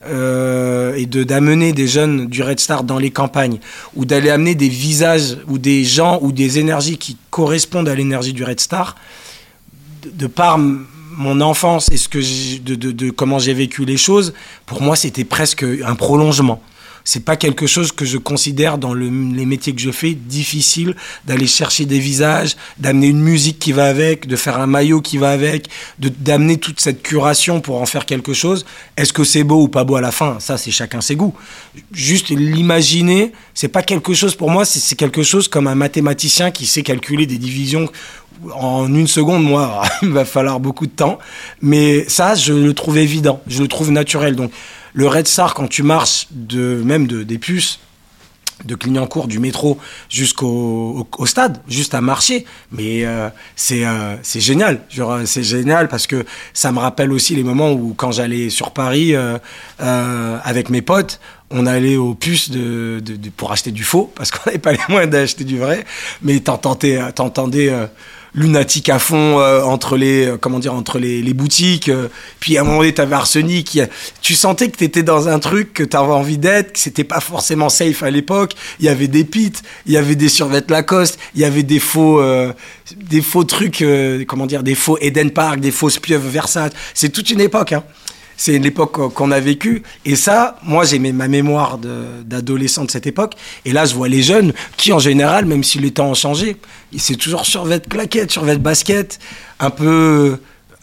euh, 0.08 0.96
et 0.96 1.06
de 1.06 1.24
d'amener 1.24 1.74
des 1.74 1.88
jeunes 1.88 2.28
du 2.28 2.44
Red 2.44 2.60
Star 2.60 2.84
dans 2.84 3.00
les 3.00 3.12
campagnes 3.12 3.60
ou 3.96 4.06
d'aller 4.06 4.30
amener 4.30 4.56
des 4.56 4.70
visages 4.70 5.38
ou 5.48 5.58
des 5.58 5.84
gens 5.84 6.20
ou 6.22 6.32
des 6.32 6.60
énergies 6.60 6.98
qui 6.98 7.18
correspondent 7.30 7.90
à 7.90 7.96
l'énergie 7.96 8.34
du 8.34 8.44
Red 8.44 8.60
Star 8.60 8.96
de, 10.06 10.28
par 10.28 10.58
mon 10.58 11.42
enfance 11.42 11.90
et 11.92 11.98
ce 11.98 12.08
que 12.08 12.20
de, 12.60 12.76
de, 12.76 13.10
comment 13.10 13.40
j'ai 13.40 13.54
vécu 13.54 13.86
les 13.86 13.98
choses 13.98 14.34
pour 14.66 14.82
moi 14.82 14.96
c'était 14.96 15.24
presque 15.24 15.64
un 15.64 15.96
prolongement 15.96 16.62
c'est 17.06 17.24
pas 17.24 17.38
quelque 17.38 17.68
chose 17.68 17.92
que 17.92 18.04
je 18.04 18.18
considère 18.18 18.78
dans 18.78 18.94
le, 18.94 19.06
les 19.06 19.46
métiers 19.46 19.74
que 19.74 19.80
je 19.80 19.92
fais 19.92 20.14
difficile 20.14 20.96
d'aller 21.26 21.48
chercher 21.48 21.86
des 21.86 22.00
visages, 22.00 22.58
d'amener 22.80 23.08
une 23.08 23.22
musique 23.22 23.60
qui 23.60 23.72
va 23.72 23.86
avec, 23.86 24.28
de 24.28 24.36
faire 24.36 24.60
un 24.60 24.66
maillot 24.66 25.02
qui 25.02 25.18
va 25.18 25.30
avec, 25.30 25.70
d'amener 26.00 26.58
toute 26.58 26.82
cette 26.82 27.04
curation 27.04 27.62
pour 27.62 27.80
en 27.82 27.86
faire 27.86 28.06
quelque 28.06 28.34
chose. 28.34 28.66
Est-ce 28.98 29.14
que 29.14 29.24
c'est 29.24 29.44
beau 29.44 29.62
ou 29.62 29.68
pas 29.68 29.84
beau 29.84 29.96
à 29.96 30.02
la 30.02 30.12
fin? 30.12 30.38
Ça, 30.40 30.58
c'est 30.58 30.72
chacun 30.72 31.00
ses 31.00 31.16
goûts. 31.16 31.36
Juste 31.94 32.30
l'imaginer, 32.30 33.32
c'est 33.54 33.68
pas 33.68 33.84
quelque 33.84 34.14
chose 34.16 34.36
pour 34.36 34.50
moi, 34.50 34.66
c'est 34.66 34.96
quelque 34.96 35.22
chose 35.22 35.48
comme 35.48 35.68
un 35.68 35.76
mathématicien 35.76 36.50
qui 36.50 36.66
sait 36.66 36.82
calculer 36.82 37.28
des 37.28 37.38
divisions 37.38 37.88
en 38.54 38.94
une 38.94 39.08
seconde, 39.08 39.44
moi, 39.44 39.82
il 40.02 40.10
va 40.10 40.26
falloir 40.26 40.60
beaucoup 40.60 40.88
de 40.88 40.92
temps. 40.92 41.20
Mais 41.62 42.06
ça, 42.10 42.36
je 42.36 42.54
le 42.54 42.74
trouve 42.74 42.98
évident, 42.98 43.42
je 43.48 43.62
le 43.62 43.68
trouve 43.68 43.92
naturel. 43.92 44.36
Donc, 44.36 44.52
le 44.96 45.08
Red 45.08 45.28
Star, 45.28 45.54
quand 45.54 45.68
tu 45.68 45.84
marches 45.84 46.28
de, 46.32 46.82
même 46.84 47.06
de, 47.06 47.24
des 47.24 47.38
puces, 47.38 47.80
de 48.64 48.76
Clignancourt, 48.76 49.28
du 49.28 49.40
métro 49.40 49.78
jusqu'au 50.10 51.06
au, 51.18 51.26
stade, 51.26 51.58
juste 51.68 51.94
à 51.94 52.00
marcher. 52.00 52.46
Mais 52.72 53.06
euh, 53.06 53.30
c'est 53.58 53.86
euh, 53.86 54.16
c'est 54.24 54.40
génial. 54.40 54.80
C'est 55.26 55.44
génial 55.44 55.90
parce 55.90 56.08
que 56.08 56.26
ça 56.54 56.72
me 56.72 56.80
rappelle 56.80 57.12
aussi 57.12 57.36
les 57.36 57.44
moments 57.44 57.74
où, 57.74 57.94
quand 57.94 58.14
j'allais 58.14 58.50
sur 58.50 58.72
Paris 58.72 59.14
euh, 59.14 59.38
avec 60.42 60.70
mes 60.70 60.82
potes, 60.82 61.20
on 61.52 61.66
allait 61.66 61.98
aux 61.98 62.16
puces 62.16 62.50
de, 62.50 63.02
de, 63.04 63.30
pour 63.30 63.52
acheter 63.52 63.72
du 63.72 63.84
faux 63.84 64.12
parce 64.16 64.32
qu'on 64.32 64.50
n'avait 64.50 64.60
pas 64.60 64.72
les 64.72 64.80
moyens 64.88 65.12
d'acheter 65.12 65.44
du 65.44 65.60
vrai. 65.60 65.84
Mais 66.22 66.40
t'entendais 66.40 67.02
lunatique 68.36 68.90
à 68.90 69.00
fond 69.00 69.40
euh, 69.40 69.64
entre 69.64 69.98
les 69.98 70.26
euh, 70.26 70.38
comment 70.38 70.60
dire 70.60 70.74
entre 70.74 71.00
les, 71.00 71.34
boutiques 71.34 71.90
euh, 71.90 72.10
puis 72.40 72.58
à 72.58 72.62
un 72.62 72.64
moment 72.64 72.80
donné 72.80 72.94
t'avais 72.94 73.16
Arsenic 73.16 73.80
tu 74.22 74.36
sentais 74.36 74.70
que 74.70 74.78
t'étais 74.78 75.04
dans 75.04 75.28
un 75.30 75.40
truc 75.40 75.74
que 75.74 75.84
t'avais 75.84 76.14
envie 76.14 76.38
d'être 76.38 76.74
que 76.74 76.80
c'était 76.80 77.04
pas 77.04 77.20
forcément 77.20 77.70
safe 77.70 78.04
à 78.04 78.12
l'époque. 78.12 78.54
Il 78.80 78.86
y 78.86 78.90
avait 78.90 79.08
des 79.08 79.24
pits 79.24 79.54
il 79.86 79.94
y 79.94 79.98
avait 79.98 80.16
des 80.16 80.30
survêtements 80.30 80.76
Lacoste 80.76 81.18
il 81.36 81.42
y 81.42 81.46
avait 81.46 81.64
des 81.64 81.80
faux 81.80 82.22
des 82.96 83.22
faux 83.22 83.44
trucs 83.44 83.84
comment 84.28 84.46
dire 84.46 84.64
des 84.64 84.76
faux 84.76 84.98
Eden 85.00 85.32
Park 85.32 85.60
des 85.60 85.72
fausses 85.72 86.00
pieuvres 86.00 86.28
Versace. 86.28 86.72
C'est 86.94 87.10
toute 87.10 87.30
une 87.30 87.40
époque 87.40 87.74
hein 87.74 87.84
c'est 88.38 88.58
l'époque 88.60 89.14
qu'on 89.14 89.32
a 89.32 89.40
vécue. 89.40 89.84
Et 90.06 90.16
ça, 90.16 90.58
moi, 90.64 90.86
j'ai 90.86 91.00
ma 91.00 91.28
mémoire 91.28 91.78
d'adolescent 91.78 92.86
de, 92.86 92.92
cette 92.92 93.08
époque. 93.08 93.34
Et 93.66 93.72
là, 93.72 93.86
je 93.86 93.96
vois 93.96 94.08
les 94.08 94.22
jeunes 94.22 94.54
qui, 94.78 94.94
en 94.94 95.00
général, 95.00 95.46
même 95.46 95.64
si 95.64 95.80
les 95.80 95.92
temps 95.92 96.10
ont 96.10 96.16
changé, 96.16 96.58
c'est 96.98 97.16
toujours 97.16 97.46
survêt 97.46 97.82
claquette, 97.82 98.32
survêt 98.32 98.58
basket, 98.58 99.20
un 99.60 99.70
peu 99.70 100.38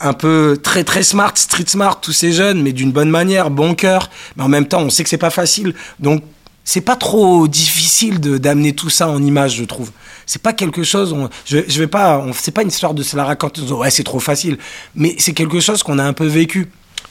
un 0.05 0.15
peu 0.15 0.59
très 0.61 0.83
très 0.83 1.05
smart, 1.05 1.33
street 1.37 1.69
smart, 1.69 2.01
tous 2.01 2.13
ces 2.13 2.33
jeunes, 2.33 2.61
mais 2.61 2.73
d'une 2.73 2.91
bonne 2.91 3.09
manière, 3.09 3.51
bon 3.51 3.75
cœur. 3.75 4.11
Mais 4.37 4.43
en 4.43 4.49
même 4.49 4.67
temps, 4.67 4.83
on 4.83 4.91
sait 4.91 5.05
que 5.05 5.09
c'est 5.09 5.17
pas 5.17 5.31
facile. 5.31 5.75
Donc, 6.01 6.25
c'est 6.65 6.81
pas 6.81 6.97
trop 6.97 7.47
difficile 7.47 8.19
d'amener 8.19 8.73
tout 8.73 8.91
ça 8.91 9.09
en 9.09 9.23
image, 9.23 9.57
je 9.57 9.65
trouve. 9.65 9.93
C'est 10.27 10.43
pas 10.43 10.53
quelque 10.53 10.83
chose. 10.83 11.15
je, 11.45 11.59
je 11.67 11.79
vais 11.79 11.87
pas. 11.87 12.25
C'est 12.35 12.53
pas 12.53 12.63
une 12.63 12.69
histoire 12.69 12.95
de 12.95 13.03
se 13.03 13.17
la 13.17 13.25
raconter. 13.25 13.63
Ouais, 13.63 13.91
c'est 13.91 14.05
trop 14.05 14.21
facile. 14.21 14.59
Mais 14.95 15.15
c'est 15.19 15.35
quelque 15.35 15.61
chose 15.61 15.83
qu'on 15.83 15.99
a 15.99 16.05
un 16.05 16.13
peu 16.13 16.27
vécu 16.27 16.69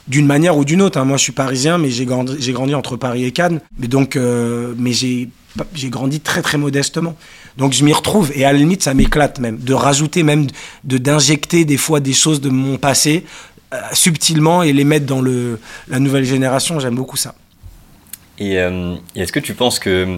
d'une 0.08 0.26
manière 0.26 0.58
ou 0.58 0.66
d'une 0.66 0.82
autre. 0.82 0.98
Hein. 0.98 1.06
Moi, 1.06 1.18
je 1.18 1.24
suis 1.24 1.32
parisien, 1.32 1.78
mais 1.78 1.90
j'ai 1.90 2.06
grandi, 2.06 2.76
entre 2.76 2.98
Paris 2.98 3.26
et 3.26 3.32
Cannes. 3.32 3.62
Mais 3.78 3.88
donc, 3.88 4.16
euh, 4.16 4.74
mais 4.78 4.94
j'ai, 4.94 5.30
grandi 5.86 6.20
très 6.20 6.42
très 6.42 6.58
modestement. 6.58 7.16
Donc, 7.58 7.74
je 7.74 7.84
m'y 7.84 7.94
retrouve 7.94 8.32
et 8.36 8.46
à 8.46 8.52
la 8.52 8.58
limite, 8.58 8.84
ça 8.84 8.94
m'éclate 8.94 9.40
même 9.40 9.58
de 9.58 9.74
rajouter 9.74 10.24
même 10.24 10.48
de 10.84 10.98
d'injecter 10.98 11.66
des 11.66 11.78
fois 11.78 12.00
des 12.00 12.14
choses 12.14 12.40
de 12.42 12.50
mon 12.50 12.78
passé 12.78 13.26
euh, 13.74 13.78
subtilement 13.94 14.64
et 14.64 14.72
les 14.74 14.86
mettre 14.86 15.06
dans 15.06 15.22
le 15.22 15.60
la 15.88 16.00
nouvelle 16.00 16.26
génération. 16.26 16.80
J'aime 16.80 16.96
beaucoup 16.96 17.18
ça. 17.18 17.36
Et, 18.40 18.58
euh, 18.58 18.96
est-ce 19.16 19.32
que 19.32 19.40
tu 19.40 19.54
penses 19.54 19.80
que, 19.80 20.18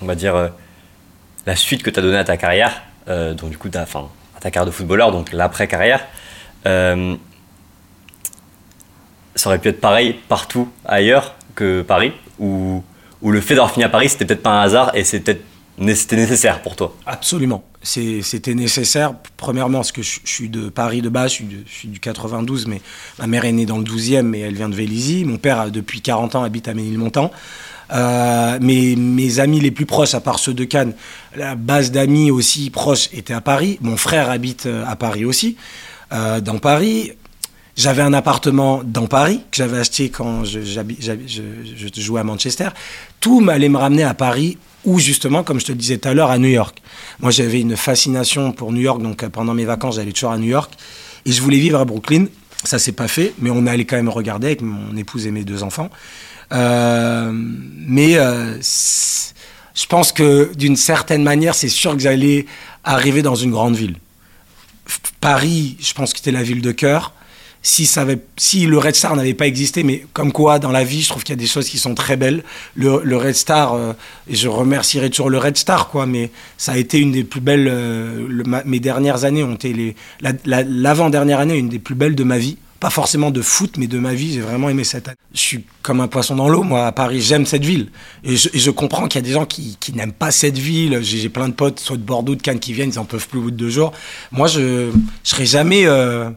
on 0.00 0.06
va 0.06 0.14
dire, 0.14 0.52
la 1.46 1.56
suite 1.56 1.82
que 1.82 1.90
tu 1.90 1.98
as 1.98 2.02
donnée 2.02 2.18
à 2.18 2.24
ta 2.24 2.36
carrière, 2.36 2.82
donc 3.08 3.50
du 3.50 3.58
coup, 3.58 3.68
enfin, 3.76 4.08
à 4.36 4.40
ta 4.40 4.50
carrière 4.50 4.66
de 4.66 4.74
footballeur, 4.74 5.10
donc 5.10 5.32
l'après 5.32 5.66
carrière 5.66 6.06
ça 9.42 9.48
aurait 9.50 9.58
pu 9.58 9.70
être 9.70 9.80
pareil 9.80 10.14
partout 10.28 10.68
ailleurs 10.84 11.34
que 11.56 11.82
Paris 11.82 12.12
Ou, 12.38 12.84
le 13.24 13.40
fait 13.40 13.54
d'avoir 13.54 13.72
fini 13.72 13.82
à 13.82 13.88
Paris, 13.88 14.08
c'était 14.08 14.24
peut-être 14.24 14.42
pas 14.42 14.60
un 14.60 14.62
hasard 14.62 14.92
et 14.94 15.02
c'était 15.02 15.40
c'était 15.84 16.16
nécessaire 16.16 16.62
pour 16.62 16.76
toi 16.76 16.94
Absolument. 17.06 17.64
C'était 17.82 18.54
nécessaire, 18.54 19.14
premièrement, 19.36 19.78
parce 19.78 19.90
que 19.90 20.02
je, 20.02 20.20
suis 20.24 20.48
de 20.48 20.68
Paris 20.68 21.02
de 21.02 21.08
base, 21.08 21.32
je 21.32 21.44
suis, 21.66 21.88
du 21.88 21.98
92, 21.98 22.66
mais 22.68 22.80
ma 23.18 23.26
mère 23.26 23.44
est 23.44 23.52
née 23.52 23.66
dans 23.66 23.78
le 23.78 23.84
12e, 23.84 24.22
mais 24.22 24.40
elle 24.40 24.54
vient 24.54 24.68
de 24.68 24.76
Vélizy. 24.76 25.24
Mon 25.24 25.38
père, 25.38 25.70
depuis 25.72 26.02
40 26.02 26.36
ans, 26.36 26.44
habite 26.44 26.68
à 26.68 26.74
Ménilmontant. 26.74 27.32
Euh, 27.92 28.58
mes, 28.60 28.94
mes 28.94 29.40
amis 29.40 29.58
les 29.58 29.72
plus 29.72 29.86
proches, 29.86 30.14
à 30.14 30.20
part 30.20 30.38
ceux 30.38 30.54
de 30.54 30.64
Cannes, 30.64 30.92
la 31.34 31.56
base 31.56 31.90
d'amis 31.90 32.30
aussi 32.30 32.70
proches 32.70 33.08
était 33.12 33.34
à 33.34 33.40
Paris. 33.40 33.78
Mon 33.80 33.96
frère 33.96 34.30
habite 34.30 34.66
euh, 34.66 34.84
à 34.86 34.94
Paris 34.94 35.24
aussi. 35.24 35.56
Euh, 36.12 36.40
dans 36.40 36.58
Paris, 36.58 37.12
j'avais 37.76 38.02
un 38.02 38.12
appartement 38.12 38.82
dans 38.84 39.06
Paris 39.06 39.40
que 39.50 39.56
j'avais 39.56 39.78
acheté 39.78 40.10
quand 40.10 40.44
je, 40.44 40.60
jouais 41.96 42.20
à 42.20 42.24
Manchester. 42.24 42.68
Tout 43.20 43.40
m'allait 43.40 43.68
me 43.68 43.78
ramener 43.78 44.02
à 44.02 44.14
Paris 44.14 44.58
ou 44.84 44.98
justement, 44.98 45.42
comme 45.42 45.60
je 45.60 45.66
te 45.66 45.72
le 45.72 45.78
disais 45.78 45.98
tout 45.98 46.08
à 46.08 46.14
l'heure, 46.14 46.30
à 46.30 46.38
New 46.38 46.48
York. 46.48 46.82
Moi, 47.20 47.30
j'avais 47.30 47.60
une 47.60 47.76
fascination 47.76 48.52
pour 48.52 48.72
New 48.72 48.80
York, 48.80 49.00
donc 49.00 49.22
euh, 49.22 49.28
pendant 49.28 49.54
mes 49.54 49.64
vacances, 49.64 49.96
j'allais 49.96 50.12
toujours 50.12 50.32
à 50.32 50.38
New 50.38 50.48
York. 50.48 50.72
Et 51.24 51.32
je 51.32 51.40
voulais 51.40 51.58
vivre 51.58 51.78
à 51.78 51.84
Brooklyn. 51.84 52.26
Ça 52.64 52.78
s'est 52.78 52.92
pas 52.92 53.08
fait, 53.08 53.32
mais 53.38 53.50
on 53.50 53.66
allait 53.66 53.84
quand 53.84 53.96
même 53.96 54.08
regarder 54.08 54.48
avec 54.48 54.62
mon 54.62 54.96
épouse 54.96 55.26
et 55.26 55.30
mes 55.30 55.44
deux 55.44 55.62
enfants. 55.62 55.88
Euh, 56.52 57.30
mais 57.32 58.16
euh, 58.16 58.58
je 58.60 59.86
pense 59.88 60.12
que 60.12 60.52
d'une 60.54 60.76
certaine 60.76 61.22
manière, 61.22 61.54
c'est 61.54 61.68
sûr 61.68 61.92
que 61.92 62.00
j'allais 62.00 62.46
arriver 62.84 63.22
dans 63.22 63.34
une 63.34 63.50
grande 63.50 63.76
ville. 63.76 63.96
Paris, 65.20 65.76
je 65.80 65.94
pense 65.94 66.12
que 66.12 66.18
c'était 66.18 66.32
la 66.32 66.42
ville 66.42 66.60
de 66.60 66.72
cœur 66.72 67.12
si, 67.62 67.86
ça 67.86 68.02
avait, 68.02 68.18
si 68.36 68.66
le 68.66 68.76
Red 68.76 68.96
Star 68.96 69.14
n'avait 69.14 69.34
pas 69.34 69.46
existé, 69.46 69.84
mais 69.84 70.04
comme 70.12 70.32
quoi 70.32 70.58
dans 70.58 70.72
la 70.72 70.82
vie, 70.82 71.02
je 71.02 71.08
trouve 71.08 71.22
qu'il 71.22 71.32
y 71.34 71.38
a 71.38 71.40
des 71.40 71.46
choses 71.46 71.68
qui 71.68 71.78
sont 71.78 71.94
très 71.94 72.16
belles. 72.16 72.42
Le, 72.74 73.00
le 73.04 73.16
Red 73.16 73.36
Star, 73.36 73.74
euh, 73.74 73.92
et 74.28 74.34
je 74.34 74.48
remercierai 74.48 75.10
toujours 75.10 75.30
le 75.30 75.38
Red 75.38 75.56
Star, 75.56 75.88
quoi, 75.88 76.06
mais 76.06 76.30
ça 76.58 76.72
a 76.72 76.76
été 76.76 76.98
une 76.98 77.12
des 77.12 77.24
plus 77.24 77.40
belles. 77.40 77.68
Euh, 77.70 78.26
mes 78.64 78.80
dernières 78.80 79.24
années 79.24 79.44
ont 79.44 79.54
été. 79.54 79.94
L'avant-dernière 80.44 81.38
année, 81.38 81.56
une 81.56 81.68
des 81.68 81.78
plus 81.78 81.94
belles 81.94 82.16
de 82.16 82.24
ma 82.24 82.38
vie. 82.38 82.58
Pas 82.80 82.90
forcément 82.90 83.30
de 83.30 83.42
foot, 83.42 83.76
mais 83.78 83.86
de 83.86 84.00
ma 84.00 84.12
vie, 84.12 84.32
j'ai 84.32 84.40
vraiment 84.40 84.68
aimé 84.68 84.82
cette 84.82 85.06
année. 85.06 85.16
Je 85.32 85.38
suis 85.38 85.64
comme 85.82 86.00
un 86.00 86.08
poisson 86.08 86.34
dans 86.34 86.48
l'eau, 86.48 86.64
moi, 86.64 86.86
à 86.86 86.90
Paris, 86.90 87.20
j'aime 87.20 87.46
cette 87.46 87.64
ville. 87.64 87.92
Et 88.24 88.36
je, 88.36 88.48
et 88.52 88.58
je 88.58 88.72
comprends 88.72 89.06
qu'il 89.06 89.20
y 89.20 89.24
a 89.24 89.26
des 89.26 89.34
gens 89.34 89.46
qui, 89.46 89.76
qui 89.78 89.92
n'aiment 89.92 90.10
pas 90.10 90.32
cette 90.32 90.58
ville. 90.58 90.98
J'ai 91.00 91.28
plein 91.28 91.48
de 91.48 91.54
potes, 91.54 91.78
soit 91.78 91.96
de 91.96 92.02
Bordeaux, 92.02 92.34
de 92.34 92.42
Cannes, 92.42 92.58
qui 92.58 92.72
viennent, 92.72 92.90
ils 92.90 92.98
en 92.98 93.04
peuvent 93.04 93.28
plus 93.28 93.38
au 93.38 93.42
bout 93.42 93.50
de 93.52 93.56
deux 93.56 93.70
jours. 93.70 93.92
Moi, 94.32 94.48
je 94.48 94.88
ne 94.88 94.92
serai 95.22 95.46
jamais. 95.46 95.86
Euh, 95.86 96.30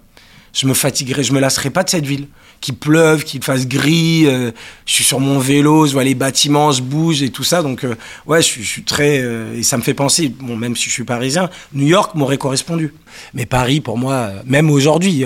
je 0.56 0.68
me 0.68 0.74
fatiguerai, 0.74 1.22
je 1.24 1.34
me 1.34 1.40
lasserai 1.40 1.70
pas 1.70 1.84
de 1.84 1.90
cette 1.90 2.06
ville. 2.06 2.28
Qu'il 2.62 2.76
pleuve, 2.76 3.26
qu'il 3.26 3.44
fasse 3.44 3.68
gris, 3.68 4.26
euh, 4.26 4.52
je 4.86 4.94
suis 4.94 5.04
sur 5.04 5.20
mon 5.20 5.38
vélo, 5.38 5.86
je 5.86 5.92
vois 5.92 6.06
les 6.06 6.16
bâtiments, 6.16 6.72
je 6.72 6.82
bouge 6.82 7.22
et 7.22 7.30
tout 7.30 7.44
ça. 7.44 7.62
Donc, 7.62 7.84
euh, 7.84 7.96
ouais, 8.26 8.42
je, 8.42 8.62
suis 8.62 8.84
très. 8.84 9.20
Euh, 9.22 9.58
et 9.58 9.64
ça 9.64 9.78
me 9.78 9.84
fait 9.84 9.94
penser, 9.94 10.30
bon, 10.30 10.56
même 10.56 10.76
si 10.76 10.86
je 10.86 10.92
suis 10.92 11.04
parisien, 11.04 11.50
New 11.74 11.86
York 11.86 12.16
m'aurait 12.16 12.38
correspondu. 12.38 12.94
Mais 13.34 13.46
Paris, 13.46 13.82
pour 13.82 13.98
moi, 13.98 14.32
même 14.46 14.72
aujourd'hui, 14.72 15.26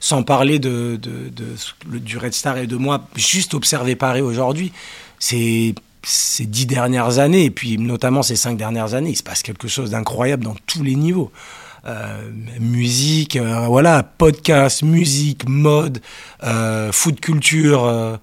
sans 0.00 0.24
parler 0.24 0.58
de, 0.58 0.98
de, 1.00 1.30
de, 1.30 1.98
du 1.98 2.18
Red 2.18 2.34
Star 2.34 2.58
et 2.58 2.66
de 2.66 2.76
moi, 2.76 3.06
juste 3.14 3.54
observer 3.54 3.94
Paris 3.94 4.20
aujourd'hui, 4.20 4.72
c'est 5.20 5.74
ces 6.02 6.44
dix 6.44 6.66
dernières 6.66 7.18
années, 7.20 7.44
et 7.44 7.50
puis 7.50 7.78
notamment 7.78 8.22
ces 8.22 8.36
cinq 8.36 8.58
dernières 8.58 8.94
années, 8.94 9.10
il 9.10 9.16
se 9.16 9.22
passe 9.22 9.42
quelque 9.42 9.68
chose 9.68 9.90
d'incroyable 9.90 10.44
dans 10.44 10.56
tous 10.66 10.82
les 10.82 10.96
niveaux. 10.96 11.30
Euh, 11.86 12.30
musique, 12.60 13.36
euh, 13.36 13.66
voilà, 13.66 14.02
podcast, 14.02 14.82
musique, 14.82 15.46
mode, 15.46 16.00
euh, 16.42 16.90
food 16.92 17.20
culture, 17.20 18.18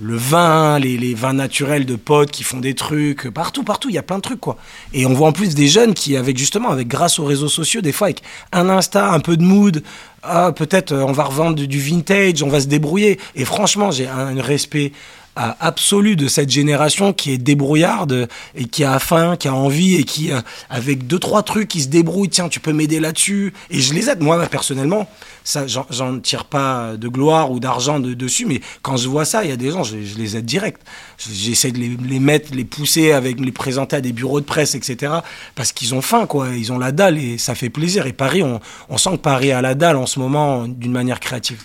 le 0.00 0.16
vin, 0.16 0.80
les, 0.80 1.14
vins 1.14 1.32
naturels 1.32 1.86
de 1.86 1.94
potes 1.94 2.32
qui 2.32 2.42
font 2.42 2.58
des 2.58 2.74
trucs, 2.74 3.30
partout, 3.30 3.62
partout, 3.62 3.88
il 3.88 3.94
y 3.94 3.98
a 3.98 4.02
plein 4.02 4.16
de 4.16 4.22
trucs, 4.22 4.40
quoi. 4.40 4.56
Et 4.92 5.06
on 5.06 5.14
voit 5.14 5.28
en 5.28 5.32
plus 5.32 5.54
des 5.54 5.68
jeunes 5.68 5.94
qui, 5.94 6.16
avec 6.16 6.36
justement, 6.38 6.70
avec 6.70 6.88
grâce 6.88 7.20
aux 7.20 7.24
réseaux 7.24 7.48
sociaux, 7.48 7.82
des 7.82 7.92
fois 7.92 8.08
avec 8.08 8.22
un 8.50 8.68
Insta, 8.68 9.12
un 9.12 9.20
peu 9.20 9.36
de 9.36 9.44
mood, 9.44 9.84
ah, 10.24 10.50
peut-être 10.50 10.92
on 10.92 11.12
va 11.12 11.22
revendre 11.24 11.54
du, 11.54 11.78
vintage, 11.78 12.42
on 12.42 12.48
va 12.48 12.60
se 12.60 12.66
débrouiller. 12.66 13.20
Et 13.36 13.44
franchement, 13.44 13.92
j'ai 13.92 14.08
un 14.08 14.40
respect 14.42 14.92
absolu 15.34 16.14
de 16.14 16.28
cette 16.28 16.50
génération 16.50 17.12
qui 17.12 17.32
est 17.32 17.38
débrouillarde 17.38 18.28
et 18.54 18.66
qui 18.66 18.84
a 18.84 18.98
faim, 18.98 19.36
qui 19.36 19.48
a 19.48 19.54
envie 19.54 19.94
et 19.94 20.04
qui, 20.04 20.30
euh, 20.30 20.40
avec 20.68 21.06
deux, 21.06 21.18
trois 21.18 21.42
trucs, 21.42 21.68
qui 21.68 21.80
se 21.80 21.88
débrouille, 21.88 22.28
tiens, 22.28 22.48
tu 22.48 22.60
peux 22.60 22.72
m'aider 22.72 23.00
là-dessus. 23.00 23.54
Et 23.70 23.80
je 23.80 23.94
les 23.94 24.10
aide, 24.10 24.22
moi, 24.22 24.44
personnellement. 24.46 25.08
Ça, 25.44 25.66
j'en 25.66 26.20
tire 26.20 26.44
pas 26.44 26.96
de 26.96 27.08
gloire 27.08 27.50
ou 27.50 27.60
d'argent 27.60 27.98
de, 27.98 28.14
dessus, 28.14 28.46
mais 28.46 28.60
quand 28.82 28.96
je 28.96 29.08
vois 29.08 29.24
ça, 29.24 29.42
il 29.42 29.50
y 29.50 29.52
a 29.52 29.56
des 29.56 29.70
gens, 29.70 29.82
je, 29.82 29.96
les 29.96 30.36
aide 30.36 30.44
direct. 30.44 30.82
J'essaie 31.18 31.72
de 31.72 31.78
les, 31.78 32.20
mettre, 32.20 32.54
les 32.54 32.64
pousser 32.64 33.12
avec, 33.12 33.40
les 33.40 33.52
présenter 33.52 33.96
à 33.96 34.00
des 34.00 34.12
bureaux 34.12 34.40
de 34.40 34.46
presse, 34.46 34.74
etc. 34.74 35.12
Parce 35.54 35.72
qu'ils 35.72 35.94
ont 35.94 36.02
faim, 36.02 36.26
quoi. 36.26 36.50
Ils 36.50 36.72
ont 36.72 36.78
la 36.78 36.92
dalle 36.92 37.18
et 37.18 37.38
ça 37.38 37.54
fait 37.54 37.70
plaisir. 37.70 38.06
Et 38.06 38.12
Paris, 38.12 38.42
on, 38.42 38.60
on 38.88 38.98
sent 38.98 39.12
que 39.12 39.16
Paris 39.16 39.50
a 39.50 39.62
la 39.62 39.74
dalle 39.74 39.96
en 39.96 40.06
ce 40.06 40.20
moment 40.20 40.68
d'une 40.68 40.92
manière 40.92 41.20
créative. 41.20 41.62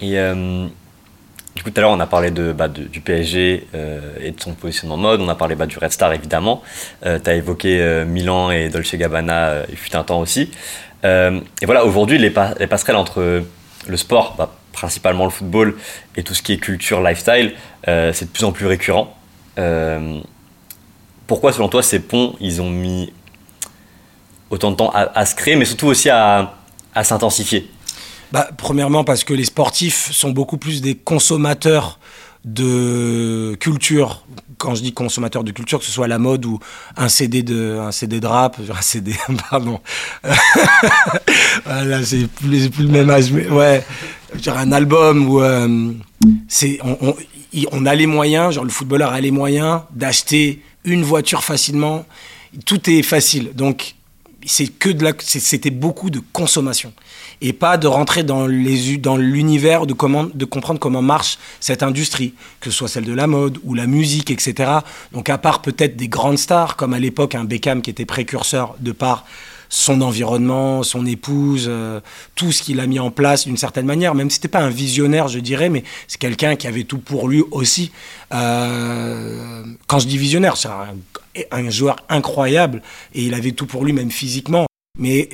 Et 0.00 0.18
euh, 0.18 0.66
du 1.54 1.62
coup, 1.62 1.70
tout 1.70 1.78
à 1.78 1.80
l'heure, 1.82 1.90
on 1.90 2.00
a 2.00 2.06
parlé 2.06 2.30
bah, 2.30 2.68
du 2.68 3.00
PSG 3.00 3.66
et 4.22 4.30
de 4.30 4.40
son 4.40 4.54
positionnement 4.54 4.96
mode. 4.96 5.20
On 5.20 5.28
a 5.28 5.34
parlé 5.34 5.54
bah, 5.54 5.66
du 5.66 5.78
Red 5.78 5.92
Star, 5.92 6.12
évidemment. 6.12 6.62
tu 7.02 7.08
as 7.08 7.34
évoqué 7.34 8.04
Milan 8.06 8.50
et 8.50 8.68
Dolce 8.68 8.94
Gabbana, 8.94 9.62
il 9.68 9.76
fut 9.76 9.94
un 9.96 10.04
temps 10.04 10.20
aussi. 10.20 10.50
et 11.04 11.66
voilà, 11.66 11.84
aujourd'hui, 11.84 12.18
les, 12.18 12.32
les, 12.58 12.66
passerelles 12.66 12.96
entre 12.96 13.42
le 13.86 13.96
sport, 13.96 14.36
bah, 14.38 14.54
principalement 14.72 15.24
le 15.24 15.30
football, 15.30 15.76
et 16.16 16.22
tout 16.22 16.34
ce 16.34 16.42
qui 16.42 16.52
est 16.52 16.58
culture, 16.58 17.02
lifestyle, 17.02 17.52
c'est 17.84 18.24
de 18.24 18.30
plus 18.30 18.44
en 18.44 18.52
plus 18.52 18.66
récurrent. 18.66 19.16
pourquoi, 21.26 21.52
selon 21.52 21.68
toi, 21.68 21.82
ces 21.82 21.98
ponts, 21.98 22.36
ils 22.40 22.62
ont 22.62 22.70
mis 22.70 23.12
autant 24.50 24.72
de 24.72 24.76
temps 24.76 24.90
à, 24.92 25.26
se 25.26 25.34
créer, 25.34 25.56
mais 25.56 25.64
surtout 25.64 25.86
aussi 25.86 26.10
à, 26.10 26.52
s'intensifier? 27.02 27.70
Bah, 28.32 28.48
Premièrement, 28.56 29.04
parce 29.04 29.24
que 29.24 29.34
les 29.34 29.44
sportifs 29.44 30.10
sont 30.12 30.30
beaucoup 30.30 30.56
plus 30.56 30.80
des 30.80 30.94
consommateurs 30.94 31.98
de 32.44 33.56
culture. 33.60 34.24
Quand 34.58 34.74
je 34.74 34.82
dis 34.82 34.92
consommateurs 34.92 35.44
de 35.44 35.52
culture, 35.52 35.78
que 35.78 35.84
ce 35.84 35.90
soit 35.90 36.08
la 36.08 36.18
mode 36.18 36.44
ou 36.44 36.58
un 36.96 37.08
CD 37.08 37.42
de, 37.42 37.78
un 37.78 37.92
CD 37.92 38.20
de 38.20 38.26
rap, 38.26 38.58
un 38.76 38.82
CD, 38.82 39.14
pardon. 39.50 39.80
voilà, 41.64 42.04
c'est 42.04 42.26
plus, 42.26 42.68
plus, 42.68 42.84
le 42.84 42.90
même 42.90 43.10
âge, 43.10 43.32
mais 43.32 43.48
ouais, 43.48 43.84
genre 44.42 44.58
un 44.58 44.72
album 44.72 45.28
où 45.28 45.40
euh, 45.40 45.92
c'est, 46.48 46.78
on, 46.82 47.14
on 47.72 47.86
a 47.86 47.94
les 47.94 48.06
moyens, 48.06 48.54
genre 48.54 48.64
le 48.64 48.70
footballeur 48.70 49.12
a 49.12 49.20
les 49.20 49.30
moyens 49.30 49.80
d'acheter 49.94 50.62
une 50.84 51.02
voiture 51.02 51.44
facilement. 51.44 52.06
Tout 52.64 52.88
est 52.90 53.02
facile. 53.02 53.52
Donc, 53.54 53.94
c'est 54.46 54.66
que 54.66 54.88
de 54.88 55.04
la, 55.04 55.12
c'était 55.18 55.70
beaucoup 55.70 56.10
de 56.10 56.20
consommation 56.32 56.92
et 57.40 57.52
pas 57.52 57.76
de 57.76 57.86
rentrer 57.86 58.22
dans 58.22 58.46
les 58.46 58.98
dans 58.98 59.16
l'univers 59.16 59.86
de 59.86 59.92
comment 59.94 60.24
de 60.32 60.44
comprendre 60.44 60.78
comment 60.78 61.02
marche 61.02 61.38
cette 61.60 61.82
industrie, 61.82 62.34
que 62.60 62.70
ce 62.70 62.76
soit 62.76 62.88
celle 62.88 63.04
de 63.04 63.14
la 63.14 63.26
mode 63.26 63.58
ou 63.64 63.74
la 63.74 63.86
musique, 63.86 64.30
etc. 64.30 64.70
Donc 65.12 65.28
à 65.28 65.38
part 65.38 65.62
peut-être 65.62 65.96
des 65.96 66.08
grandes 66.08 66.38
stars 66.38 66.76
comme 66.76 66.94
à 66.94 66.98
l'époque 66.98 67.34
un 67.34 67.44
Beckham 67.44 67.82
qui 67.82 67.90
était 67.90 68.04
précurseur 68.04 68.74
de 68.80 68.92
par 68.92 69.24
son 69.70 70.02
environnement, 70.02 70.82
son 70.82 71.06
épouse, 71.06 71.66
euh, 71.68 72.00
tout 72.34 72.50
ce 72.50 72.60
qu'il 72.62 72.80
a 72.80 72.86
mis 72.86 72.98
en 72.98 73.12
place 73.12 73.46
d'une 73.46 73.56
certaine 73.56 73.86
manière, 73.86 74.16
même 74.16 74.28
si 74.28 74.34
c'était 74.34 74.48
pas 74.48 74.60
un 74.60 74.68
visionnaire, 74.68 75.28
je 75.28 75.38
dirais, 75.38 75.68
mais 75.68 75.84
c'est 76.08 76.18
quelqu'un 76.18 76.56
qui 76.56 76.66
avait 76.66 76.82
tout 76.82 76.98
pour 76.98 77.28
lui 77.28 77.44
aussi. 77.52 77.92
Euh, 78.34 79.62
quand 79.86 80.00
je 80.00 80.08
dis 80.08 80.18
visionnaire, 80.18 80.56
c'est 80.56 80.68
un, 80.68 80.96
un, 81.52 81.70
joueur 81.70 81.96
incroyable 82.08 82.82
et 83.14 83.22
il 83.22 83.32
avait 83.32 83.52
tout 83.52 83.66
pour 83.66 83.84
lui, 83.84 83.92
même 83.92 84.10
physiquement. 84.10 84.66
Mais 84.98 85.28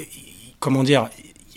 comment 0.60 0.84
dire, 0.84 1.08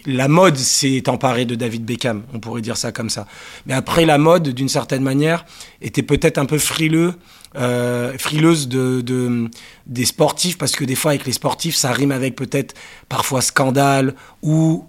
la 0.09 0.27
mode 0.27 0.57
s'est 0.57 1.07
emparée 1.09 1.45
de 1.45 1.55
David 1.55 1.85
Beckham, 1.85 2.23
on 2.33 2.39
pourrait 2.39 2.61
dire 2.61 2.77
ça 2.77 2.91
comme 2.91 3.09
ça. 3.09 3.27
Mais 3.65 3.73
après, 3.73 4.05
la 4.05 4.17
mode, 4.17 4.49
d'une 4.49 4.69
certaine 4.69 5.03
manière, 5.03 5.45
était 5.81 6.03
peut-être 6.03 6.37
un 6.37 6.45
peu 6.45 6.57
frileux 6.57 7.13
euh, 7.55 8.15
frileuse 8.19 8.67
de, 8.67 9.01
de, 9.01 9.49
des 9.87 10.05
sportifs, 10.05 10.57
parce 10.57 10.73
que 10.73 10.83
des 10.83 10.93
fois, 10.93 11.11
avec 11.11 11.25
les 11.25 11.31
sportifs, 11.31 11.75
ça 11.75 11.91
rime 11.91 12.11
avec 12.11 12.35
peut-être 12.35 12.75
parfois 13.07 13.41
scandale, 13.41 14.13
ou 14.43 14.85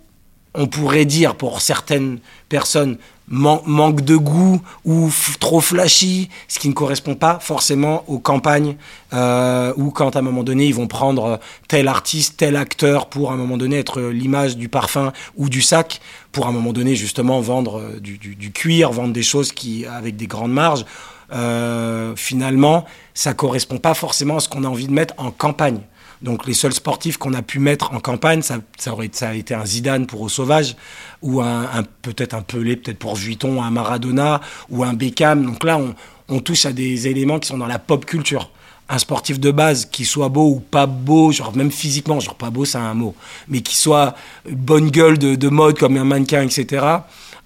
on 0.55 0.67
pourrait 0.67 1.07
dire 1.07 1.37
pour 1.37 1.63
certaines 1.63 2.19
personnes 2.49 2.99
manque 3.31 4.01
de 4.03 4.17
goût 4.17 4.61
ou 4.85 5.11
trop 5.39 5.61
flashy, 5.61 6.29
ce 6.49 6.59
qui 6.59 6.69
ne 6.69 6.75
correspond 6.75 7.15
pas 7.15 7.39
forcément 7.41 8.05
aux 8.09 8.19
campagnes 8.19 8.77
euh, 9.13 9.73
où 9.77 9.91
quand 9.91 10.17
à 10.17 10.19
un 10.19 10.23
moment 10.23 10.43
donné 10.43 10.67
ils 10.67 10.75
vont 10.75 10.89
prendre 10.89 11.39
tel 11.69 11.87
artiste, 11.89 12.37
tel 12.39 12.57
acteur 12.57 13.07
pour 13.07 13.31
à 13.31 13.35
un 13.35 13.37
moment 13.37 13.57
donné 13.57 13.79
être 13.79 14.01
l'image 14.01 14.57
du 14.57 14.69
parfum 14.69 15.13
ou 15.37 15.49
du 15.49 15.63
sac, 15.63 16.01
pour 16.33 16.47
à 16.47 16.49
un 16.49 16.53
moment 16.53 16.73
donné 16.73 16.97
justement 16.97 17.41
vendre 17.41 17.99
du, 18.01 18.19
du, 18.19 18.53
cuir, 18.53 18.91
vendre 18.91 19.13
des 19.13 19.23
choses 19.23 19.53
qui 19.53 19.87
avec 19.87 20.17
des 20.17 20.27
grandes 20.27 20.53
marges. 20.53 20.85
Euh, 21.33 22.15
finalement, 22.17 22.85
ça 23.15 23.35
correspond 23.35 23.79
pas 23.79 23.95
forcément 23.95 24.37
à 24.37 24.41
ce 24.41 24.49
qu'on 24.49 24.65
a 24.65 24.69
envie 24.69 24.89
de 24.89 24.93
mettre 24.93 25.15
en 25.19 25.31
campagne. 25.31 25.81
Donc 26.23 26.47
les 26.47 26.55
seuls 26.55 26.73
sportifs 26.73 27.17
qu'on 27.17 27.33
a 27.33 27.43
pu 27.43 27.59
mettre 27.61 27.93
en 27.93 28.01
campagne, 28.01 28.43
ça, 28.43 28.61
aurait 28.89 29.11
a 29.23 29.35
été 29.35 29.55
un 29.55 29.65
Zidane 29.65 30.07
pour 30.07 30.21
Au 30.21 30.29
Sauvage, 30.29 30.77
ou 31.23 31.41
un, 31.41 31.67
peut-être 32.03 32.35
un 32.35 32.43
Pelé, 32.43 32.77
peut-être 32.77 32.99
pour 32.99 33.17
Vuitton, 33.17 33.63
un 33.63 33.71
Maradona, 33.71 34.41
ou 34.69 34.85
un 34.85 34.93
Beckham. 34.93 35.47
Donc 35.47 35.65
là, 35.65 35.81
on, 36.29 36.41
touche 36.41 36.67
à 36.67 36.73
des 36.73 37.09
éléments 37.09 37.39
qui 37.39 37.49
sont 37.49 37.59
dans 37.59 37.67
la 37.67 37.79
pop 37.79 38.05
culture 38.05 38.51
un 38.93 38.99
sportif 38.99 39.39
de 39.39 39.53
base 39.53 39.87
qui 39.87 40.05
soit 40.05 40.29
beau 40.29 40.49
ou 40.49 40.59
pas 40.59 40.87
beau, 40.87 41.31
genre 41.31 41.57
même 41.57 41.71
physiquement, 41.71 42.19
genre 42.19 42.35
pas 42.35 42.51
beau 42.51 42.65
c'est 42.65 42.79
un 42.79 42.93
mot, 42.93 43.15
mais 43.47 43.61
qui 43.61 43.77
soit 43.77 44.17
bonne 44.51 44.91
gueule 44.91 45.17
de, 45.17 45.37
de, 45.37 45.49
mode 45.49 45.79
comme 45.79 45.97
un 45.97 46.03
mannequin, 46.03 46.43
etc. 46.43 46.85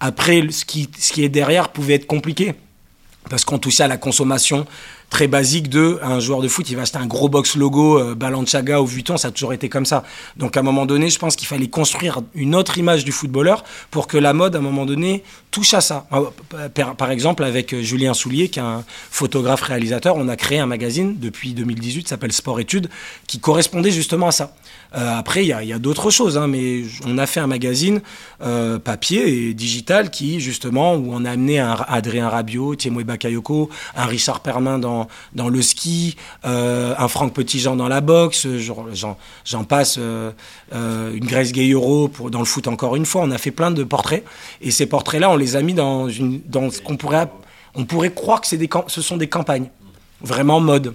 Après, 0.01 0.47
ce 0.51 0.65
qui, 0.65 0.89
ce 0.99 1.13
qui 1.13 1.23
est 1.23 1.29
derrière 1.29 1.69
pouvait 1.69 1.95
être 1.95 2.07
compliqué 2.07 2.55
parce 3.29 3.45
qu'on 3.45 3.59
touchait 3.59 3.83
à 3.83 3.89
la 3.89 3.99
consommation 3.99 4.67
très 5.15 5.29
basique 5.29 5.69
de 5.69 6.01
un 6.03 6.19
joueur 6.19 6.41
de 6.41 6.49
foot, 6.49 6.69
il 6.69 6.75
va 6.75 6.83
acheter 6.83 6.99
un 6.99 7.07
gros 7.07 7.29
box 7.29 7.55
logo 7.55 8.01
euh, 8.01 8.17
Balenciaga 8.17 8.81
ou 8.81 8.87
Vuitton, 8.87 9.17
ça 9.17 9.29
a 9.29 9.31
toujours 9.31 9.53
été 9.53 9.69
comme 9.69 9.87
ça. 9.87 10.03
Donc 10.37 10.57
à 10.57 10.61
un 10.61 10.65
moment 10.65 10.87
donné, 10.87 11.09
je 11.09 11.21
pense 11.21 11.37
qu'il 11.37 11.47
fallait 11.47 11.69
construire 11.69 12.23
une 12.35 12.57
autre 12.57 12.79
image 12.79 13.05
du 13.05 13.13
footballeur 13.13 13.63
pour 13.93 14.09
que 14.09 14.19
la 14.19 14.33
mode, 14.33 14.57
à 14.57 14.59
un 14.59 14.63
moment 14.63 14.87
donné, 14.87 15.23
touche 15.53 15.73
à 15.73 15.81
ça. 15.81 16.09
Par 16.99 17.13
exemple, 17.13 17.45
avec 17.45 17.73
euh, 17.73 17.81
Julien 17.81 18.13
Soulier, 18.13 18.49
qui 18.49 18.59
est 18.59 18.63
un 18.63 18.83
photographe 19.13 19.61
réalisateur, 19.61 20.17
on 20.17 20.27
a 20.27 20.35
créé 20.35 20.59
un 20.59 20.67
magazine 20.67 21.15
depuis 21.17 21.55
2018, 21.55 22.03
qui 22.03 22.09
s'appelle 22.09 22.33
Sport 22.33 22.59
Études, 22.59 22.91
qui 23.29 23.39
correspondait 23.39 23.93
justement 23.93 24.27
à 24.27 24.33
ça. 24.33 24.57
Euh, 24.95 25.19
après, 25.19 25.45
il 25.45 25.49
y 25.49 25.73
a, 25.73 25.79
d'autres 25.79 26.11
choses, 26.11 26.39
hein, 26.39 26.47
mais 26.47 26.83
on 27.07 27.19
a 27.19 27.27
fait 27.27 27.41
un 27.41 27.47
magazine 27.47 28.01
euh, 28.43 28.79
papier 28.79 29.49
et 29.49 29.55
digital 29.55 30.11
qui, 30.11 30.41
justement, 30.41 30.95
où 30.95 31.13
on 31.13 31.25
a 31.25 31.33
amené 31.33 31.59
un 31.59 31.77
Adrien 31.89 32.29
Rabiot, 32.29 32.77
Thiemoué 32.77 33.05
Bakayoko, 33.05 33.71
un 33.97 34.05
Richard 34.05 34.41
Permin 34.41 34.79
dans, 34.79 35.09
le 35.35 35.63
ski, 35.63 36.17
euh, 36.45 36.95
un 36.97 37.09
Franck 37.09 37.33
Petitjean 37.35 37.77
dans 37.77 37.89
la 37.89 38.01
boxe, 38.01 38.47
j'en 39.45 39.65
passe, 39.65 39.99
une 39.99 41.25
Grace 41.25 41.53
Gayero 41.53 42.09
pour, 42.09 42.31
dans 42.31 42.41
le 42.41 42.45
foot 42.45 42.69
encore 42.69 42.95
une 42.97 43.07
fois. 43.07 43.23
On 43.23 43.31
a 43.31 43.39
fait 43.39 43.51
plein 43.51 43.71
de 43.71 43.83
portraits 43.83 44.25
et 44.61 44.71
ces 44.71 44.87
portraits-là, 44.87 45.31
on 45.31 45.37
les 45.37 45.57
a 45.57 45.63
mis 45.63 45.75
dans, 45.75 46.09
une, 46.09 46.41
dans 46.47 46.71
ce 46.71 46.81
qu'on 46.81 46.97
pourrait, 46.97 47.29
on 47.75 47.85
pourrait 47.85 48.13
croire 48.13 48.41
que 48.41 48.55
des, 48.55 48.69
ce 48.87 49.03
sont 49.03 49.17
des 49.17 49.29
campagnes, 49.29 49.69
vraiment 50.21 50.61
mode. 50.61 50.95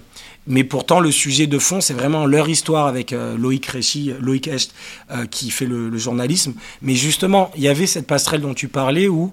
Mais 0.50 0.64
pourtant, 0.64 0.98
le 0.98 1.12
sujet 1.12 1.46
de 1.46 1.60
fond, 1.60 1.80
c'est 1.80 1.94
vraiment 1.94 2.26
leur 2.26 2.48
histoire 2.48 2.88
avec 2.88 3.12
euh, 3.12 3.38
Loïc 3.38 3.66
Réchy, 3.66 4.12
Loïc 4.20 4.48
Echt, 4.48 4.74
euh, 5.12 5.24
qui 5.26 5.48
fait 5.48 5.64
le, 5.64 5.96
journalisme. 5.96 6.54
Mais 6.82 6.96
justement, 6.96 7.52
il 7.54 7.62
y 7.62 7.68
avait 7.68 7.86
cette 7.86 8.08
passerelle 8.08 8.40
dont 8.40 8.52
tu 8.52 8.66
parlais 8.66 9.06
où 9.06 9.32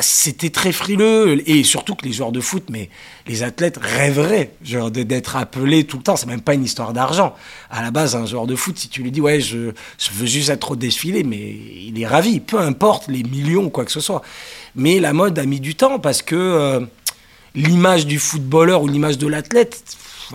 c'était 0.00 0.50
très 0.50 0.70
frileux 0.70 1.42
et 1.48 1.64
surtout 1.64 1.94
que 1.94 2.04
les 2.04 2.12
joueurs 2.12 2.32
de 2.32 2.40
foot, 2.40 2.64
mais 2.70 2.90
les 3.26 3.42
athlètes 3.42 3.78
rêveraient 3.80 4.52
genre 4.62 4.90
d'être 4.90 5.36
appelés 5.36 5.84
tout 5.84 5.96
le 5.96 6.02
temps. 6.02 6.16
C'est 6.16 6.26
même 6.26 6.42
pas 6.42 6.52
une 6.52 6.64
histoire 6.64 6.92
d'argent. 6.92 7.34
À 7.70 7.82
la 7.82 7.90
base, 7.90 8.14
un 8.14 8.26
joueur 8.26 8.46
de 8.46 8.54
foot, 8.54 8.78
si 8.78 8.90
tu 8.90 9.02
lui 9.02 9.10
dis 9.10 9.22
ouais, 9.22 9.40
je, 9.40 9.72
veux 10.12 10.26
juste 10.26 10.50
être 10.50 10.72
au 10.72 10.76
défilé, 10.76 11.24
mais 11.24 11.56
il 11.86 11.98
est 11.98 12.06
ravi, 12.06 12.40
peu 12.40 12.60
importe 12.60 13.08
les 13.08 13.22
millions 13.22 13.64
ou 13.64 13.70
quoi 13.70 13.86
que 13.86 13.90
ce 13.90 14.00
soit. 14.00 14.20
Mais 14.76 15.00
la 15.00 15.14
mode 15.14 15.38
a 15.38 15.46
mis 15.46 15.60
du 15.60 15.74
temps 15.74 15.98
parce 15.98 16.20
que 16.20 16.36
euh, 16.36 16.80
l'image 17.54 18.06
du 18.06 18.18
footballeur 18.18 18.82
ou 18.82 18.86
l'image 18.88 19.16
de 19.16 19.26
l'athlète, 19.26 19.82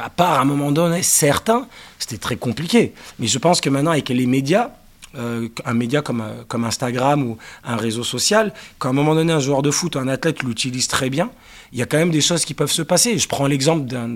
à 0.02 0.10
part 0.10 0.34
à 0.34 0.42
un 0.42 0.46
moment 0.46 0.72
donné, 0.72 1.04
certains, 1.04 1.68
c'était 2.00 2.18
très 2.18 2.36
compliqué. 2.36 2.94
Mais 3.20 3.28
je 3.28 3.38
pense 3.38 3.62
que 3.62 3.70
maintenant, 3.70 3.92
avec 3.92 4.10
les 4.10 4.26
médias, 4.26 4.72
euh, 5.16 5.48
un 5.66 5.74
média 5.74 6.02
comme, 6.02 6.22
euh, 6.22 6.44
comme 6.48 6.66
Instagram 6.66 7.24
ou 7.24 7.38
un 7.64 7.76
réseau 7.76 8.04
social, 8.04 8.52
quand 8.80 8.90
à 8.90 8.92
un 8.92 8.96
moment 8.96 9.14
donné, 9.14 9.32
un 9.32 9.40
joueur 9.40 9.62
de 9.62 9.70
foot 9.70 9.96
ou 9.96 10.00
un 10.00 10.08
athlète 10.08 10.42
l'utilise 10.42 10.88
très 10.88 11.10
bien, 11.10 11.30
il 11.72 11.80
y 11.80 11.82
a 11.82 11.86
quand 11.86 11.98
même 11.98 12.12
des 12.12 12.22
choses 12.22 12.46
qui 12.46 12.54
peuvent 12.54 12.72
se 12.72 12.82
passer. 12.82 13.18
Je 13.18 13.28
prends 13.28 13.48
l'exemple 13.48 13.86
d'un 13.86 14.14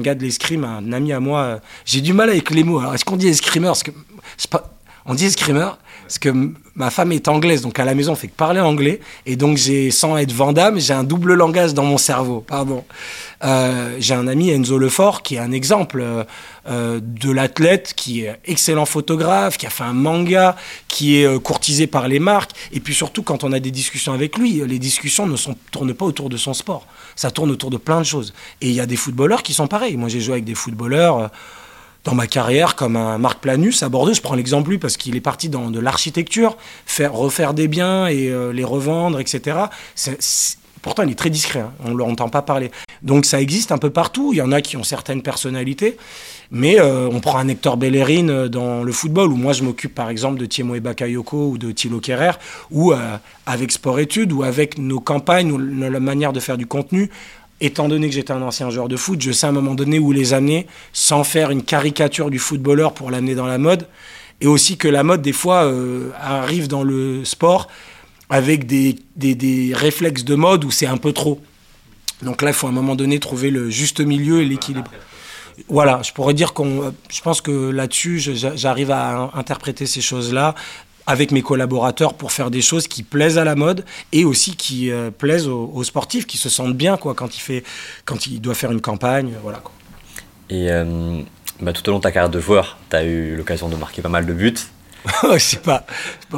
gars 0.00 0.14
de 0.14 0.22
l'escrime, 0.22 0.64
un 0.64 0.92
ami 0.92 1.12
à 1.12 1.20
moi. 1.20 1.40
Euh, 1.40 1.58
j'ai 1.84 2.00
du 2.00 2.12
mal 2.12 2.30
avec 2.30 2.50
les 2.50 2.64
mots. 2.64 2.78
Alors, 2.78 2.94
est-ce 2.94 3.04
qu'on 3.04 3.16
dit 3.16 3.28
escrimeur? 3.28 3.76
Pas, 4.50 4.70
On 5.06 5.14
dit 5.14 5.26
escrimeur 5.26 5.78
parce 6.10 6.18
que 6.18 6.34
ma 6.74 6.90
femme 6.90 7.12
est 7.12 7.28
anglaise, 7.28 7.62
donc 7.62 7.78
à 7.78 7.84
la 7.84 7.94
maison 7.94 8.14
on 8.14 8.16
fait 8.16 8.26
que 8.26 8.34
parler 8.34 8.58
anglais, 8.58 8.98
et 9.26 9.36
donc 9.36 9.56
j'ai, 9.56 9.92
sans 9.92 10.18
être 10.18 10.32
Vandame, 10.32 10.80
j'ai 10.80 10.92
un 10.92 11.04
double 11.04 11.34
langage 11.34 11.72
dans 11.72 11.84
mon 11.84 11.98
cerveau, 11.98 12.40
pardon. 12.44 12.84
Euh, 13.44 13.94
j'ai 14.00 14.14
un 14.14 14.26
ami 14.26 14.50
Enzo 14.50 14.76
Lefort 14.76 15.22
qui 15.22 15.36
est 15.36 15.38
un 15.38 15.52
exemple 15.52 16.02
euh, 16.68 17.00
de 17.00 17.30
l'athlète 17.30 17.94
qui 17.94 18.22
est 18.22 18.40
excellent 18.44 18.86
photographe, 18.86 19.56
qui 19.56 19.66
a 19.66 19.70
fait 19.70 19.84
un 19.84 19.92
manga, 19.92 20.56
qui 20.88 21.20
est 21.20 21.26
euh, 21.26 21.38
courtisé 21.38 21.86
par 21.86 22.08
les 22.08 22.18
marques, 22.18 22.50
et 22.72 22.80
puis 22.80 22.92
surtout 22.92 23.22
quand 23.22 23.44
on 23.44 23.52
a 23.52 23.60
des 23.60 23.70
discussions 23.70 24.12
avec 24.12 24.36
lui, 24.36 24.62
les 24.66 24.80
discussions 24.80 25.28
ne 25.28 25.36
tournent 25.70 25.94
pas 25.94 26.06
autour 26.06 26.28
de 26.28 26.36
son 26.36 26.54
sport, 26.54 26.88
ça 27.14 27.30
tourne 27.30 27.52
autour 27.52 27.70
de 27.70 27.76
plein 27.76 28.00
de 28.00 28.04
choses. 28.04 28.34
Et 28.60 28.68
il 28.68 28.74
y 28.74 28.80
a 28.80 28.86
des 28.86 28.96
footballeurs 28.96 29.44
qui 29.44 29.54
sont 29.54 29.68
pareils. 29.68 29.96
Moi 29.96 30.08
j'ai 30.08 30.20
joué 30.20 30.32
avec 30.32 30.44
des 30.44 30.56
footballeurs 30.56 31.30
dans 32.04 32.14
ma 32.14 32.26
carrière 32.26 32.76
comme 32.76 32.96
un 32.96 33.18
Marc 33.18 33.40
Planus 33.40 33.82
à 33.82 33.88
Bordeaux. 33.88 34.14
Je 34.14 34.20
prends 34.20 34.34
l'exemple 34.34 34.70
lui 34.70 34.78
parce 34.78 34.96
qu'il 34.96 35.16
est 35.16 35.20
parti 35.20 35.48
dans 35.48 35.70
de 35.70 35.80
l'architecture, 35.80 36.56
faire 36.86 37.12
refaire 37.12 37.54
des 37.54 37.68
biens 37.68 38.06
et 38.06 38.28
euh, 38.28 38.52
les 38.52 38.64
revendre, 38.64 39.20
etc. 39.20 39.58
pourtant, 40.82 41.02
il 41.02 41.10
est 41.10 41.18
très 41.18 41.30
discret, 41.30 41.60
hein. 41.60 41.72
on 41.84 41.90
ne 41.90 41.96
l'entend 41.96 42.28
pas 42.28 42.42
parler. 42.42 42.70
Donc 43.02 43.24
ça 43.24 43.40
existe 43.40 43.72
un 43.72 43.78
peu 43.78 43.90
partout. 43.90 44.32
Il 44.32 44.36
y 44.36 44.42
en 44.42 44.52
a 44.52 44.60
qui 44.60 44.76
ont 44.76 44.82
certaines 44.82 45.22
personnalités. 45.22 45.96
Mais 46.52 46.80
euh, 46.80 47.08
on 47.08 47.20
prend 47.20 47.38
un 47.38 47.46
Hector 47.46 47.76
Bellerin 47.76 48.28
euh, 48.28 48.48
dans 48.48 48.82
le 48.82 48.92
football, 48.92 49.30
où 49.30 49.36
moi 49.36 49.52
je 49.52 49.62
m'occupe 49.62 49.94
par 49.94 50.10
exemple 50.10 50.38
de 50.40 50.46
Thiemo 50.46 50.78
Bakayoko 50.80 51.50
ou 51.50 51.58
de 51.58 51.70
Thilo 51.70 52.00
Kerrer, 52.00 52.32
ou 52.70 52.92
avec 53.46 53.70
Sport 53.70 54.00
Études, 54.00 54.32
ou 54.32 54.42
avec 54.42 54.78
nos 54.78 55.00
campagnes, 55.00 55.52
ou 55.52 55.58
la 55.58 56.00
manière 56.00 56.32
de 56.32 56.40
faire 56.40 56.56
du 56.56 56.66
contenu. 56.66 57.10
Étant 57.60 57.88
donné 57.88 58.08
que 58.08 58.14
j'étais 58.14 58.32
un 58.32 58.42
ancien 58.42 58.70
joueur 58.70 58.88
de 58.88 58.96
foot, 58.96 59.20
je 59.20 59.32
sais 59.32 59.46
à 59.46 59.50
un 59.50 59.52
moment 59.52 59.74
donné 59.74 59.98
où 59.98 60.12
les 60.12 60.32
amener 60.32 60.66
sans 60.92 61.24
faire 61.24 61.50
une 61.50 61.62
caricature 61.62 62.30
du 62.30 62.38
footballeur 62.38 62.94
pour 62.94 63.10
l'amener 63.10 63.34
dans 63.34 63.46
la 63.46 63.58
mode. 63.58 63.86
Et 64.40 64.46
aussi 64.46 64.78
que 64.78 64.88
la 64.88 65.02
mode, 65.02 65.20
des 65.20 65.34
fois, 65.34 65.70
arrive 66.18 66.68
dans 66.68 66.82
le 66.82 67.24
sport 67.26 67.68
avec 68.30 68.66
des, 68.66 68.96
des, 69.16 69.34
des 69.34 69.72
réflexes 69.74 70.24
de 70.24 70.34
mode 70.34 70.64
où 70.64 70.70
c'est 70.70 70.86
un 70.86 70.96
peu 70.96 71.12
trop. 71.12 71.40
Donc 72.22 72.40
là, 72.40 72.50
il 72.50 72.54
faut 72.54 72.66
à 72.66 72.70
un 72.70 72.72
moment 72.72 72.96
donné 72.96 73.18
trouver 73.18 73.50
le 73.50 73.68
juste 73.68 74.00
milieu 74.00 74.40
et 74.40 74.46
l'équilibre 74.46 74.90
voilà, 75.68 76.00
je 76.02 76.12
pourrais 76.12 76.34
dire 76.34 76.52
qu'on. 76.52 76.92
Je 77.10 77.20
pense 77.20 77.40
que 77.40 77.70
là-dessus, 77.70 78.20
j'arrive 78.20 78.90
à 78.90 79.30
interpréter 79.34 79.86
ces 79.86 80.00
choses-là 80.00 80.54
avec 81.10 81.32
mes 81.32 81.42
collaborateurs 81.42 82.14
pour 82.14 82.32
faire 82.32 82.50
des 82.50 82.62
choses 82.62 82.86
qui 82.86 83.02
plaisent 83.02 83.38
à 83.38 83.44
la 83.44 83.54
mode 83.54 83.84
et 84.12 84.24
aussi 84.24 84.56
qui 84.56 84.90
euh, 84.90 85.10
plaisent 85.10 85.48
aux, 85.48 85.84
sportifs, 85.84 86.26
qui 86.26 86.38
se 86.38 86.48
sentent 86.48 86.76
bien 86.76 86.96
quoi, 86.96 87.14
quand, 87.14 87.36
il 87.36 87.40
fait, 87.40 87.64
quand 88.04 88.26
il 88.26 88.40
doit 88.40 88.54
faire 88.54 88.72
une 88.72 88.80
campagne. 88.80 89.32
Voilà, 89.42 89.58
quoi. 89.58 89.72
Et 90.48 90.70
euh, 90.70 91.20
bah, 91.60 91.72
tout 91.72 91.86
au 91.88 91.92
long 91.92 91.98
de 91.98 92.02
ta 92.02 92.12
carrière 92.12 92.30
de 92.30 92.40
joueur, 92.40 92.78
tu 92.88 92.96
as 92.96 93.04
eu 93.04 93.36
l'occasion 93.36 93.68
de 93.68 93.76
marquer 93.76 94.02
pas 94.02 94.08
mal 94.08 94.24
de 94.24 94.32
buts. 94.32 94.54
je 95.32 95.38
sais 95.38 95.56
pas, 95.58 95.84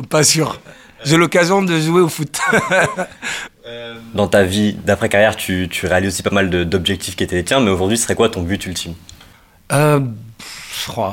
pas 0.08 0.24
sûr. 0.24 0.60
J'ai 1.04 1.16
l'occasion 1.16 1.62
de 1.62 1.78
jouer 1.78 2.00
au 2.00 2.08
foot. 2.08 2.38
Dans 4.14 4.28
ta 4.28 4.44
vie 4.44 4.74
d'après-carrière, 4.74 5.36
tu, 5.36 5.68
tu, 5.70 5.86
réalises 5.86 6.14
aussi 6.14 6.22
pas 6.22 6.30
mal 6.30 6.50
d'objectifs 6.50 7.16
qui 7.16 7.24
étaient 7.24 7.36
les 7.36 7.44
tiens, 7.44 7.60
mais 7.60 7.70
aujourd'hui, 7.70 7.96
ce 7.96 8.04
serait 8.04 8.14
quoi 8.14 8.28
ton 8.28 8.42
but 8.42 8.64
ultime? 8.66 8.94
Euh, 9.72 10.00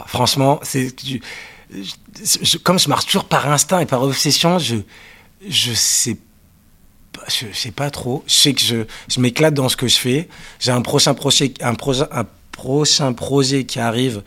Franchement, 0.07 0.59
c'est 0.63 0.93
comme 2.63 2.79
je 2.79 2.89
marche 2.89 3.05
toujours 3.05 3.25
par 3.25 3.51
instinct 3.51 3.79
et 3.79 3.85
par 3.85 4.01
obsession, 4.03 4.59
je 4.59 4.77
je 5.47 5.73
sais 5.73 6.17
je 7.27 7.45
sais 7.53 7.71
pas 7.71 7.89
trop. 7.89 8.23
Je 8.27 8.33
sais 8.33 8.53
que 8.53 8.61
je, 8.61 8.85
je 9.07 9.19
m'éclate 9.19 9.53
dans 9.53 9.69
ce 9.69 9.75
que 9.75 9.87
je 9.87 9.97
fais. 9.97 10.29
J'ai 10.59 10.71
un 10.71 10.81
prochain 10.81 11.13
projet 11.13 11.53
un 11.61 11.75
projet 11.75 12.05
un 12.11 12.25
prochain 12.51 13.13
projet 13.13 13.65
qui 13.65 13.79
arrive 13.79 14.23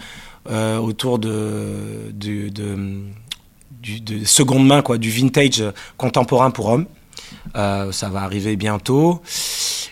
euh, 0.51 0.79
autour 0.79 1.19
de, 1.19 2.11
de, 2.13 2.49
de, 2.49 4.25
seconde 4.25 4.67
main 4.67 4.83
quoi, 4.83 4.99
du 4.99 5.11
vintage 5.11 5.63
contemporain 5.97 6.51
pour 6.51 6.67
hommes. 6.67 6.87
Euh, 7.57 7.93
ça 7.93 8.09
va 8.09 8.23
arriver 8.23 8.57
bientôt. 8.57 9.23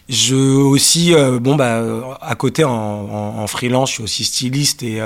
Je 0.08 0.34
aussi, 0.34 1.14
euh, 1.14 1.38
bon 1.38 1.54
bah, 1.54 2.18
à 2.20 2.34
côté 2.34 2.64
en, 2.64 3.46
freelance, 3.46 3.90
je 3.90 3.94
suis 3.94 4.02
aussi 4.02 4.24
styliste 4.24 4.82
et 4.82 5.00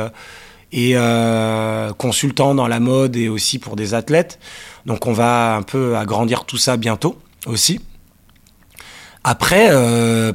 et 0.77 0.97
consultant 1.99 2.55
dans 2.55 2.67
la 2.67 2.81
mode 2.81 3.17
et 3.17 3.29
aussi 3.29 3.59
pour 3.59 3.77
des 3.77 3.95
athlètes. 3.95 4.39
Donc 4.87 5.07
on 5.07 5.13
va 5.13 5.55
un 5.55 5.63
peu 5.63 5.97
agrandir 5.97 6.45
tout 6.45 6.59
ça 6.59 6.77
bientôt 6.77 7.19
aussi. 7.47 7.81
Après, 9.23 9.71
je 9.71 10.35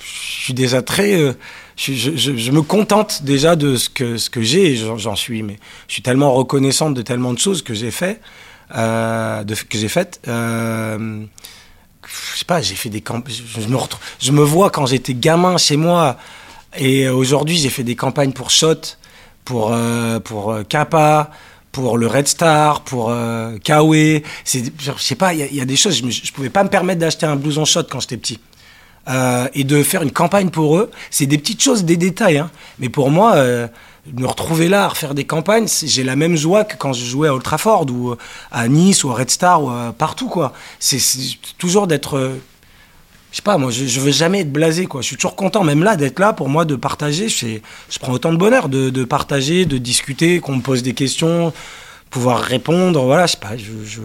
suis 0.00 0.54
déjà 0.54 0.82
très 0.82 1.34
je, 1.76 2.16
je, 2.16 2.50
me 2.50 2.62
contente 2.62 3.22
déjà 3.24 3.56
de 3.56 3.76
ce 3.76 3.88
que, 3.88 4.16
ce 4.16 4.30
que 4.30 4.42
j'ai, 4.42 4.76
j'en 4.76 5.16
suis, 5.16 5.42
mais 5.42 5.58
je 5.88 5.94
suis 5.94 6.02
tellement 6.02 6.32
reconnaissante 6.32 6.94
de 6.94 7.02
tellement 7.02 7.32
de 7.32 7.38
choses 7.38 7.62
que 7.62 7.74
j'ai 7.74 7.90
fait 7.90 8.20
euh, 8.74 9.44
faites. 9.88 10.20
Euh, 10.28 11.24
je 12.06 12.38
sais 12.38 12.44
pas, 12.44 12.60
j'ai 12.60 12.74
fait 12.74 12.88
des 12.88 13.00
campagnes. 13.00 13.34
Je, 13.34 13.66
me 13.66 13.78
je 14.20 14.32
me 14.32 14.42
vois 14.42 14.70
quand 14.70 14.86
j'étais 14.86 15.14
gamin 15.14 15.56
chez 15.56 15.76
moi. 15.76 16.16
Et 16.76 17.08
aujourd'hui, 17.08 17.58
j'ai 17.58 17.68
fait 17.68 17.84
des 17.84 17.96
campagnes 17.96 18.32
pour 18.32 18.50
Shot, 18.50 18.96
pour, 19.44 19.72
euh, 19.72 20.20
pour 20.20 20.52
euh, 20.52 20.62
Kappa, 20.62 21.30
pour 21.72 21.98
le 21.98 22.06
Red 22.06 22.28
Star, 22.28 22.82
pour 22.82 23.10
euh, 23.10 23.56
Kawe. 23.58 24.22
C'est, 24.44 24.64
je 24.78 24.92
sais 24.98 25.14
pas, 25.14 25.34
il 25.34 25.54
y, 25.54 25.60
a 25.60 25.64
des 25.64 25.76
choses. 25.76 25.96
Je, 25.96 26.10
je 26.10 26.32
pouvais 26.32 26.50
pas 26.50 26.64
me 26.64 26.68
permettre 26.68 27.00
d'acheter 27.00 27.26
un 27.26 27.36
blouson 27.36 27.64
Shot 27.64 27.84
quand 27.90 28.00
j'étais 28.00 28.16
petit. 28.16 28.38
Euh, 29.08 29.48
et 29.54 29.64
de 29.64 29.82
faire 29.82 30.02
une 30.02 30.12
campagne 30.12 30.50
pour 30.50 30.76
eux, 30.76 30.90
c'est 31.10 31.26
des 31.26 31.38
petites 31.38 31.62
choses, 31.62 31.84
des 31.84 31.96
détails. 31.96 32.38
Hein. 32.38 32.50
Mais 32.78 32.88
pour 32.88 33.10
moi, 33.10 33.34
me 34.12 34.26
retrouver 34.26 34.68
là 34.68 34.84
à 34.84 34.88
refaire 34.88 35.14
des 35.14 35.24
campagnes, 35.24 35.66
j'ai 35.84 36.02
la 36.02 36.16
même 36.16 36.36
joie 36.36 36.64
que 36.64 36.76
quand 36.76 36.92
je 36.92 37.04
jouais 37.04 37.28
à 37.28 37.34
Old 37.34 37.90
ou 37.90 38.10
euh, 38.10 38.18
à 38.50 38.68
Nice 38.68 39.04
ou 39.04 39.10
à 39.10 39.14
Red 39.14 39.30
Star 39.30 39.62
ou 39.62 39.70
partout. 39.92 40.30
C'est 40.78 41.00
toujours 41.58 41.86
d'être 41.86 42.36
je 43.32 43.36
sais 43.36 43.42
pas 43.42 43.58
moi 43.58 43.70
je, 43.70 43.86
je, 43.86 44.00
veux 44.00 44.12
jamais 44.12 44.40
être 44.40 44.52
blasé 44.52 44.86
quoi. 44.86 45.00
Je 45.00 45.06
suis 45.06 45.16
toujours 45.16 45.34
content 45.34 45.64
même 45.64 45.82
là 45.82 45.96
d'être 45.96 46.20
là 46.20 46.32
pour 46.32 46.48
moi 46.48 46.64
de 46.64 46.76
partager, 46.76 47.28
je, 47.28 47.58
je 47.90 47.98
prends 47.98 48.12
autant 48.12 48.32
de 48.32 48.38
bonheur 48.38 48.68
de, 48.68 48.90
de 48.90 49.04
partager, 49.04 49.64
de 49.64 49.78
discuter, 49.78 50.38
qu'on 50.40 50.56
me 50.56 50.62
pose 50.62 50.82
des 50.82 50.94
questions, 50.94 51.52
pouvoir 52.10 52.40
répondre, 52.40 53.02
voilà, 53.02 53.26
je 53.26 53.32
sais 53.32 53.38
pas, 53.38 53.56
je, 53.56 53.72
je 53.84 54.00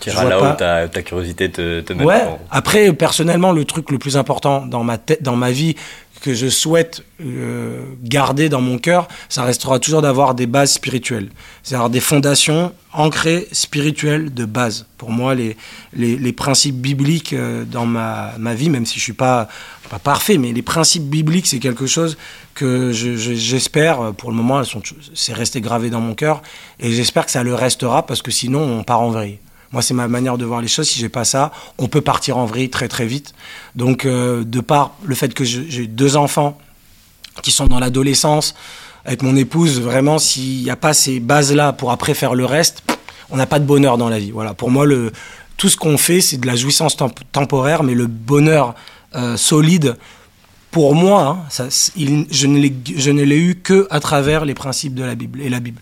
tu 0.00 0.10
là 0.10 0.38
où 0.38 0.56
ta, 0.56 0.88
ta, 0.88 1.02
curiosité 1.02 1.50
te, 1.50 1.80
te 1.80 1.92
met 1.92 2.04
ouais. 2.04 2.22
Après, 2.50 2.92
personnellement, 2.92 3.52
le 3.52 3.64
truc 3.64 3.90
le 3.90 3.98
plus 3.98 4.16
important 4.16 4.66
dans 4.66 4.84
ma 4.84 4.98
tête, 4.98 5.22
dans 5.22 5.36
ma 5.36 5.50
vie, 5.50 5.76
que 6.24 6.32
je 6.32 6.46
souhaite 6.46 7.04
euh, 7.20 7.84
garder 8.02 8.48
dans 8.48 8.62
mon 8.62 8.78
cœur, 8.78 9.08
ça 9.28 9.42
restera 9.42 9.78
toujours 9.78 10.00
d'avoir 10.00 10.34
des 10.34 10.46
bases 10.46 10.72
spirituelles. 10.72 11.28
C'est-à-dire 11.62 11.90
des 11.90 12.00
fondations 12.00 12.72
ancrées 12.94 13.46
spirituelles 13.52 14.32
de 14.32 14.46
base. 14.46 14.86
Pour 14.96 15.10
moi, 15.10 15.34
les, 15.34 15.54
les, 15.92 16.32
principes 16.32 16.76
bibliques 16.76 17.34
euh, 17.34 17.66
dans 17.66 17.84
ma, 17.84 18.32
ma, 18.38 18.54
vie, 18.54 18.70
même 18.70 18.86
si 18.86 18.98
je 18.98 19.04
suis 19.04 19.12
pas, 19.12 19.48
pas 19.90 19.98
parfait, 19.98 20.38
mais 20.38 20.54
les 20.54 20.62
principes 20.62 21.10
bibliques, 21.10 21.46
c'est 21.46 21.58
quelque 21.58 21.86
chose 21.86 22.16
que 22.54 22.90
j'espère, 22.90 24.06
je, 24.06 24.10
pour 24.12 24.30
le 24.30 24.36
moment, 24.38 24.62
c'est 25.12 25.34
resté 25.34 25.60
gravé 25.60 25.90
dans 25.90 26.00
mon 26.00 26.14
cœur, 26.14 26.40
et 26.80 26.90
j'espère 26.90 27.26
que 27.26 27.32
ça 27.32 27.42
le 27.42 27.54
restera, 27.54 28.06
parce 28.06 28.22
que 28.22 28.30
sinon, 28.30 28.62
on 28.62 28.82
part 28.82 29.02
en 29.02 29.10
vrille. 29.10 29.40
Moi, 29.74 29.82
c'est 29.82 29.92
ma 29.92 30.06
manière 30.06 30.38
de 30.38 30.44
voir 30.44 30.60
les 30.60 30.68
choses. 30.68 30.88
Si 30.88 31.00
j'ai 31.00 31.08
pas 31.08 31.24
ça, 31.24 31.50
on 31.78 31.88
peut 31.88 32.00
partir 32.00 32.38
en 32.38 32.46
vrille 32.46 32.70
très 32.70 32.86
très 32.86 33.06
vite. 33.06 33.34
Donc, 33.74 34.06
euh, 34.06 34.44
de 34.44 34.60
par 34.60 34.92
le 35.02 35.16
fait 35.16 35.34
que 35.34 35.42
j'ai 35.42 35.88
deux 35.88 36.16
enfants 36.16 36.56
qui 37.42 37.50
sont 37.50 37.66
dans 37.66 37.80
l'adolescence, 37.80 38.54
avec 39.04 39.22
mon 39.22 39.34
épouse, 39.34 39.80
vraiment, 39.80 40.20
s'il 40.20 40.62
n'y 40.62 40.70
a 40.70 40.76
pas 40.76 40.94
ces 40.94 41.18
bases-là 41.18 41.72
pour 41.72 41.90
après 41.90 42.14
faire 42.14 42.36
le 42.36 42.44
reste, 42.44 42.84
on 43.30 43.36
n'a 43.36 43.46
pas 43.46 43.58
de 43.58 43.64
bonheur 43.64 43.98
dans 43.98 44.08
la 44.08 44.20
vie. 44.20 44.30
Voilà. 44.30 44.54
Pour 44.54 44.70
moi, 44.70 44.86
tout 45.56 45.68
ce 45.68 45.76
qu'on 45.76 45.98
fait, 45.98 46.20
c'est 46.20 46.36
de 46.36 46.46
la 46.46 46.54
jouissance 46.54 46.96
temp 46.96 47.12
temporaire, 47.32 47.82
mais 47.82 47.94
le 47.94 48.06
bonheur 48.06 48.76
euh, 49.16 49.36
solide, 49.36 49.96
pour 50.70 50.94
moi, 50.94 51.26
hein, 51.26 51.46
ça, 51.48 51.66
je 51.68 52.46
ne 52.46 53.22
l'ai 53.24 53.38
eu 53.38 53.56
que 53.56 53.88
à 53.90 53.98
travers 53.98 54.44
les 54.44 54.54
principes 54.54 54.94
de 54.94 55.02
la 55.02 55.16
Bible 55.16 55.40
et 55.40 55.48
la 55.48 55.58
Bible 55.58 55.80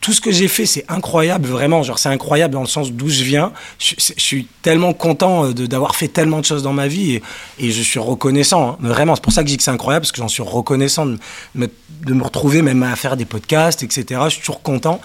tout 0.00 0.12
ce 0.12 0.20
que 0.20 0.30
j'ai 0.30 0.48
fait, 0.48 0.66
c'est 0.66 0.84
incroyable, 0.88 1.48
vraiment. 1.48 1.82
Genre, 1.82 1.98
c'est 1.98 2.08
incroyable 2.08 2.54
dans 2.54 2.60
le 2.60 2.66
sens 2.66 2.92
d'où 2.92 3.08
je 3.08 3.24
viens. 3.24 3.52
Je, 3.78 3.94
suis 3.98 4.46
tellement 4.62 4.92
content 4.92 5.46
euh, 5.46 5.52
d'avoir 5.52 5.96
fait 5.96 6.08
tellement 6.08 6.40
de 6.40 6.44
choses 6.44 6.62
dans 6.62 6.72
ma 6.72 6.88
vie 6.88 7.20
et, 7.58 7.70
je 7.70 7.82
suis 7.82 7.98
reconnaissant. 7.98 8.70
Hein. 8.70 8.76
Vraiment, 8.80 9.14
c'est 9.14 9.22
pour 9.22 9.32
ça 9.32 9.42
que 9.42 9.48
je 9.48 9.52
dis 9.52 9.56
que 9.56 9.62
c'est 9.62 9.70
incroyable, 9.70 10.02
parce 10.02 10.12
que 10.12 10.18
j'en 10.18 10.28
suis 10.28 10.42
reconnaissant 10.42 11.06
de 11.06 11.18
me, 11.54 11.68
de 12.04 12.14
me, 12.14 12.22
retrouver 12.22 12.62
même 12.62 12.82
à 12.82 12.96
faire 12.96 13.16
des 13.16 13.24
podcasts, 13.24 13.82
etc. 13.82 14.20
Je 14.24 14.30
suis 14.30 14.40
toujours 14.40 14.62
content, 14.62 15.00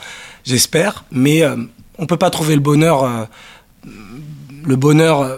j'espère. 0.46 1.06
Mais 1.12 1.44
euh, 1.44 1.56
on 1.98 2.06
peut 2.06 2.18
pas 2.18 2.30
trouver 2.30 2.56
le 2.56 2.62
bonheur, 2.62 3.04
euh, 3.04 3.26
le 4.64 4.76
bonheur, 4.76 5.22
euh, 5.22 5.38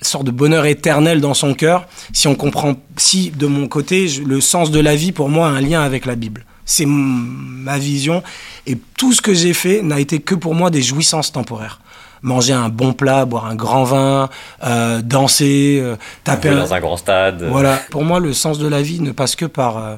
sorte 0.00 0.24
de 0.24 0.30
bonheur 0.30 0.66
éternel 0.66 1.20
dans 1.20 1.34
son 1.34 1.54
cœur 1.54 1.86
si 2.12 2.26
on 2.28 2.34
comprend, 2.34 2.74
si 2.96 3.30
de 3.30 3.46
mon 3.46 3.68
côté, 3.68 4.08
le 4.24 4.40
sens 4.40 4.70
de 4.70 4.80
la 4.80 4.96
vie 4.96 5.12
pour 5.12 5.28
moi 5.28 5.48
a 5.48 5.50
un 5.50 5.60
lien 5.60 5.80
avec 5.80 6.06
la 6.06 6.16
Bible. 6.16 6.44
C'est 6.72 6.86
ma 6.86 7.76
vision. 7.76 8.22
Et 8.66 8.78
tout 8.96 9.12
ce 9.12 9.20
que 9.20 9.34
j'ai 9.34 9.52
fait 9.52 9.82
n'a 9.82 10.00
été 10.00 10.20
que 10.20 10.34
pour 10.34 10.54
moi 10.54 10.70
des 10.70 10.80
jouissances 10.80 11.30
temporaires. 11.30 11.80
Manger 12.22 12.54
un 12.54 12.70
bon 12.70 12.94
plat, 12.94 13.26
boire 13.26 13.44
un 13.44 13.54
grand 13.54 13.84
vin, 13.84 14.30
euh, 14.64 15.02
danser, 15.02 15.80
euh, 15.82 15.96
taper 16.24 16.48
un... 16.48 16.56
dans 16.56 16.72
un 16.72 16.80
grand 16.80 16.96
stade. 16.96 17.42
Voilà. 17.42 17.78
Pour 17.90 18.04
moi, 18.04 18.20
le 18.20 18.32
sens 18.32 18.58
de 18.58 18.66
la 18.66 18.80
vie 18.80 19.00
ne 19.00 19.12
passe 19.12 19.36
que 19.36 19.44
par. 19.44 19.76
Euh, 19.76 19.96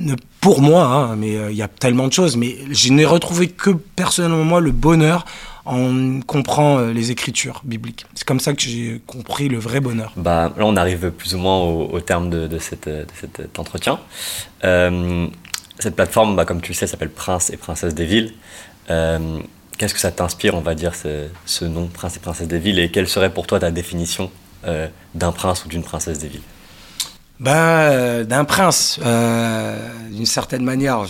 ne, 0.00 0.16
pour 0.40 0.62
moi, 0.62 0.82
hein, 0.84 1.16
mais 1.16 1.34
il 1.50 1.56
y 1.56 1.62
a 1.62 1.68
tellement 1.68 2.08
de 2.08 2.12
choses. 2.12 2.36
Mais 2.36 2.56
je 2.72 2.92
n'ai 2.92 3.04
retrouvé 3.04 3.46
que 3.46 3.70
personnellement 3.70 4.42
moi 4.42 4.60
le 4.60 4.72
bonheur 4.72 5.24
en 5.64 6.20
comprend 6.26 6.80
les 6.80 7.12
écritures 7.12 7.60
bibliques. 7.64 8.04
C'est 8.14 8.26
comme 8.26 8.40
ça 8.40 8.52
que 8.52 8.62
j'ai 8.62 9.00
compris 9.06 9.48
le 9.48 9.58
vrai 9.58 9.78
bonheur. 9.78 10.12
Bah, 10.16 10.52
là, 10.56 10.64
on 10.64 10.74
arrive 10.76 11.12
plus 11.12 11.36
ou 11.36 11.38
moins 11.38 11.58
au, 11.58 11.90
au 11.92 12.00
terme 12.00 12.30
de, 12.30 12.48
de, 12.48 12.58
cette, 12.58 12.88
de 12.88 13.06
cet 13.20 13.58
entretien. 13.60 14.00
Euh, 14.64 15.28
cette 15.82 15.96
plateforme, 15.96 16.36
bah, 16.36 16.44
comme 16.44 16.60
tu 16.60 16.72
le 16.72 16.76
sais, 16.76 16.86
s'appelle 16.86 17.10
Prince 17.10 17.50
et 17.50 17.56
Princesse 17.56 17.94
des 17.94 18.04
Villes. 18.04 18.32
Euh, 18.90 19.38
Qu'est-ce 19.78 19.94
que 19.94 20.00
ça 20.00 20.10
t'inspire, 20.10 20.54
on 20.56 20.60
va 20.60 20.74
dire, 20.74 20.92
ce, 20.94 21.64
nom, 21.64 21.86
Prince 21.86 22.16
et 22.16 22.20
Princesse 22.20 22.48
des 22.48 22.58
Villes, 22.58 22.78
et 22.78 22.90
quelle 22.90 23.08
serait 23.08 23.32
pour 23.32 23.46
toi 23.46 23.58
ta 23.58 23.70
définition 23.70 24.30
euh, 24.66 24.88
d'un 25.14 25.32
prince 25.32 25.64
ou 25.64 25.68
d'une 25.68 25.82
princesse 25.82 26.18
des 26.18 26.28
villes? 26.28 26.42
Ben, 27.38 28.24
d'un 28.24 28.44
prince, 28.44 29.00
d'une 30.10 30.26
certaine 30.26 30.64
manière, 30.64 31.06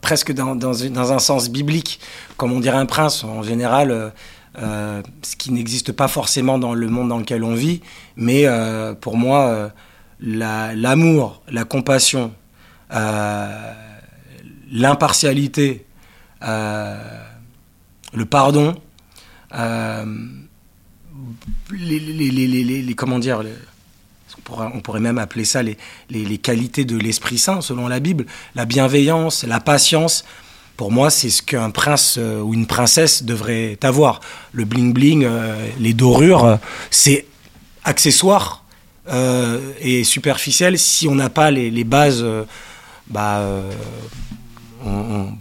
presque 0.00 0.32
dans, 0.32 1.12
un 1.12 1.18
sens 1.18 1.50
biblique, 1.50 2.00
comme 2.38 2.52
on 2.52 2.60
dirait 2.60 2.78
un 2.78 2.86
prince, 2.86 3.22
en 3.22 3.42
général, 3.42 4.14
ce 4.56 5.36
qui 5.36 5.52
n'existe 5.52 5.92
pas 5.92 6.08
forcément 6.08 6.58
dans 6.58 6.72
le 6.72 6.88
monde 6.88 7.10
dans 7.10 7.18
lequel 7.18 7.44
on 7.44 7.54
vit, 7.54 7.82
mais 8.16 8.46
pour 9.02 9.18
moi, 9.18 9.70
l'amour, 10.20 11.42
la, 11.48 11.64
compassion, 11.64 12.32
l'impartialité, 14.70 15.84
euh, 16.42 16.96
le 18.12 18.24
pardon, 18.26 18.74
euh, 19.54 20.04
les, 21.72 21.98
les, 21.98 22.30
les, 22.30 22.82
les, 22.82 22.94
comment 22.94 23.18
dire, 23.18 23.42
on 24.50 24.80
pourrait, 24.80 25.00
même 25.00 25.18
appeler 25.18 25.44
ça 25.44 25.62
les, 25.62 26.38
qualités 26.38 26.84
de 26.84 26.96
l'Esprit 26.96 27.38
Saint 27.38 27.60
selon 27.60 27.88
la 27.88 28.00
Bible, 28.00 28.26
la 28.54 28.64
bienveillance, 28.64 29.44
la 29.44 29.60
patience. 29.60 30.24
Pour 30.76 30.90
moi, 30.90 31.08
c'est 31.08 31.30
ce 31.30 31.40
qu'un 31.40 31.70
prince 31.70 32.18
ou 32.18 32.52
une 32.52 32.66
princesse 32.66 33.22
devrait 33.22 33.78
avoir. 33.82 34.20
Le 34.52 34.64
bling 34.64 34.92
bling, 34.92 35.26
les 35.78 35.94
dorures, 35.94 36.58
c'est 36.90 37.26
accessoire 37.84 38.64
et 39.80 40.02
superficiel 40.02 40.78
si 40.78 41.06
on 41.06 41.14
n'a 41.14 41.30
pas 41.30 41.52
les, 41.52 41.84
bases. 41.84 42.24
Bah, 43.08 43.42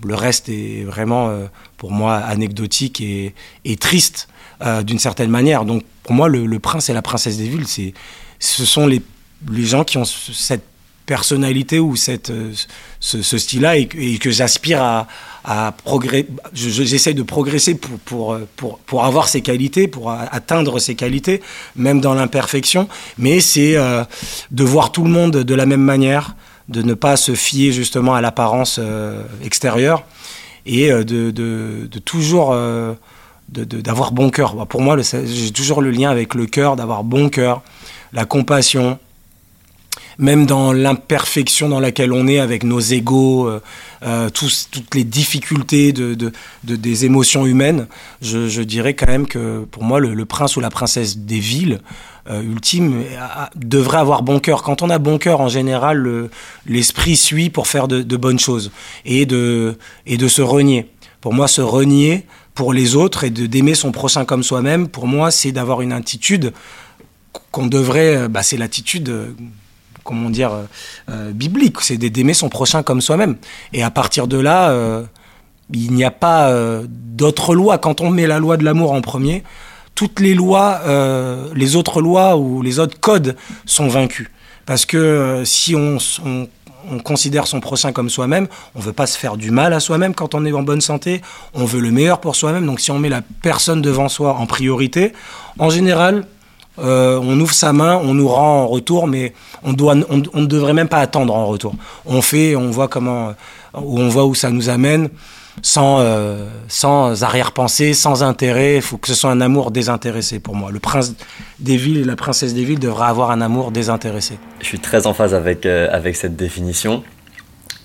le 0.04 0.16
reste 0.16 0.50
est 0.50 0.84
vraiment, 0.84 1.30
euh, 1.30 1.46
pour 1.78 1.92
moi, 1.92 2.16
anecdotique 2.16 3.02
et, 3.02 3.34
triste 3.78 4.28
euh, 4.62 4.84
d'une 4.84 5.00
certaine 5.00 5.30
manière. 5.30 5.66
Donc, 5.66 5.84
pour 6.04 6.14
moi, 6.14 6.30
le, 6.30 6.60
prince 6.60 6.90
et 6.90 6.94
la 6.94 7.02
princesse 7.02 7.38
des 7.38 7.48
villes, 7.48 7.68
c'est, 7.68 7.94
ce 8.40 8.66
sont 8.66 8.88
les, 8.88 9.02
les 9.52 9.66
gens 9.66 9.84
qui 9.84 9.98
ont 9.98 10.06
cette 10.06 10.66
personnalité 11.06 11.80
ou 11.80 11.98
cette, 11.98 12.30
euh, 12.30 12.54
ce, 13.02 13.38
style-là 13.38 13.76
et, 13.78 13.88
que 13.88 14.32
j'aspire 14.32 14.82
à, 14.82 15.08
à 15.44 15.74
progresser. 15.84 16.28
J'essaie 16.54 17.14
de 17.14 17.24
progresser 17.24 17.76
pour, 17.76 18.00
pour, 18.00 18.40
pour, 18.56 18.80
pour, 18.80 19.04
avoir 19.04 19.28
ces 19.28 19.42
qualités, 19.42 19.90
pour 19.90 20.12
atteindre 20.12 20.80
ces 20.80 20.96
qualités, 20.96 21.42
même 21.76 22.00
dans 22.00 22.14
l'imperfection. 22.14 22.88
Mais 23.18 23.42
c'est 23.42 23.76
de 23.76 24.64
voir 24.64 24.94
tout 24.94 25.04
le 25.04 25.10
monde 25.10 25.32
de 25.44 25.56
la 25.56 25.66
même 25.66 25.82
manière, 25.82 26.36
de 26.70 26.82
ne 26.82 26.94
pas 26.94 27.18
se 27.18 27.36
fier 27.36 27.72
justement 27.72 28.16
à 28.16 28.22
l'apparence 28.22 28.80
euh, 28.82 29.24
extérieure 29.44 30.04
et 30.66 30.92
euh, 30.92 31.04
de, 31.04 31.32
de, 31.32 32.00
toujours 32.00 32.52
euh, 32.54 32.94
d'avoir 33.50 34.12
bon 34.12 34.30
cœur. 34.30 34.56
Pour 34.68 34.82
moi, 34.82 34.98
j'ai 35.02 35.52
toujours 35.52 35.82
le 35.82 35.92
lien 35.92 36.10
avec 36.10 36.34
le 36.34 36.46
cœur, 36.46 36.76
d'avoir 36.76 37.04
bon 37.04 37.30
cœur, 37.30 37.62
la 38.14 38.26
compassion, 38.26 38.98
même 40.18 40.46
dans 40.46 40.72
l'imperfection 40.72 41.70
dans 41.70 41.80
laquelle 41.80 42.14
on 42.14 42.28
est 42.28 42.40
avec 42.40 42.64
nos 42.64 42.80
égaux, 42.80 43.52
toutes 44.34 44.96
les 44.96 45.04
difficultés 45.04 45.92
de, 45.92 46.14
de, 46.14 46.32
des 46.76 47.06
émotions 47.06 47.46
humaines, 47.46 47.88
je, 48.22 48.62
dirais 48.62 48.94
quand 48.94 49.08
même 49.08 49.28
que 49.28 49.66
pour 49.66 49.84
moi, 49.84 50.00
le 50.00 50.26
prince 50.26 50.56
ou 50.56 50.62
la 50.62 50.70
princesse 50.70 51.18
des 51.18 51.40
villes, 51.40 51.80
euh, 52.30 52.42
ultime 52.42 53.04
devrait 53.56 53.98
avoir 53.98 54.24
bon 54.24 54.40
cœur. 54.40 54.64
Quand 54.64 54.82
on 54.82 54.90
a 54.90 54.98
bon 54.98 55.18
cœur, 55.18 55.42
en 55.42 55.50
général, 55.50 56.30
l'esprit 56.66 57.18
suit 57.18 57.50
pour 57.50 57.68
faire 57.68 57.90
de, 57.90 58.18
bonnes 58.18 58.40
choses 58.40 58.72
et 59.04 59.26
de, 59.26 59.78
et 60.06 60.16
de 60.16 60.28
se 60.30 60.42
renier. 60.42 60.90
Pour 61.20 61.34
moi, 61.34 61.50
se 61.50 61.60
renier 61.60 62.26
pour 62.54 62.72
les 62.72 62.96
autres 62.96 63.26
et 63.26 63.30
d'aimer 63.30 63.76
son 63.76 63.92
prochain 63.92 64.24
comme 64.24 64.42
soi-même, 64.42 64.88
pour 64.88 65.06
moi, 65.06 65.32
c'est 65.32 65.52
d'avoir 65.52 65.82
une 65.82 65.92
attitude 65.92 66.54
qu'on 67.52 67.68
devrait. 67.68 68.16
Euh, 68.16 68.28
bah, 68.30 68.42
c'est 68.42 68.58
l'attitude 68.58 69.10
euh, 69.10 69.32
comment 70.06 70.30
dire, 70.30 70.52
biblique, 71.32 71.80
c'est 71.80 71.98
d'aimer 71.98 72.34
son 72.34 72.50
prochain 72.50 72.84
comme 72.84 73.00
soi-même. 73.00 73.38
Et 73.72 73.84
à 73.84 73.90
partir 73.90 74.28
de 74.28 74.38
là, 74.38 74.76
il 75.74 75.94
n'y 75.94 76.04
a 76.04 76.12
pas 76.12 76.52
d'autre 76.90 77.56
loi. 77.56 77.78
Quand 77.78 78.02
on 78.02 78.10
met 78.10 78.28
la 78.28 78.38
loi 78.38 78.58
de 78.58 78.66
l'amour 78.66 78.92
en 78.92 79.00
premier, 79.00 79.46
toutes 79.96 80.20
les 80.20 80.34
lois, 80.34 80.82
euh, 80.86 81.50
les 81.56 81.76
autres 81.76 82.02
lois 82.02 82.38
ou 82.38 82.62
les 82.62 82.80
autres 82.80 83.00
codes 83.00 83.36
sont 83.66 83.88
vaincus. 83.88 84.30
Parce 84.66 84.86
que 84.86 84.98
euh, 84.98 85.46
si 85.46 85.76
on, 85.76 85.98
considère 87.04 87.48
son 87.48 87.62
prochain 87.62 87.94
comme 87.94 88.10
soi-même, 88.10 88.48
on 88.76 88.80
veut 88.80 88.94
pas 88.94 89.08
se 89.08 89.18
faire 89.18 89.38
du 89.38 89.52
mal 89.52 89.72
à 89.74 89.80
soi-même 89.80 90.14
quand 90.14 90.36
on 90.36 90.46
est 90.46 90.52
en 90.52 90.64
bonne 90.64 90.82
santé, 90.82 91.22
on 91.54 91.64
veut 91.64 91.80
le 91.80 91.92
meilleur 91.92 92.20
pour 92.20 92.36
soi-même. 92.36 92.66
Donc 92.66 92.82
si 92.82 92.92
on 92.92 93.00
met 93.00 93.10
la 93.10 93.22
personne 93.42 93.82
devant 93.82 94.10
soi 94.10 94.34
en 94.34 94.46
priorité, 94.46 95.14
en 95.60 95.70
général, 95.70 96.26
euh, 96.80 97.20
on 97.22 97.40
ouvre 97.40 97.54
sa 97.54 97.72
main, 97.72 97.96
on 98.04 98.14
nous 98.14 98.28
rend 98.28 98.64
en 98.64 98.68
retour, 98.68 99.08
mais 99.08 99.34
on, 99.64 99.74
doit, 99.74 99.96
on, 100.10 100.18
ne 100.18 100.46
devrait 100.46 100.74
même 100.74 100.90
pas 100.90 101.00
attendre 101.00 101.34
en 101.34 101.46
retour. 101.46 101.76
On 102.06 102.22
fait, 102.22 102.56
on 102.56 102.70
voit 102.70 102.88
comment, 102.88 103.34
on 103.74 104.10
voit 104.10 104.26
où 104.26 104.36
ça 104.36 104.50
nous 104.50 104.70
amène 104.70 105.10
sans, 105.62 106.00
euh, 106.00 106.50
sans 106.68 107.24
arrière-pensée, 107.24 107.94
sans 107.94 108.24
intérêt. 108.24 108.78
Il 108.78 108.82
faut 108.82 108.98
que 108.98 109.08
ce 109.08 109.14
soit 109.14 109.32
un 109.32 109.42
amour 109.42 109.72
désintéressé 109.72 110.40
pour 110.40 110.56
moi. 110.56 110.72
Le 110.72 110.80
prince 110.80 111.14
des 111.60 111.78
villes 111.78 111.98
et 111.98 112.04
la 112.04 112.16
princesse 112.16 112.54
des 112.54 112.64
villes 112.64 112.80
devraient 112.80 113.08
avoir 113.08 113.32
un 113.32 113.42
amour 113.42 113.72
désintéressé. 113.72 114.38
Je 114.60 114.66
suis 114.66 114.80
très 114.80 115.06
en 115.08 115.14
phase 115.14 115.34
avec, 115.34 115.66
euh, 115.66 115.88
avec 115.92 116.16
cette 116.16 116.36
définition. 116.36 117.04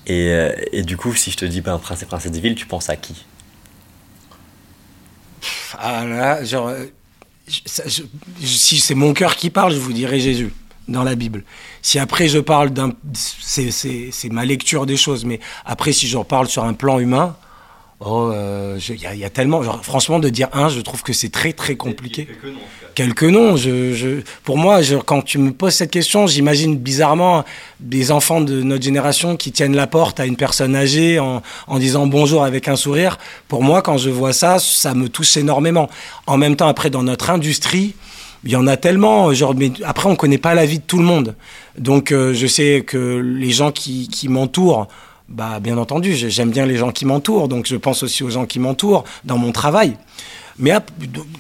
Et, 0.07 0.31
euh, 0.31 0.53
et, 0.73 0.83
du 0.83 0.97
coup, 0.97 1.15
si 1.15 1.31
je 1.31 1.37
te 1.37 1.45
dis 1.45 1.61
ben, 1.61 1.79
prince 1.79 2.03
et 2.03 2.07
princesse 2.07 2.33
des 2.33 2.41
villes, 2.41 2.55
tu 2.55 2.67
penses 2.67 2.89
à 2.89 2.97
qui? 2.97 3.27
Ah 5.79 6.05
là, 6.05 6.43
genre, 6.45 6.73
si 7.47 8.79
c'est 8.79 8.95
mon 8.95 9.13
cœur 9.13 9.37
qui 9.37 9.51
parle, 9.51 9.73
je 9.73 9.79
vous 9.79 9.93
dirais 9.93 10.19
Jésus 10.19 10.53
dans 10.89 11.05
la 11.05 11.15
Bible. 11.15 11.45
Si 11.83 11.99
après 11.99 12.29
je 12.29 12.39
parle 12.39 12.71
d'un... 12.71 12.93
C'est 13.13 14.31
ma 14.31 14.45
lecture 14.45 14.87
des 14.87 14.97
choses, 14.97 15.25
mais 15.25 15.39
après 15.67 15.93
si 15.93 16.09
je 16.09 16.19
parle 16.19 16.49
sur 16.49 16.65
un 16.65 16.73
plan 16.73 16.99
humain, 16.99 17.37
Oh, 18.01 18.31
euh, 18.33 18.79
il 18.89 19.19
y, 19.19 19.25
a 19.25 19.31
tellement, 19.31 19.61
genre, 19.65 19.85
franchement, 19.85 20.21
de 20.21 20.29
dire 20.29 20.49
un, 20.53 20.69
je 20.69 20.81
trouve 20.81 21.03
que 21.03 21.13
c'est 21.13 21.31
très 21.31 21.53
très 21.53 21.75
compliqué. 21.75 22.27
Quelques 22.27 22.45
noms. 22.45 22.61
Quelques 22.95 23.23
noms. 23.25 23.57
Je, 23.57 23.93
je, 23.93 24.09
pour 24.45 24.57
moi, 24.57 24.83
je, 24.83 24.95
quand 24.95 25.21
tu 25.23 25.39
me 25.39 25.51
poses 25.51 25.75
cette 25.75 25.91
question, 25.91 26.29
j'imagine 26.29 26.77
bizarrement 26.77 27.45
des 27.81 28.13
enfants 28.13 28.41
de 28.41 28.63
notre 28.63 28.85
génération 28.85 29.37
qui 29.37 29.51
tiennent 29.51 29.75
la 29.75 29.89
porte 29.89 30.21
à 30.21 30.27
une 30.27 30.37
personne 30.37 30.77
âgée 30.77 31.19
en, 31.19 31.43
en, 31.67 31.79
disant 31.81 32.07
bonjour 32.07 32.45
avec 32.45 32.69
un 32.69 32.77
sourire. 32.77 33.19
Pour 33.49 33.65
moi, 33.65 33.83
quand 33.83 33.99
je 33.99 34.11
vois 34.11 34.33
ça, 34.33 34.61
ça 34.61 34.95
me 34.95 35.09
touche 35.09 35.37
énormément. 35.37 35.91
En 36.29 36.37
même 36.37 36.55
temps, 36.55 36.69
après, 36.69 36.91
dans 36.91 37.03
notre 37.03 37.31
industrie, 37.31 37.97
il 38.45 38.53
y 38.53 38.57
en 38.57 38.69
a 38.69 38.77
tellement. 38.77 39.35
Genre, 39.35 39.57
mais 39.57 39.73
après, 39.85 40.09
on 40.09 40.15
connaît 40.15 40.39
pas 40.39 40.55
la 40.55 40.67
vie 40.67 40.79
de 40.79 40.85
tout 40.85 40.99
le 40.99 41.05
monde. 41.05 41.35
Donc, 41.77 42.13
euh, 42.13 42.33
je 42.33 42.47
sais 42.47 42.85
que 42.87 43.19
les 43.19 43.51
gens 43.51 43.73
qui, 43.73 44.07
qui 44.07 44.29
m'entourent 44.29 44.87
bah, 45.29 45.61
bien 45.61 45.77
entendu, 45.77 46.15
j'aime 46.15 46.51
bien 46.51 46.65
les 46.65 46.77
gens 46.77 46.91
qui 46.91 47.05
m'entourent, 47.05 47.49
donc 47.49 47.67
je 47.67 47.77
pense 47.77 48.03
aussi 48.03 48.25
aux 48.25 48.31
gens 48.31 48.47
qui 48.47 48.59
m'entourent 48.59 49.05
dans 49.25 49.37
mon 49.37 49.53
travail. 49.53 49.97
Mais 50.59 50.73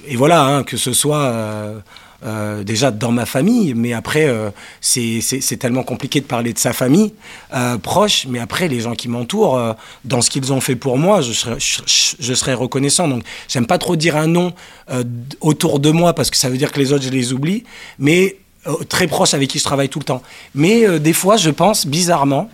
et 0.06 0.16
voilà, 0.16 0.44
hein, 0.44 0.62
que 0.62 0.76
ce 0.76 0.92
soit 0.92 1.22
euh, 1.22 1.80
euh, 2.24 2.62
déjà 2.64 2.90
dans 2.90 3.10
ma 3.10 3.24
famille, 3.24 3.72
mais 3.74 3.94
après 3.94 4.26
euh, 4.28 4.50
c'est 4.80 5.58
tellement 5.58 5.84
compliqué 5.84 6.20
de 6.20 6.26
parler 6.26 6.52
de 6.52 6.58
sa 6.58 6.74
famille 6.74 7.14
proche, 7.82 8.26
mais 8.28 8.38
après 8.38 8.68
les 8.68 8.80
gens 8.80 8.94
qui 8.94 9.08
m'entourent, 9.08 9.74
dans 10.04 10.20
ce 10.20 10.28
qu'ils 10.28 10.52
ont 10.52 10.60
fait 10.60 10.76
pour 10.76 10.98
moi, 10.98 11.22
je 11.22 11.32
serais, 11.32 11.56
je, 11.58 12.34
serais 12.34 12.54
reconnaissant. 12.54 13.08
Donc 13.08 13.22
j'aime 13.48 13.66
pas 13.66 13.78
trop 13.78 13.96
dire 13.96 14.16
un 14.16 14.26
nom 14.26 14.52
autour 15.40 15.80
de 15.80 15.90
moi 15.90 16.12
parce 16.12 16.30
que 16.30 16.36
ça 16.36 16.50
veut 16.50 16.58
dire 16.58 16.72
que 16.72 16.78
les 16.78 16.92
autres 16.92 17.04
je 17.04 17.10
les 17.10 17.32
oublie, 17.32 17.64
mais 17.98 18.36
très 18.90 19.06
proche 19.06 19.32
avec 19.32 19.48
qui 19.48 19.58
je 19.58 19.64
travaille 19.64 19.88
tout 19.88 19.98
le 19.98 20.04
temps. 20.04 20.22
Mais 20.54 21.00
des 21.00 21.14
fois, 21.14 21.38
je 21.38 21.50
pense 21.50 21.86
bizarrement 21.86 22.50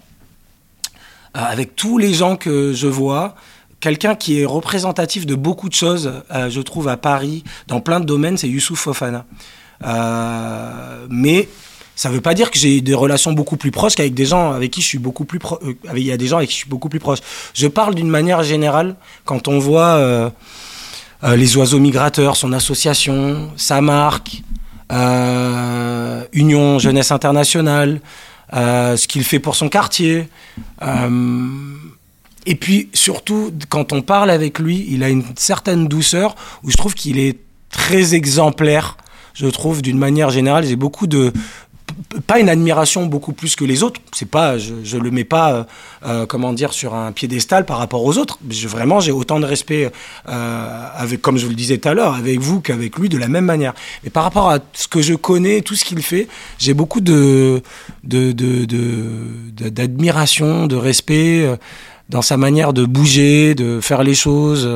avec 1.34 1.74
tous 1.74 1.98
les 1.98 2.14
gens 2.14 2.36
que 2.36 2.72
je 2.72 2.86
vois, 2.86 3.34
quelqu'un 3.80 4.14
qui 4.14 4.40
est 4.40 4.46
représentatif 4.46 5.26
de 5.26 5.34
beaucoup 5.34 5.68
de 5.68 5.74
choses, 5.74 6.10
euh, 6.32 6.48
je 6.48 6.60
trouve, 6.60 6.88
à 6.88 6.96
Paris, 6.96 7.44
dans 7.66 7.80
plein 7.80 8.00
de 8.00 8.06
domaines, 8.06 8.38
c'est 8.38 8.48
Youssouf 8.48 8.78
Fofana. 8.78 9.26
Euh, 9.84 11.06
mais 11.10 11.48
ça 11.96 12.08
ne 12.08 12.14
veut 12.14 12.20
pas 12.20 12.34
dire 12.34 12.50
que 12.50 12.58
j'ai 12.58 12.80
des 12.80 12.94
relations 12.94 13.32
beaucoup 13.32 13.56
plus 13.56 13.72
proches 13.72 13.96
qu'avec 13.96 14.14
des 14.14 14.24
gens 14.24 14.52
avec 14.52 14.70
qui 14.70 14.80
je 14.80 14.86
suis 14.86 14.98
beaucoup 14.98 15.24
plus 15.24 15.38
proche. 15.38 15.58
il 15.94 16.02
y 16.02 16.12
a 16.12 16.16
des 16.16 16.28
gens 16.28 16.38
avec 16.38 16.48
qui 16.48 16.54
je 16.54 16.60
suis 16.60 16.70
beaucoup 16.70 16.88
plus 16.88 17.00
proche. 17.00 17.18
Je 17.52 17.66
parle 17.66 17.94
d'une 17.94 18.08
manière 18.08 18.42
générale 18.42 18.94
quand 19.24 19.48
on 19.48 19.58
voit 19.58 20.32
les 21.22 21.56
oiseaux 21.56 21.78
migrateurs, 21.78 22.36
son 22.36 22.52
association, 22.52 23.50
sa 23.56 23.80
marque, 23.80 24.42
Union 26.32 26.78
Jeunesse 26.78 27.12
Internationale. 27.12 28.00
Euh, 28.52 28.96
ce 28.96 29.08
qu'il 29.08 29.24
fait 29.24 29.38
pour 29.38 29.56
son 29.56 29.68
quartier. 29.68 30.28
Euh, 30.82 31.48
et 32.46 32.54
puis 32.54 32.90
surtout, 32.92 33.52
quand 33.70 33.92
on 33.92 34.02
parle 34.02 34.30
avec 34.30 34.58
lui, 34.58 34.86
il 34.90 35.02
a 35.02 35.08
une 35.08 35.24
certaine 35.36 35.88
douceur 35.88 36.34
où 36.62 36.70
je 36.70 36.76
trouve 36.76 36.94
qu'il 36.94 37.18
est 37.18 37.38
très 37.70 38.14
exemplaire. 38.14 38.98
Je 39.32 39.46
trouve 39.46 39.80
d'une 39.80 39.98
manière 39.98 40.30
générale, 40.30 40.66
j'ai 40.66 40.76
beaucoup 40.76 41.06
de, 41.06 41.32
pas 42.26 42.38
une 42.38 42.48
admiration 42.48 43.06
beaucoup 43.06 43.32
plus 43.32 43.56
que 43.56 43.64
les 43.64 43.82
autres. 43.82 44.00
C'est 44.12 44.28
pas, 44.28 44.58
je, 44.58 44.74
je 44.82 44.96
le 44.96 45.10
mets 45.10 45.24
pas, 45.24 45.52
euh, 45.52 45.64
euh, 46.06 46.26
comment 46.26 46.52
dire, 46.52 46.72
sur 46.72 46.94
un 46.94 47.12
piédestal 47.12 47.64
par 47.64 47.78
rapport 47.78 48.04
aux 48.04 48.18
autres. 48.18 48.38
Vraiment, 48.66 49.00
j'ai 49.00 49.12
autant 49.12 49.40
de 49.40 49.46
respect 49.46 49.90
euh, 50.28 50.88
avec, 50.96 51.20
comme 51.22 51.36
je 51.38 51.44
vous 51.44 51.50
le 51.50 51.56
disais 51.56 51.78
tout 51.78 51.88
à 51.88 51.94
l'heure, 51.94 52.14
avec 52.14 52.38
vous 52.40 52.60
qu'avec 52.60 52.98
lui 52.98 53.08
de 53.08 53.18
la 53.18 53.28
même 53.28 53.44
manière. 53.44 53.74
Mais 54.02 54.10
par 54.10 54.24
rapport 54.24 54.50
à 54.50 54.58
ce 54.72 54.88
que 54.88 55.02
je 55.02 55.14
connais, 55.14 55.60
tout 55.60 55.74
ce 55.74 55.84
qu'il 55.84 56.02
fait, 56.02 56.28
j'ai 56.58 56.74
beaucoup 56.74 57.00
de, 57.00 57.62
de, 58.02 58.32
d'admiration, 59.52 60.66
de, 60.66 60.74
de, 60.74 60.76
respect 60.76 61.58
dans 62.08 62.22
sa 62.22 62.36
manière 62.36 62.72
de 62.72 62.84
bouger, 62.84 63.54
de 63.54 63.80
faire 63.80 64.02
les 64.02 64.14
choses 64.14 64.68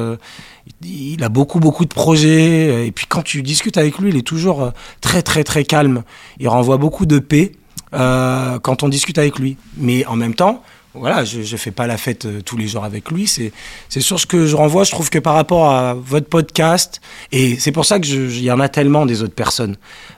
il 0.82 1.22
a 1.22 1.28
beaucoup 1.28 1.60
beaucoup 1.60 1.84
de 1.84 1.94
projets 1.94 2.86
et 2.86 2.92
puis 2.92 3.06
quand 3.06 3.22
tu 3.22 3.42
discutes 3.42 3.76
avec 3.76 3.98
lui, 3.98 4.10
il 4.10 4.16
est 4.16 4.22
toujours 4.22 4.62
euh, 4.62 4.70
très 5.00 5.22
très 5.22 5.44
très 5.44 5.64
calme. 5.64 6.02
Il 6.38 6.48
renvoie 6.48 6.76
beaucoup 6.76 7.06
de 7.06 7.18
paix 7.18 7.52
euh, 7.94 8.58
quand 8.58 8.82
on 8.82 8.88
discute 8.88 9.18
avec 9.18 9.38
lui. 9.38 9.56
Mais 9.76 10.04
en 10.06 10.16
même 10.16 10.34
temps, 10.34 10.62
voilà, 10.94 11.24
je 11.24 11.38
ne 11.40 11.58
fais 11.58 11.70
pas 11.70 11.86
la 11.86 11.96
fête 11.96 12.24
euh, 12.24 12.40
tous 12.40 12.56
les 12.56 12.66
jours 12.66 12.84
avec 12.84 13.10
lui. 13.10 13.26
C'est 13.26 13.52
sur 14.00 14.18
ce 14.18 14.26
que 14.26 14.46
je 14.46 14.56
renvoie. 14.56 14.84
Je 14.84 14.90
trouve 14.90 15.10
que 15.10 15.18
par 15.18 15.34
rapport 15.34 15.70
à 15.70 15.94
votre 15.94 16.28
podcast, 16.28 17.00
et 17.30 17.56
c'est 17.58 17.72
pour 17.72 17.84
ça 17.84 18.00
qu'il 18.00 18.42
y 18.42 18.50
en 18.50 18.60
a 18.60 18.68
tellement 18.68 19.06
des 19.06 19.22
autres 19.22 19.34
personnes. 19.34 19.76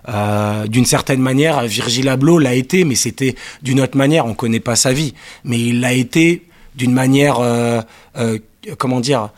Euh, 0.09 0.67
d'une 0.67 0.87
certaine 0.87 1.21
manière, 1.21 1.63
Virgil 1.63 2.09
Abloh 2.09 2.39
l'a 2.39 2.55
été, 2.55 2.85
mais 2.85 2.95
c'était 2.95 3.35
d'une 3.63 3.81
autre 3.81 3.97
manière. 3.97 4.27
On 4.27 4.35
connaît 4.35 4.61
pas 4.61 4.77
sa 4.77 4.93
vie. 4.93 5.15
Mais 5.45 5.59
il 5.59 5.81
l'a 5.81 5.93
été 5.93 6.47
d'une 6.77 6.93
manière, 6.93 7.41
euh, 7.41 7.83
comment 8.79 9.01
dire, 9.01 9.31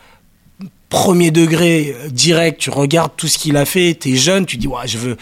premier 0.93 1.31
degré, 1.31 1.97
direct. 2.11 2.61
Tu 2.61 2.69
regardes 2.69 3.13
tout 3.17 3.27
ce 3.27 3.39
qu'il 3.39 3.57
a 3.57 3.65
fait, 3.65 3.97
tu 3.99 4.13
es 4.13 4.17
jeune, 4.17 4.45
tu 4.45 4.59
dis, 4.59 4.69
je 4.85 4.99
veux. 4.99 5.17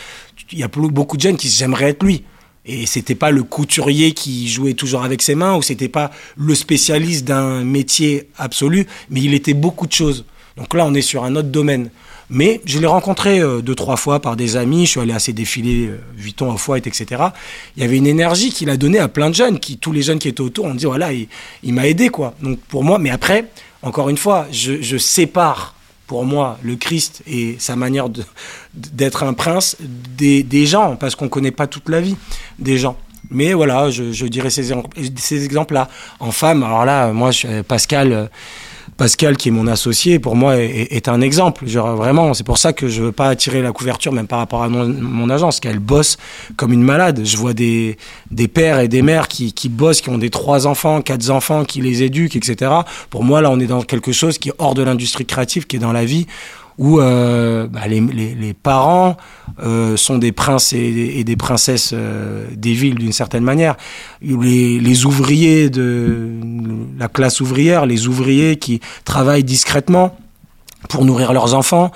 Il 0.51 0.59
y 0.59 0.65
a 0.65 0.69
beaucoup 0.69 1.17
de 1.17 1.23
jeunes 1.23 1.37
qui 1.37 1.49
j'aimerais 1.49 1.91
être 1.91 2.03
lui. 2.03 2.25
Et 2.67 2.87
c'était 2.87 3.15
pas 3.15 3.31
le 3.31 3.45
couturier 3.45 4.13
qui 4.13 4.49
jouait 4.49 4.75
toujours 4.75 5.05
avec 5.05 5.23
ses 5.23 5.37
mains, 5.37 5.55
ou 5.57 5.63
c'était 5.63 5.89
pas 5.89 6.11
le 6.37 6.57
spécialiste 6.57 7.25
d'un 7.25 7.63
métier 7.63 8.29
absolu, 8.37 8.87
mais 9.11 9.21
il 9.21 9.33
était 9.33 9.55
beaucoup 9.55 9.87
de 9.87 9.93
choses. 9.93 10.25
Donc 10.57 10.75
là, 10.75 10.85
on 10.85 10.93
est 10.93 11.03
sur 11.03 11.23
un 11.23 11.37
autre 11.37 11.49
domaine. 11.49 11.91
Mais 12.29 12.61
je 12.65 12.79
l'ai 12.81 12.87
rencontré 12.87 13.41
euh, 13.41 13.61
deux, 13.61 13.75
trois 13.75 13.97
fois 13.97 14.21
par 14.21 14.37
des 14.37 14.57
amis. 14.57 14.87
Je 14.87 14.91
suis 14.91 15.01
allé 15.01 15.13
à 15.13 15.19
ses 15.19 15.33
défilés, 15.33 15.87
euh, 15.87 16.01
Vuitton, 16.17 16.53
Off-White, 16.53 16.87
etc. 16.87 17.23
Il 17.77 17.83
y 17.83 17.87
avait 17.87 17.97
une 17.97 18.07
énergie 18.07 18.51
qu'il 18.51 18.71
a 18.71 18.77
donnée 18.77 18.99
à 18.99 19.09
plein 19.09 19.31
de 19.31 19.35
jeunes, 19.35 19.59
qui, 19.59 19.79
tous 19.79 19.93
les 19.93 20.03
jeunes 20.03 20.19
qui 20.19 20.29
étaient 20.29 20.41
autour, 20.41 20.67
on 20.67 20.75
dit, 20.75 20.85
voilà, 20.85 21.11
il, 21.13 21.29
m'a 21.73 21.87
aidé, 21.87 22.09
quoi. 22.09 22.35
Donc 22.43 22.59
pour 22.61 22.85
moi, 22.85 22.99
mais 22.99 23.11
après, 23.11 23.47
encore 23.83 24.09
une 24.09 24.17
fois, 24.17 24.47
je, 24.51 24.97
sépare 24.99 25.75
pour 26.07 26.25
moi, 26.25 26.59
le 26.63 26.77
Christ 26.77 27.23
et 27.27 27.57
sa 27.59 27.77
manière 27.77 28.09
d'être 28.75 29.23
un 29.23 29.33
prince 29.33 29.77
des, 29.81 30.67
gens, 30.67 30.97
parce 30.97 31.15
qu'on 31.15 31.27
ne 31.27 31.31
connaît 31.31 31.53
pas 31.53 31.67
toute 31.67 31.89
la 31.89 32.01
vie 32.01 32.17
des 32.59 32.79
gens. 32.79 32.97
Mais 33.31 33.53
voilà, 33.53 33.91
je, 33.91 34.27
dirais 34.27 34.51
ces, 34.51 34.75
ces 35.17 35.45
exemples-là. 35.45 35.89
En 36.19 36.33
femme, 36.33 36.63
alors 36.63 36.85
là, 36.85 37.13
moi, 37.13 37.31
Pascal, 37.69 38.29
Pascal, 38.97 39.37
qui 39.37 39.49
est 39.49 39.53
mon 39.53 39.67
associé, 39.67 40.19
pour 40.19 40.37
moi, 40.37 40.57
est, 40.59 41.09
un 41.09 41.21
exemple. 41.21 41.67
Genre, 41.67 41.97
vraiment, 41.97 42.35
c'est 42.35 42.45
pour 42.45 42.59
ça 42.59 42.73
que 42.73 42.89
je 42.89 43.03
veux 43.03 43.13
pas 43.13 43.29
attirer 43.29 43.63
la 43.63 43.73
couverture, 43.73 44.13
même 44.13 44.27
par 44.27 44.39
rapport 44.39 44.63
à 44.63 44.69
mon, 44.69 45.31
agence, 45.31 45.61
qu'elle 45.61 45.79
bosse 45.79 46.19
comme 46.57 46.73
une 46.73 46.83
malade. 46.83 47.23
Je 47.25 47.37
vois 47.37 47.55
des, 47.55 47.97
des 48.31 48.49
pères 48.49 48.81
et 48.81 48.89
des 48.89 49.03
mères 49.03 49.29
qui, 49.29 49.53
qui 49.53 49.69
bossent, 49.69 50.01
qui 50.01 50.11
ont 50.11 50.19
des 50.19 50.31
trois 50.31 50.67
enfants, 50.67 51.01
quatre 51.01 51.31
enfants, 51.31 51.65
qui 51.65 51.81
les 51.81 52.03
éduquent, 52.03 52.37
etc. 52.37 52.71
Pour 53.09 53.25
moi, 53.25 53.41
là, 53.41 53.51
on 53.51 53.59
est 53.59 53.67
dans 53.67 53.83
quelque 53.83 54.13
chose 54.13 54.39
qui 54.39 54.51
est 54.51 54.55
hors 54.59 54.75
de 54.75 54.83
l'industrie 54.83 55.27
créative, 55.27 55.67
qui 55.67 55.77
est 55.77 55.81
dans 55.81 55.93
la 55.93 56.05
vie 56.05 56.27
où 56.79 57.01
euh, 57.01 57.67
bah, 57.67 57.83
les, 57.87 58.55
parents 58.55 59.17
euh, 59.63 59.97
sont 59.97 60.19
des 60.19 60.33
princes 60.33 60.73
et, 60.73 61.25
des 61.25 61.37
princesses 61.37 61.91
euh, 61.93 62.47
des 62.55 62.73
villes 62.73 62.97
d'une 62.97 63.13
certaine 63.13 63.45
manière. 63.45 63.77
Les, 64.23 65.05
ouvriers 65.05 65.71
de 65.71 66.31
la 66.99 67.09
classe 67.09 67.41
ouvrière, 67.41 67.87
les 67.87 68.07
ouvriers 68.07 68.57
qui 68.57 68.81
travaillent 69.05 69.45
discrètement 69.45 70.17
pour 70.89 71.05
nourrir 71.05 71.33
leurs 71.33 71.55
enfants. 71.55 71.91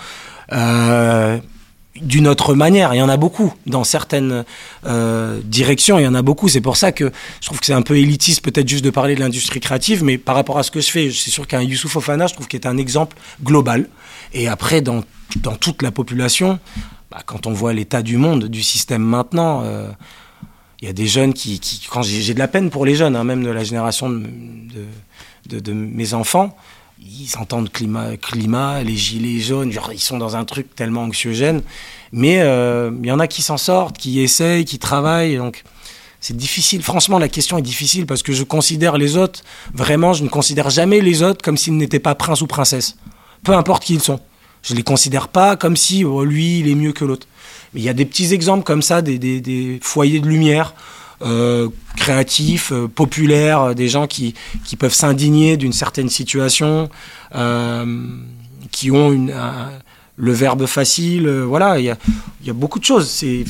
D'une 2.01 2.26
autre 2.26 2.55
manière. 2.55 2.92
Il 2.92 2.99
y 2.99 3.03
en 3.03 3.09
a 3.09 3.16
beaucoup 3.16 3.55
dans 3.66 3.84
certaines 3.84 4.45
euh, 4.84 5.40
directions. 5.45 5.97
Il 5.99 6.03
y 6.03 6.09
en 6.09 6.14
a 6.14 6.22
beaucoup. 6.22 6.49
C'est 6.49 6.61
pour 6.61 6.76
ça 6.76 6.90
que 6.90 7.12
je 7.40 7.47
trouve 7.47 7.61
que 7.61 7.66
c'est 7.66 7.72
un 7.72 7.82
peu 7.82 7.97
élitiste 7.97 8.42
peut-être 8.42 8.68
juste 8.68 8.84
de 8.84 8.90
parler 8.90 9.14
de 9.14 9.20
l'industrie 9.20 9.61
créative, 9.61 10.03
mais 10.03 10.18
par 10.18 10.34
rapport 10.34 10.59
à 10.59 10.64
ce 10.64 10.72
que 10.72 10.80
je 10.80 10.90
fais, 10.90 11.12
c'est 11.12 11.30
sûr 11.30 11.47
qu'un 11.47 11.62
Youssouf 11.62 11.95
Ofana, 11.95 12.26
je 12.26 12.34
trouve 12.34 12.49
qu'il 12.49 12.59
est 12.61 12.66
un 12.66 12.78
exemple 12.78 13.16
global. 13.45 13.88
Et 14.32 14.49
après, 14.49 14.80
dans, 14.80 15.05
dans 15.36 15.55
toute 15.55 15.82
la 15.82 15.92
population, 15.92 16.59
bah, 17.12 17.18
quand 17.24 17.47
on 17.47 17.53
voit 17.53 17.72
l'état 17.72 18.03
du 18.03 18.16
monde, 18.16 18.47
du 18.47 18.64
système 18.64 19.03
maintenant, 19.03 19.62
euh, 19.62 19.88
il 20.80 20.88
y 20.88 20.90
a 20.90 20.92
des 20.92 21.07
jeunes 21.07 21.32
qui, 21.32 21.61
quand 21.88 22.03
j'ai 22.03 22.34
de 22.34 22.38
la 22.40 22.49
peine 22.49 22.70
pour 22.70 22.84
les 22.84 22.97
jeunes, 22.97 23.14
hein, 23.14 23.22
même 23.22 23.45
de 23.45 23.51
la 23.51 23.62
génération 23.62 24.11
de 24.11 25.72
mes 25.72 26.12
enfants, 26.12 26.57
ils 27.05 27.36
entendent 27.38 27.70
climat, 27.70 28.16
climat, 28.16 28.82
les 28.82 28.96
gilets 28.96 29.40
jaunes, 29.40 29.70
genre, 29.70 29.92
ils 29.92 30.00
sont 30.00 30.16
dans 30.16 30.36
un 30.36 30.44
truc 30.44 30.74
tellement 30.74 31.02
anxiogène. 31.02 31.62
Mais 32.12 32.40
euh, 32.40 32.90
il 33.02 33.07
y 33.07 33.12
en 33.12 33.18
a 33.20 33.26
qui 33.26 33.42
s'en 33.42 33.59
sortent, 33.59 33.98
qui 33.98 34.20
essayent, 34.20 34.64
qui 34.64 34.78
travaillent. 34.78 35.36
Donc 35.36 35.64
c'est 36.20 36.36
difficile. 36.36 36.82
Franchement, 36.82 37.18
la 37.18 37.28
question 37.28 37.59
est 37.59 37.62
difficile 37.62 38.07
parce 38.07 38.22
que 38.22 38.32
je 38.32 38.42
considère 38.42 38.96
les 38.96 39.16
autres, 39.16 39.42
vraiment, 39.74 40.14
je 40.14 40.24
ne 40.24 40.28
considère 40.28 40.70
jamais 40.70 41.00
les 41.00 41.22
autres 41.22 41.42
comme 41.42 41.57
s'ils 41.57 41.76
n'étaient 41.76 41.98
pas 41.98 42.14
prince 42.14 42.40
ou 42.40 42.46
princesse. 42.46 42.96
Peu 43.42 43.52
importe 43.52 43.84
qui 43.84 43.94
ils 43.94 44.02
sont. 44.02 44.20
Je 44.62 44.72
ne 44.72 44.78
les 44.78 44.82
considère 44.82 45.28
pas 45.28 45.57
comme 45.57 45.76
si 45.76 46.05
oh, 46.05 46.24
lui, 46.24 46.61
il 46.61 46.68
est 46.68 46.74
mieux 46.74 46.92
que 46.92 47.05
l'autre. 47.05 47.26
Mais 47.74 47.80
il 47.80 47.84
y 47.84 47.90
a 47.90 47.92
des 47.92 48.07
petits 48.07 48.32
exemples 48.32 48.64
comme 48.64 48.80
ça, 48.80 49.02
des, 49.02 49.18
des, 49.18 49.42
des 49.42 49.78
foyers 49.82 50.20
de 50.20 50.26
lumière 50.26 50.74
euh, 51.23 51.69
créatifs, 51.97 52.73
euh, 52.73 52.89
populaires, 52.89 53.61
euh, 53.61 53.75
des 53.75 53.89
gens 53.89 54.09
qui, 54.09 54.35
qui 54.65 54.75
peuvent 54.75 54.95
s'indigner 54.95 55.57
d'une 55.57 55.73
certaine 55.73 56.09
situation, 56.09 56.89
qui 58.71 58.91
ont 58.91 59.12
une, 59.12 59.35
le 60.17 60.33
verbe 60.33 60.67
facile. 60.67 61.29
voilà, 61.29 61.79
il 61.79 61.85
y 61.85 61.91
a, 61.91 62.53
beaucoup 62.53 62.79
de 62.79 62.85
choses. 62.85 63.09
C'est 63.09 63.45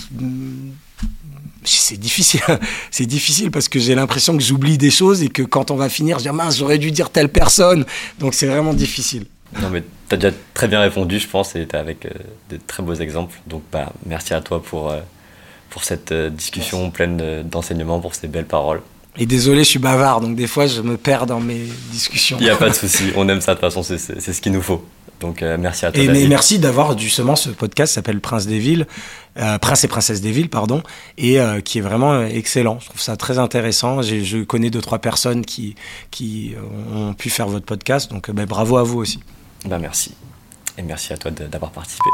c'est 1.67 1.97
difficile, 1.97 2.43
c'est 2.91 3.07
difficile 3.07 3.51
parce 3.51 3.69
que 3.69 3.79
j'ai 3.79 3.95
l'impression 3.95 4.37
que 4.37 4.43
j'oublie 4.43 4.77
des 4.77 4.91
choses 4.91 5.23
et 5.23 5.29
que 5.29 5.43
quand 5.43 5.71
on 5.71 5.77
va 5.77 5.89
finir, 5.89 6.19
je 6.19 6.25
dis 6.25 6.31
mince, 6.31 6.59
j'aurais 6.59 6.77
dû 6.77 6.91
dire 6.91 7.09
telle 7.09 7.31
personne. 7.31 7.87
Donc 8.19 8.35
c'est 8.35 8.47
vraiment 8.47 8.75
difficile. 8.75 9.25
Non 9.63 9.71
mais 9.71 9.83
tu 10.09 10.15
as 10.15 10.19
déjà 10.19 10.37
très 10.53 10.69
bien 10.69 10.81
répondu, 10.81 11.19
je 11.19 11.27
pense, 11.27 11.57
et 11.57 11.67
tu 11.67 11.75
avec 11.75 12.07
de 12.51 12.59
très 12.67 12.83
beaux 12.83 12.95
exemples. 12.95 13.41
Donc 13.47 13.63
bah, 13.73 13.93
merci 14.05 14.35
à 14.35 14.43
toi 14.43 14.63
pour, 14.63 14.93
pour 15.71 15.85
cette 15.85 16.13
euh, 16.13 16.31
discussion 16.31 16.91
pleine 16.91 17.43
d'enseignements, 17.43 18.01
pour 18.01 18.15
ces 18.15 18.29
belles 18.29 18.47
paroles. 18.47 18.81
Et 19.17 19.27
désolé, 19.27 19.61
je 19.65 19.69
suis 19.71 19.79
bavard, 19.79 20.21
donc 20.21 20.35
des 20.35 20.47
fois 20.47 20.67
je 20.67 20.81
me 20.81 20.97
perds 20.97 21.27
dans 21.27 21.41
mes 21.41 21.67
discussions. 21.91 22.37
Il 22.41 22.45
n'y 22.45 22.51
a 22.51 22.57
pas 22.57 22.69
de 22.69 22.75
souci, 22.75 23.13
on 23.17 23.29
aime 23.29 23.41
ça 23.41 23.55
de 23.55 23.61
toute 23.61 23.73
façon, 23.73 23.83
c'est 23.83 24.21
ce 24.21 24.41
qu'il 24.41 24.53
nous 24.53 24.63
faut. 24.63 24.85
Donc 25.21 25.43
euh, 25.43 25.57
merci 25.59 25.87
à 25.87 25.93
toi. 25.93 26.03
Et 26.03 26.27
merci 26.27 26.59
d'avoir 26.59 26.99
justement 26.99 27.37
ce 27.37 27.51
podcast 27.51 27.95
s'appelle 27.95 28.21
Prince 28.21 28.47
des 28.47 28.59
villes, 28.59 28.87
euh, 29.39 29.59
Prince 29.59 29.85
et 29.85 29.89
Princesse 29.89 30.21
des 30.21 30.33
villes, 30.33 30.51
pardon, 30.51 30.83
et 31.17 31.39
qui 31.65 31.79
est 31.79 31.83
vraiment 31.83 32.25
excellent. 32.25 32.79
Je 32.81 32.87
trouve 32.87 33.01
ça 33.01 33.17
très 33.17 33.39
intéressant. 33.39 34.03
Je 34.03 34.43
connais 34.43 34.71
deux 34.71 34.81
trois 34.81 34.99
personnes 34.99 35.45
qui 35.45 35.77
qui 36.11 36.55
ont 36.93 37.15
pu 37.15 37.31
faire 37.31 37.47
votre 37.47 37.67
podcast, 37.67 38.11
donc 38.11 38.31
ben, 38.33 38.47
bravo 38.47 38.77
à 38.77 38.83
vous 38.83 38.99
aussi. 38.99 39.21
Ben, 39.65 39.79
merci 39.79 40.15
et 40.79 40.83
merci 40.83 41.13
à 41.13 41.17
toi 41.17 41.31
d'avoir 41.31 41.71
participé. 41.71 42.11